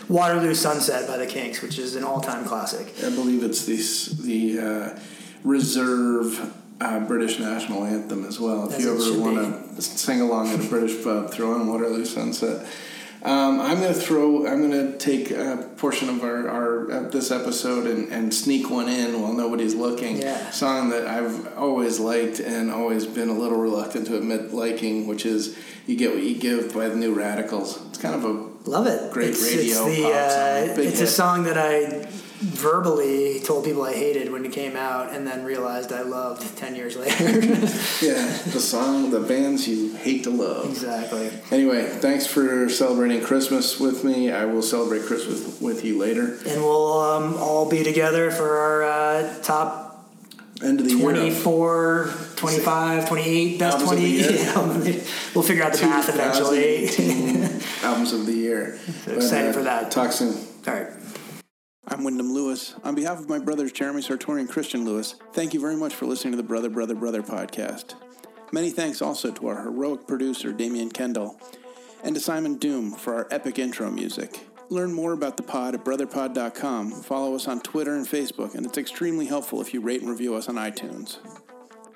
Waterloo 0.08 0.54
Sunset 0.54 1.08
by 1.08 1.16
the 1.16 1.26
Kinks, 1.26 1.60
which 1.60 1.78
is 1.78 1.96
an 1.96 2.04
all-time 2.04 2.44
classic. 2.44 2.94
I 3.04 3.10
believe 3.10 3.42
it's 3.42 3.64
the 3.64 4.22
the 4.22 4.60
uh, 4.60 4.98
reserve 5.44 6.54
uh, 6.80 7.00
British 7.00 7.38
national 7.38 7.84
anthem 7.84 8.24
as 8.24 8.40
well. 8.40 8.72
If 8.72 8.80
you 8.80 8.94
ever 8.94 9.20
want 9.20 9.76
to 9.76 9.82
sing 9.82 10.20
along 10.20 10.48
at 10.48 10.64
a 10.64 10.68
British 10.68 11.02
pub, 11.04 11.30
throw 11.30 11.54
on 11.54 11.66
Waterloo 11.66 12.04
Sunset. 12.04 12.66
Um, 13.22 13.60
I'm 13.60 13.80
going 13.80 13.92
to 13.92 14.00
throw. 14.00 14.46
I'm 14.46 14.66
going 14.66 14.92
to 14.92 14.96
take 14.96 15.30
a 15.30 15.70
portion 15.76 16.08
of 16.08 16.24
our, 16.24 16.48
our 16.48 16.90
uh, 16.90 17.08
this 17.10 17.30
episode 17.30 17.86
and, 17.86 18.10
and 18.10 18.32
sneak 18.32 18.70
one 18.70 18.88
in 18.88 19.20
while 19.20 19.34
nobody's 19.34 19.74
looking. 19.74 20.22
Yeah. 20.22 20.50
Song 20.50 20.88
that 20.88 21.06
I've 21.06 21.54
always 21.58 22.00
liked 22.00 22.40
and 22.40 22.70
always 22.70 23.06
been 23.06 23.28
a 23.28 23.34
little 23.34 23.58
reluctant 23.58 24.06
to 24.06 24.16
admit 24.16 24.54
liking, 24.54 25.06
which 25.06 25.26
is 25.26 25.58
"You 25.86 25.96
Get 25.96 26.14
What 26.14 26.22
You 26.22 26.34
Give" 26.34 26.72
by 26.72 26.88
the 26.88 26.96
New 26.96 27.12
Radicals. 27.12 27.78
It's 27.88 27.98
kind 27.98 28.14
of 28.14 28.24
a 28.24 28.50
Love 28.66 28.86
it. 28.86 29.10
Great 29.12 29.30
it's, 29.30 29.42
radio 29.42 29.86
It's, 29.86 29.96
the, 29.96 30.04
uh, 30.06 30.82
it's 30.82 31.00
a 31.00 31.06
song 31.06 31.44
that 31.44 31.56
I 31.56 32.04
verbally 32.40 33.40
told 33.40 33.64
people 33.64 33.82
I 33.82 33.92
hated 33.92 34.32
when 34.32 34.44
it 34.44 34.52
came 34.52 34.76
out, 34.76 35.12
and 35.12 35.26
then 35.26 35.44
realized 35.44 35.92
I 35.92 36.02
loved 36.02 36.56
ten 36.56 36.74
years 36.74 36.96
later. 36.96 37.40
yeah 38.04 38.30
the 38.52 38.60
song, 38.60 39.10
the 39.10 39.20
bands 39.20 39.68
you 39.68 39.94
hate 39.94 40.24
to 40.24 40.30
love. 40.30 40.68
exactly. 40.68 41.30
Anyway, 41.50 41.86
thanks 41.86 42.26
for 42.26 42.68
celebrating 42.68 43.22
Christmas 43.22 43.78
with 43.78 44.04
me. 44.04 44.30
I 44.30 44.44
will 44.44 44.62
celebrate 44.62 45.02
Christmas 45.02 45.60
with 45.60 45.84
you 45.84 45.98
later. 45.98 46.38
And 46.46 46.62
we'll 46.62 47.00
um, 47.00 47.36
all 47.36 47.68
be 47.68 47.82
together 47.82 48.30
for 48.30 48.56
our 48.58 48.82
uh, 48.82 49.42
top 49.42 49.86
End 50.62 50.78
of 50.78 50.86
the 50.86 50.92
year. 50.92 51.00
24, 51.00 52.10
25, 52.36 53.08
28, 53.08 53.58
best 53.58 53.78
Albums 53.78 53.92
of 53.92 53.98
the 53.98 54.52
20. 54.52 54.90
year. 54.92 55.04
We'll 55.34 55.44
figure 55.44 55.62
out 55.62 55.72
the 55.72 55.86
math 55.86 56.08
eventually. 56.08 56.88
2018 56.88 57.62
albums 57.84 58.12
of 58.12 58.26
the 58.26 58.32
year. 58.32 58.78
But, 59.06 59.16
excited 59.16 59.50
uh, 59.50 59.52
for 59.52 59.62
that. 59.62 59.90
Talk 59.90 60.12
soon. 60.12 60.34
All 60.66 60.74
right. 60.74 60.88
I'm 61.92 62.04
Wyndham 62.04 62.32
Lewis. 62.32 62.76
On 62.84 62.94
behalf 62.94 63.18
of 63.18 63.28
my 63.28 63.40
brothers 63.40 63.72
Jeremy 63.72 64.00
Sartori 64.00 64.38
and 64.38 64.48
Christian 64.48 64.84
Lewis, 64.84 65.16
thank 65.32 65.52
you 65.52 65.60
very 65.60 65.74
much 65.74 65.92
for 65.92 66.06
listening 66.06 66.30
to 66.30 66.36
the 66.36 66.44
Brother, 66.44 66.70
Brother, 66.70 66.94
Brother 66.94 67.20
podcast. 67.20 67.94
Many 68.52 68.70
thanks 68.70 69.02
also 69.02 69.32
to 69.32 69.48
our 69.48 69.62
heroic 69.62 70.06
producer, 70.06 70.52
Damian 70.52 70.90
Kendall, 70.92 71.40
and 72.04 72.14
to 72.14 72.20
Simon 72.20 72.58
Doom 72.58 72.92
for 72.92 73.14
our 73.14 73.26
epic 73.32 73.58
intro 73.58 73.90
music. 73.90 74.38
Learn 74.68 74.92
more 74.92 75.12
about 75.12 75.36
the 75.36 75.42
pod 75.42 75.74
at 75.74 75.84
brotherpod.com. 75.84 76.92
Follow 77.02 77.34
us 77.34 77.48
on 77.48 77.60
Twitter 77.60 77.96
and 77.96 78.06
Facebook, 78.06 78.54
and 78.54 78.64
it's 78.64 78.78
extremely 78.78 79.26
helpful 79.26 79.60
if 79.60 79.74
you 79.74 79.80
rate 79.80 80.00
and 80.00 80.08
review 80.08 80.36
us 80.36 80.48
on 80.48 80.54
iTunes. 80.54 81.18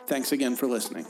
Thanks 0.08 0.32
again 0.32 0.56
for 0.56 0.66
listening. 0.66 1.06